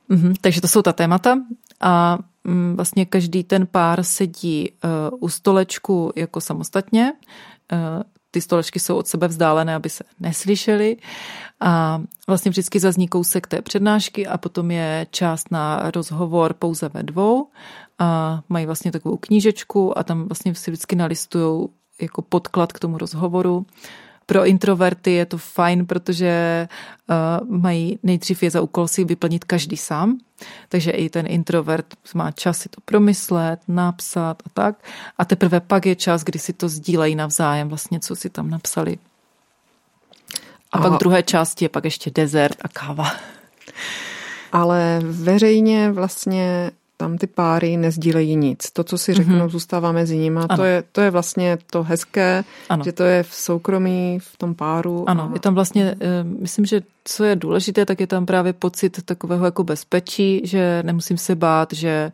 Mhm, 0.08 0.34
takže 0.40 0.60
to 0.60 0.68
jsou 0.68 0.82
ta 0.82 0.92
témata 0.92 1.38
a 1.80 2.18
Mm, 2.48 2.76
vlastně 2.76 3.06
každý 3.06 3.44
ten 3.44 3.66
pár 3.66 4.02
sedí 4.02 4.70
eh, 4.70 4.88
u 5.20 5.28
stolečku 5.28 6.12
jako 6.16 6.40
samostatně. 6.40 7.12
Eh, 7.72 8.02
ty 8.30 8.40
stolečky 8.40 8.80
jsou 8.80 8.96
od 8.96 9.06
sebe 9.06 9.28
vzdálené, 9.28 9.74
aby 9.74 9.90
se 9.90 10.04
neslyšeli. 10.20 10.96
A 11.60 12.02
vlastně 12.26 12.50
vždycky 12.50 12.80
zazní 12.80 13.08
kousek 13.08 13.46
té 13.46 13.62
přednášky 13.62 14.26
a 14.26 14.38
potom 14.38 14.70
je 14.70 15.06
část 15.10 15.50
na 15.50 15.90
rozhovor 15.90 16.54
pouze 16.54 16.88
ve 16.88 17.02
dvou. 17.02 17.48
A 17.98 18.42
mají 18.48 18.66
vlastně 18.66 18.92
takovou 18.92 19.16
knížečku 19.16 19.98
a 19.98 20.02
tam 20.02 20.28
vlastně 20.28 20.54
si 20.54 20.70
vždycky 20.70 20.96
nalistují 20.96 21.68
jako 22.00 22.22
podklad 22.22 22.72
k 22.72 22.78
tomu 22.78 22.98
rozhovoru. 22.98 23.66
Pro 24.28 24.46
introverty 24.46 25.12
je 25.12 25.26
to 25.26 25.38
fajn, 25.38 25.86
protože 25.86 26.68
uh, 27.08 27.48
mají 27.60 27.98
nejdřív 28.02 28.42
je 28.42 28.50
za 28.50 28.60
úkol 28.60 28.88
si 28.88 29.04
vyplnit 29.04 29.44
každý 29.44 29.76
sám, 29.76 30.18
takže 30.68 30.90
i 30.90 31.08
ten 31.08 31.26
introvert 31.28 31.86
má 32.14 32.30
čas 32.30 32.58
si 32.58 32.68
to 32.68 32.80
promyslet, 32.84 33.60
napsat 33.68 34.42
a 34.46 34.48
tak. 34.54 34.84
A 35.18 35.24
teprve 35.24 35.60
pak 35.60 35.86
je 35.86 35.96
čas, 35.96 36.24
kdy 36.24 36.38
si 36.38 36.52
to 36.52 36.68
sdílejí 36.68 37.14
navzájem, 37.14 37.68
vlastně 37.68 38.00
co 38.00 38.16
si 38.16 38.30
tam 38.30 38.50
napsali. 38.50 38.98
A, 40.72 40.78
a 40.78 40.82
pak 40.82 40.92
v 40.92 40.98
druhé 40.98 41.22
části 41.22 41.64
je 41.64 41.68
pak 41.68 41.84
ještě 41.84 42.10
dezert 42.10 42.56
a 42.62 42.68
káva. 42.68 43.12
Ale 44.52 45.00
veřejně 45.04 45.92
vlastně 45.92 46.70
tam 47.00 47.18
ty 47.18 47.26
páry 47.26 47.76
nezdílejí 47.76 48.36
nic. 48.36 48.70
To, 48.72 48.84
co 48.84 48.98
si 48.98 49.14
řeknou, 49.14 49.34
mm-hmm. 49.34 49.48
zůstává 49.50 49.92
mezi 49.92 50.18
nimi. 50.18 50.40
To 50.56 50.64
je, 50.64 50.84
to 50.92 51.00
je 51.00 51.10
vlastně 51.10 51.58
to 51.70 51.82
hezké, 51.82 52.44
ano. 52.68 52.84
že 52.84 52.92
to 52.92 53.02
je 53.02 53.22
v 53.22 53.34
soukromí, 53.34 54.18
v 54.18 54.36
tom 54.36 54.54
páru. 54.54 55.04
Ano, 55.08 55.28
a... 55.30 55.34
je 55.34 55.40
tam 55.40 55.54
vlastně, 55.54 55.94
eh, 56.00 56.24
myslím, 56.24 56.66
že 56.66 56.82
co 57.04 57.24
je 57.24 57.36
důležité, 57.36 57.86
tak 57.86 58.00
je 58.00 58.06
tam 58.06 58.26
právě 58.26 58.52
pocit 58.52 59.02
takového 59.04 59.44
jako 59.44 59.64
bezpečí, 59.64 60.40
že 60.44 60.82
nemusím 60.82 61.18
se 61.18 61.34
bát, 61.34 61.72
že 61.72 62.12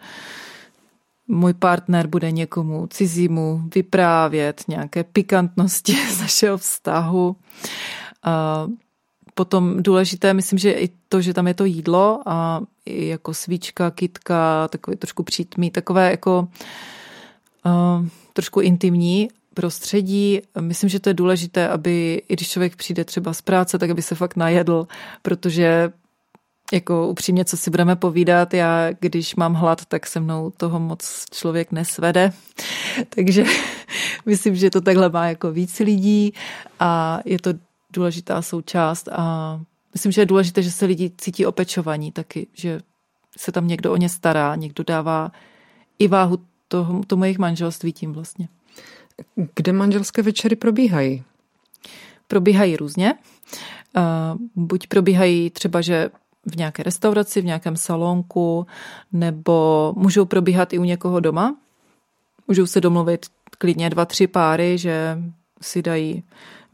můj 1.28 1.54
partner 1.54 2.06
bude 2.06 2.30
někomu 2.30 2.86
cizímu 2.86 3.62
vyprávět 3.74 4.64
nějaké 4.68 5.04
pikantnosti 5.04 5.92
z 6.10 6.20
našeho 6.20 6.58
vztahu. 6.58 7.36
Potom 9.34 9.82
důležité, 9.82 10.34
myslím, 10.34 10.58
že 10.58 10.72
i 10.72 10.88
to, 11.08 11.20
že 11.20 11.34
tam 11.34 11.46
je 11.46 11.54
to 11.54 11.64
jídlo 11.64 12.20
a 12.26 12.60
jako 12.86 13.34
svíčka, 13.34 13.90
kitka, 13.90 14.68
takový 14.68 14.96
trošku 14.96 15.22
přítmí, 15.22 15.70
takové 15.70 16.10
jako 16.10 16.48
uh, 17.66 18.06
trošku 18.32 18.60
intimní 18.60 19.28
prostředí. 19.54 20.40
Myslím, 20.60 20.90
že 20.90 21.00
to 21.00 21.10
je 21.10 21.14
důležité, 21.14 21.68
aby 21.68 22.22
i 22.28 22.34
když 22.34 22.50
člověk 22.50 22.76
přijde 22.76 23.04
třeba 23.04 23.32
z 23.32 23.42
práce, 23.42 23.78
tak 23.78 23.90
aby 23.90 24.02
se 24.02 24.14
fakt 24.14 24.36
najedl, 24.36 24.86
protože 25.22 25.92
jako 26.72 27.08
upřímně, 27.08 27.44
co 27.44 27.56
si 27.56 27.70
budeme 27.70 27.96
povídat, 27.96 28.54
já 28.54 28.92
když 29.00 29.34
mám 29.34 29.54
hlad, 29.54 29.84
tak 29.84 30.06
se 30.06 30.20
mnou 30.20 30.50
toho 30.50 30.80
moc 30.80 31.24
člověk 31.32 31.72
nesvede. 31.72 32.32
Takže 33.08 33.44
myslím, 34.26 34.56
že 34.56 34.70
to 34.70 34.80
takhle 34.80 35.08
má 35.08 35.26
jako 35.26 35.52
víc 35.52 35.78
lidí 35.78 36.34
a 36.80 37.20
je 37.24 37.38
to 37.38 37.50
důležitá 37.94 38.42
součást 38.42 39.08
a 39.12 39.60
myslím, 39.92 40.12
že 40.12 40.20
je 40.20 40.26
důležité, 40.26 40.62
že 40.62 40.70
se 40.70 40.86
lidi 40.86 41.12
cítí 41.18 41.46
opečovaní 41.46 42.12
taky, 42.12 42.46
že 42.52 42.80
se 43.38 43.52
tam 43.52 43.68
někdo 43.68 43.92
o 43.92 43.96
ně 43.96 44.08
stará, 44.08 44.56
někdo 44.56 44.84
dává 44.84 45.32
i 45.98 46.08
váhu 46.08 46.38
toho, 46.68 47.00
tomu 47.06 47.24
jejich 47.24 47.38
manželství 47.38 47.92
tím 47.92 48.12
vlastně. 48.12 48.48
Kde 49.54 49.72
manželské 49.72 50.22
večery 50.22 50.56
probíhají? 50.56 51.22
Probíhají 52.26 52.76
různě. 52.76 53.14
Buď 54.54 54.86
probíhají 54.86 55.50
třeba, 55.50 55.80
že 55.80 56.10
v 56.46 56.56
nějaké 56.56 56.82
restauraci, 56.82 57.40
v 57.40 57.44
nějakém 57.44 57.76
salonku, 57.76 58.66
nebo 59.12 59.92
můžou 59.96 60.24
probíhat 60.24 60.72
i 60.72 60.78
u 60.78 60.84
někoho 60.84 61.20
doma. 61.20 61.56
Můžou 62.48 62.66
se 62.66 62.80
domluvit 62.80 63.26
klidně 63.58 63.90
dva, 63.90 64.04
tři 64.04 64.26
páry, 64.26 64.78
že 64.78 65.18
si 65.62 65.82
dají 65.82 66.22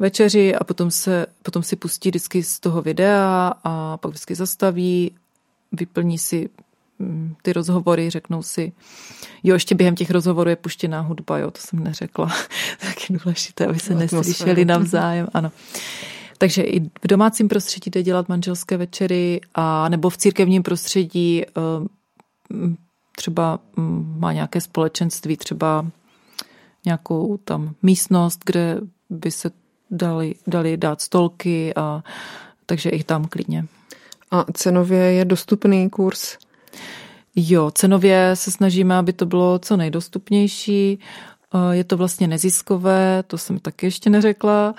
večeři 0.01 0.55
a 0.55 0.65
potom, 0.65 0.91
se, 0.91 1.27
potom 1.43 1.63
si 1.63 1.77
pustí 1.77 2.09
vždycky 2.09 2.43
z 2.43 2.61
toho 2.61 2.83
videa 2.83 3.53
a 3.65 3.97
pak 3.97 4.11
vždycky 4.11 4.35
zastaví, 4.35 5.13
vyplní 5.73 6.19
si 6.19 6.49
mm, 6.99 7.35
ty 7.43 7.53
rozhovory, 7.53 8.11
řeknou 8.11 8.43
si, 8.43 8.73
jo, 9.43 9.55
ještě 9.55 9.75
během 9.75 9.95
těch 9.95 10.11
rozhovorů 10.11 10.51
je 10.51 10.57
puštěná 10.57 11.01
hudba, 11.01 11.39
jo, 11.39 11.51
to 11.51 11.61
jsem 11.61 11.85
neřekla, 11.85 12.27
tak 12.81 13.11
je 13.11 13.19
důležité, 13.25 13.67
aby 13.67 13.79
se 13.79 13.95
neslyšeli 13.95 14.65
navzájem, 14.65 15.29
ano. 15.35 15.53
Takže 16.39 16.63
i 16.63 16.81
v 16.81 17.07
domácím 17.09 17.49
prostředí 17.49 17.91
jde 17.91 18.03
dělat 18.03 18.29
manželské 18.29 18.77
večery 18.77 19.41
a 19.55 19.89
nebo 19.89 20.11
v 20.11 20.17
církevním 20.17 20.63
prostředí 20.63 21.43
eh, 21.45 21.51
třeba 23.17 23.61
mm, 23.77 24.17
má 24.19 24.33
nějaké 24.33 24.61
společenství, 24.61 25.37
třeba 25.37 25.87
nějakou 26.85 27.39
tam 27.45 27.75
místnost, 27.83 28.41
kde 28.45 28.81
by 29.11 29.31
se 29.31 29.51
dali, 29.91 30.35
dali 30.47 30.77
dát 30.77 31.01
stolky 31.01 31.75
a 31.75 32.03
takže 32.67 32.91
i 32.91 33.05
tam 33.05 33.25
klidně. 33.25 33.65
A 34.31 34.45
cenově 34.53 34.99
je 34.99 35.25
dostupný 35.25 35.91
kurz? 35.91 36.39
Jo, 37.37 37.71
cenově 37.71 38.31
se 38.35 38.51
snažíme, 38.51 38.97
aby 38.97 39.13
to 39.13 39.27
bylo 39.27 39.59
co 39.59 39.77
nejdostupnější. 39.77 40.99
Eh, 41.55 41.77
je 41.77 41.85
to 41.85 41.97
vlastně 41.97 42.29
neziskové, 42.29 43.23
to 43.27 43.39
jsem 43.39 43.59
taky 43.59 43.87
ještě 43.87 44.11
neřekla. 44.11 44.75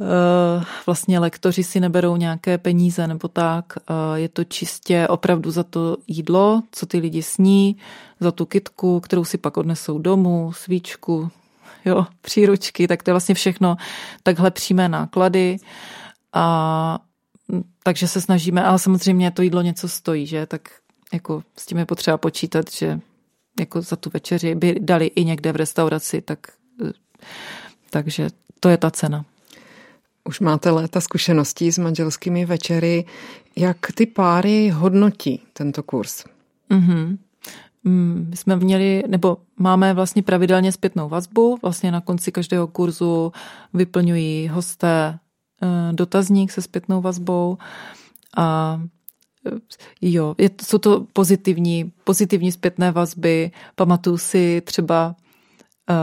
Eh, 0.00 0.64
vlastně 0.86 1.18
lektoři 1.18 1.64
si 1.64 1.80
neberou 1.80 2.16
nějaké 2.16 2.58
peníze 2.58 3.06
nebo 3.06 3.28
tak. 3.28 3.64
Eh, 3.76 4.18
je 4.18 4.28
to 4.28 4.44
čistě 4.44 5.08
opravdu 5.08 5.50
za 5.50 5.62
to 5.62 5.96
jídlo, 6.08 6.62
co 6.72 6.86
ty 6.86 6.98
lidi 6.98 7.22
sní, 7.22 7.76
za 8.20 8.32
tu 8.32 8.46
kitku, 8.46 9.00
kterou 9.00 9.24
si 9.24 9.38
pak 9.38 9.56
odnesou 9.56 9.98
domů, 9.98 10.52
svíčku, 10.52 11.30
jo, 11.84 12.06
příručky, 12.20 12.88
tak 12.88 13.02
to 13.02 13.10
je 13.10 13.12
vlastně 13.12 13.34
všechno 13.34 13.76
takhle 14.22 14.50
přímé 14.50 14.88
náklady. 14.88 15.56
A 16.32 16.98
takže 17.82 18.08
se 18.08 18.20
snažíme, 18.20 18.64
ale 18.64 18.78
samozřejmě 18.78 19.30
to 19.30 19.42
jídlo 19.42 19.62
něco 19.62 19.88
stojí, 19.88 20.26
že, 20.26 20.46
tak 20.46 20.68
jako 21.12 21.42
s 21.58 21.66
tím 21.66 21.78
je 21.78 21.86
potřeba 21.86 22.18
počítat, 22.18 22.70
že 22.72 23.00
jako 23.60 23.82
za 23.82 23.96
tu 23.96 24.10
večeři 24.14 24.54
by 24.54 24.76
dali 24.80 25.06
i 25.06 25.24
někde 25.24 25.52
v 25.52 25.56
restauraci, 25.56 26.20
tak 26.20 26.38
takže 27.90 28.28
to 28.60 28.68
je 28.68 28.76
ta 28.76 28.90
cena. 28.90 29.24
Už 30.24 30.40
máte 30.40 30.70
léta 30.70 31.00
zkušeností 31.00 31.72
s 31.72 31.78
manželskými 31.78 32.44
večery. 32.44 33.04
Jak 33.56 33.92
ty 33.94 34.06
páry 34.06 34.68
hodnotí 34.68 35.42
tento 35.52 35.82
kurz? 35.82 36.24
Mm-hmm. 36.70 37.18
My 37.84 38.36
jsme 38.36 38.56
měli, 38.56 39.02
nebo 39.06 39.36
máme 39.56 39.94
vlastně 39.94 40.22
pravidelně 40.22 40.72
zpětnou 40.72 41.08
vazbu. 41.08 41.58
Vlastně 41.62 41.92
na 41.92 42.00
konci 42.00 42.32
každého 42.32 42.66
kurzu 42.66 43.32
vyplňují 43.74 44.48
hosté 44.48 45.18
eh, 45.62 45.92
dotazník 45.92 46.52
se 46.52 46.62
zpětnou 46.62 47.00
vazbou 47.00 47.58
a 48.36 48.80
jo, 50.00 50.34
je, 50.38 50.50
jsou 50.62 50.78
to 50.78 51.06
pozitivní, 51.12 51.92
pozitivní 52.04 52.52
zpětné 52.52 52.92
vazby. 52.92 53.50
Pamatuju 53.74 54.18
si 54.18 54.62
třeba 54.64 55.16
uh, 55.90 55.96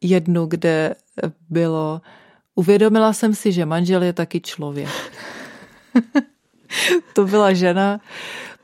jednu, 0.00 0.46
kde 0.46 0.94
bylo 1.50 2.00
uvědomila 2.54 3.12
jsem 3.12 3.34
si, 3.34 3.52
že 3.52 3.66
manžel 3.66 4.02
je 4.02 4.12
taky 4.12 4.40
člověk. 4.40 4.88
to 7.14 7.24
byla 7.24 7.52
žena 7.52 8.00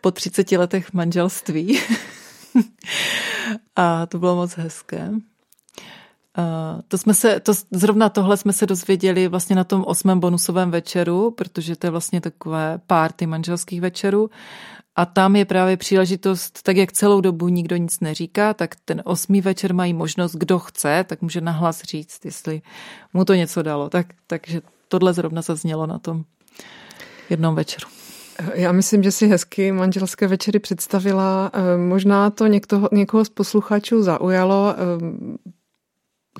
po 0.00 0.10
30 0.10 0.52
letech 0.52 0.92
manželství. 0.92 1.80
A 3.76 4.06
to 4.06 4.18
bylo 4.18 4.36
moc 4.36 4.52
hezké. 4.52 5.10
Uh, 6.38 6.80
to 6.88 6.98
jsme 6.98 7.14
se, 7.14 7.40
to, 7.40 7.52
zrovna 7.70 8.08
tohle 8.08 8.36
jsme 8.36 8.52
se 8.52 8.66
dozvěděli 8.66 9.28
vlastně 9.28 9.56
na 9.56 9.64
tom 9.64 9.84
osmém 9.86 10.20
bonusovém 10.20 10.70
večeru, 10.70 11.30
protože 11.30 11.76
to 11.76 11.86
je 11.86 11.90
vlastně 11.90 12.20
takové 12.20 12.78
párty 12.86 13.26
manželských 13.26 13.80
večerů. 13.80 14.30
A 14.96 15.06
tam 15.06 15.36
je 15.36 15.44
právě 15.44 15.76
příležitost, 15.76 16.62
tak 16.62 16.76
jak 16.76 16.92
celou 16.92 17.20
dobu 17.20 17.48
nikdo 17.48 17.76
nic 17.76 18.00
neříká, 18.00 18.54
tak 18.54 18.76
ten 18.84 19.02
osmý 19.04 19.40
večer 19.40 19.74
mají 19.74 19.92
možnost, 19.92 20.32
kdo 20.32 20.58
chce, 20.58 21.04
tak 21.08 21.22
může 21.22 21.40
nahlas 21.40 21.82
říct, 21.82 22.24
jestli 22.24 22.62
mu 23.12 23.24
to 23.24 23.34
něco 23.34 23.62
dalo. 23.62 23.90
Tak, 23.90 24.06
takže 24.26 24.62
tohle 24.88 25.12
zrovna 25.12 25.42
zaznělo 25.42 25.86
na 25.86 25.98
tom 25.98 26.24
jednom 27.30 27.54
večeru. 27.54 28.03
Já 28.54 28.72
myslím, 28.72 29.02
že 29.02 29.10
si 29.10 29.26
hezky 29.26 29.72
manželské 29.72 30.28
večery 30.28 30.58
představila. 30.58 31.50
Eh, 31.52 31.76
možná 31.76 32.30
to 32.30 32.46
někoho, 32.46 32.88
někoho 32.92 33.24
z 33.24 33.28
posluchačů 33.28 34.02
zaujalo. 34.02 34.74
Eh, 34.76 34.82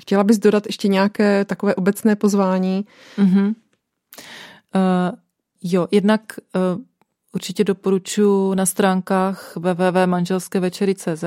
chtěla 0.01 0.23
bys 0.23 0.37
dodat 0.37 0.65
ještě 0.65 0.87
nějaké 0.87 1.45
takové 1.45 1.75
obecné 1.75 2.15
pozvání? 2.15 2.85
Mm-hmm. 3.17 3.55
Uh, 4.75 5.15
jo, 5.63 5.87
jednak 5.91 6.21
uh, 6.55 6.81
určitě 7.33 7.63
doporučuji 7.63 8.55
na 8.55 8.65
stránkách 8.65 9.55
www.manželskevečery.cz 9.55 11.23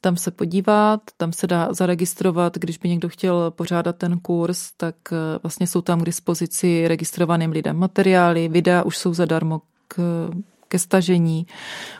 tam 0.00 0.16
se 0.16 0.30
podívat, 0.30 1.00
tam 1.16 1.32
se 1.32 1.46
dá 1.46 1.72
zaregistrovat, 1.72 2.58
když 2.58 2.78
by 2.78 2.88
někdo 2.88 3.08
chtěl 3.08 3.50
pořádat 3.50 3.96
ten 3.96 4.18
kurz, 4.18 4.72
tak 4.76 4.94
vlastně 5.42 5.66
jsou 5.66 5.80
tam 5.80 6.00
k 6.00 6.04
dispozici 6.04 6.88
registrovaným 6.88 7.50
lidem 7.50 7.76
materiály, 7.76 8.48
videa 8.48 8.82
už 8.82 8.98
jsou 8.98 9.14
zadarmo 9.14 9.60
k, 9.94 10.00
ke 10.68 10.78
stažení 10.78 11.46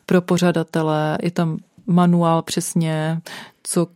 pro 0.06 0.22
pořadatele, 0.22 1.18
je 1.22 1.30
tam 1.30 1.58
manuál 1.86 2.42
přesně, 2.42 3.20
co, 3.62 3.86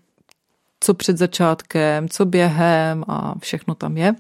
co 0.81 0.95
před 0.95 1.19
začátkem, 1.19 2.09
co 2.09 2.25
během 2.25 3.05
a 3.09 3.35
všechno 3.39 3.75
tam 3.75 3.97
je. 3.97 4.15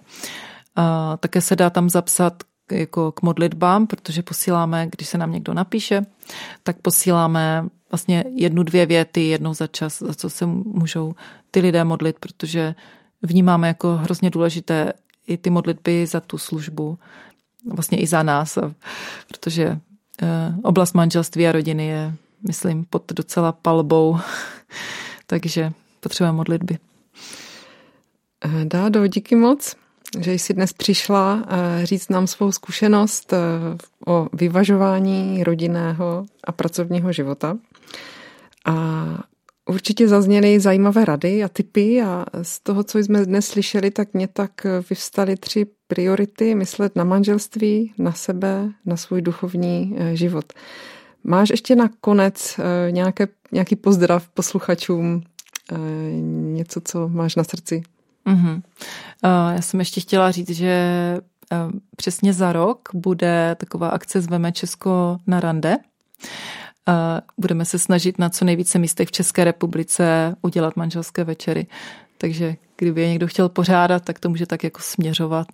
A 0.77 1.16
také 1.16 1.41
se 1.41 1.57
dá 1.57 1.70
tam 1.70 1.91
zapsat 1.91 2.43
jako 2.72 3.12
k 3.12 3.22
modlitbám, 3.22 3.87
protože 3.87 4.22
posíláme, 4.22 4.89
když 4.97 5.09
se 5.09 5.18
nám 5.18 5.33
někdo 5.33 5.55
napíše, 5.55 6.07
tak 6.62 6.77
posíláme 6.79 7.64
vlastně 7.91 8.25
jednu, 8.35 8.62
dvě 8.62 8.87
věty 8.87 9.29
jednou 9.29 9.55
za 9.55 9.66
čas, 9.66 9.99
za 9.99 10.14
co 10.14 10.31
se 10.31 10.47
můžou 10.47 11.14
ty 11.51 11.61
lidé 11.61 11.85
modlit, 11.85 12.16
protože 12.20 12.75
vnímáme 13.22 13.68
jako 13.68 13.97
hrozně 13.97 14.31
důležité 14.31 14.93
i 15.27 15.37
ty 15.37 15.51
modlitby 15.51 16.07
za 16.07 16.20
tu 16.20 16.39
službu, 16.39 16.99
vlastně 17.73 17.99
i 17.99 18.07
za 18.07 18.23
nás, 18.23 18.59
protože 19.29 19.81
eh, 20.23 20.55
oblast 20.62 20.93
manželství 20.93 21.49
a 21.49 21.53
rodiny 21.53 21.87
je, 21.87 22.15
myslím, 22.47 22.85
pod 22.85 23.12
docela 23.12 23.53
palbou, 23.53 24.19
takže 25.27 25.73
potřebujeme 26.01 26.37
modlitby. 26.37 26.79
Eh, 28.45 28.65
Dádo, 28.65 29.07
díky 29.07 29.37
moc, 29.37 29.77
že 30.21 30.33
jsi 30.33 30.55
dnes 30.55 30.73
přišla 30.73 31.45
eh, 31.47 31.87
říct 31.87 32.09
nám 32.09 32.27
svou 32.27 32.53
zkušenost 32.53 33.33
o 34.07 34.29
vyvažování 34.33 35.45
rodinného 35.45 36.27
a 36.45 36.53
pracovního 36.53 37.12
života. 37.12 37.57
A 38.65 38.75
Určitě 39.71 40.09
zazněly 40.09 40.61
zajímavé 40.61 41.05
rady 41.05 41.45
a 41.45 41.49
typy 41.49 42.03
a 42.03 42.25
z 42.43 42.61
toho, 42.61 42.85
co 42.85 42.99
jsme 42.99 43.27
dnes 43.27 43.47
slyšeli, 43.47 43.91
tak 43.91 44.15
mě 44.15 44.29
tak 44.29 44.67
vyvstaly 44.91 45.37
tři 45.37 45.67
priority. 45.87 46.55
Myslet 46.55 46.97
na 46.97 47.05
manželství, 47.05 47.93
na 47.99 48.12
sebe, 48.12 48.71
na 48.87 48.97
svůj 48.97 49.23
duchovní 49.23 49.97
eh, 49.97 50.17
život. 50.17 50.53
Máš 51.25 51.51
ještě 51.51 51.77
na 51.77 51.91
konec 52.01 52.59
eh, 52.59 52.93
nějaké, 52.93 53.29
nějaký 53.53 53.77
pozdrav 53.77 54.29
posluchačům, 54.29 55.23
eh, 55.73 55.77
něco, 56.31 56.81
co 56.85 57.09
máš 57.09 57.37
na 57.37 57.45
srdci? 57.45 57.83
Mm-hmm. 58.27 58.62
Já 59.55 59.61
jsem 59.61 59.81
ještě 59.81 60.01
chtěla 60.01 60.31
říct, 60.31 60.51
že 60.51 61.19
přesně 61.97 62.33
za 62.33 62.53
rok 62.53 62.89
bude 62.95 63.57
taková 63.59 63.89
akce 63.89 64.21
Zveme 64.21 64.53
Česko 64.53 65.19
na 65.27 65.41
rande. 65.41 65.77
Budeme 67.39 67.64
se 67.64 67.78
snažit 67.78 68.18
na 68.18 68.28
co 68.28 68.45
nejvíce 68.45 68.78
místech 68.78 69.09
v 69.09 69.12
České 69.12 69.45
republice 69.45 70.37
udělat 70.43 70.76
manželské 70.76 71.24
večery. 71.24 71.66
Takže 72.18 72.57
kdyby 72.76 73.03
je 73.03 73.09
někdo 73.09 73.26
chtěl 73.26 73.49
pořádat, 73.49 74.05
tak 74.05 74.18
to 74.18 74.28
může 74.28 74.47
tak 74.47 74.64
jako 74.64 74.80
směřovat 74.82 75.47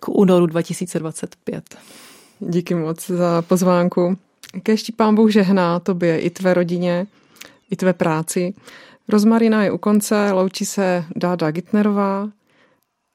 k 0.00 0.08
únoru 0.08 0.46
2025. 0.46 1.78
Díky 2.40 2.74
moc 2.74 3.06
za 3.06 3.42
pozvánku. 3.42 4.16
Keští 4.62 4.92
pán 4.92 5.14
Bůh 5.14 5.32
žehná 5.32 5.80
tobě 5.80 6.20
i 6.20 6.30
tvé 6.30 6.54
rodině, 6.54 7.06
i 7.70 7.76
tvé 7.76 7.92
práci. 7.92 8.54
Rozmarina 9.08 9.64
je 9.64 9.70
u 9.70 9.78
konce, 9.78 10.32
loučí 10.32 10.66
se 10.66 11.04
Dáda 11.16 11.50
Gitnerová 11.50 12.22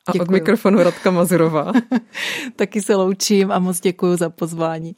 a 0.07 0.11
děkuju. 0.11 0.21
od 0.21 0.31
mikrofonu 0.31 0.83
Radka 0.83 1.11
Mazurová. 1.11 1.71
Taky 2.55 2.81
se 2.81 2.95
loučím 2.95 3.51
a 3.51 3.59
moc 3.59 3.79
děkuji 3.79 4.17
za 4.17 4.29
pozvání. 4.29 4.95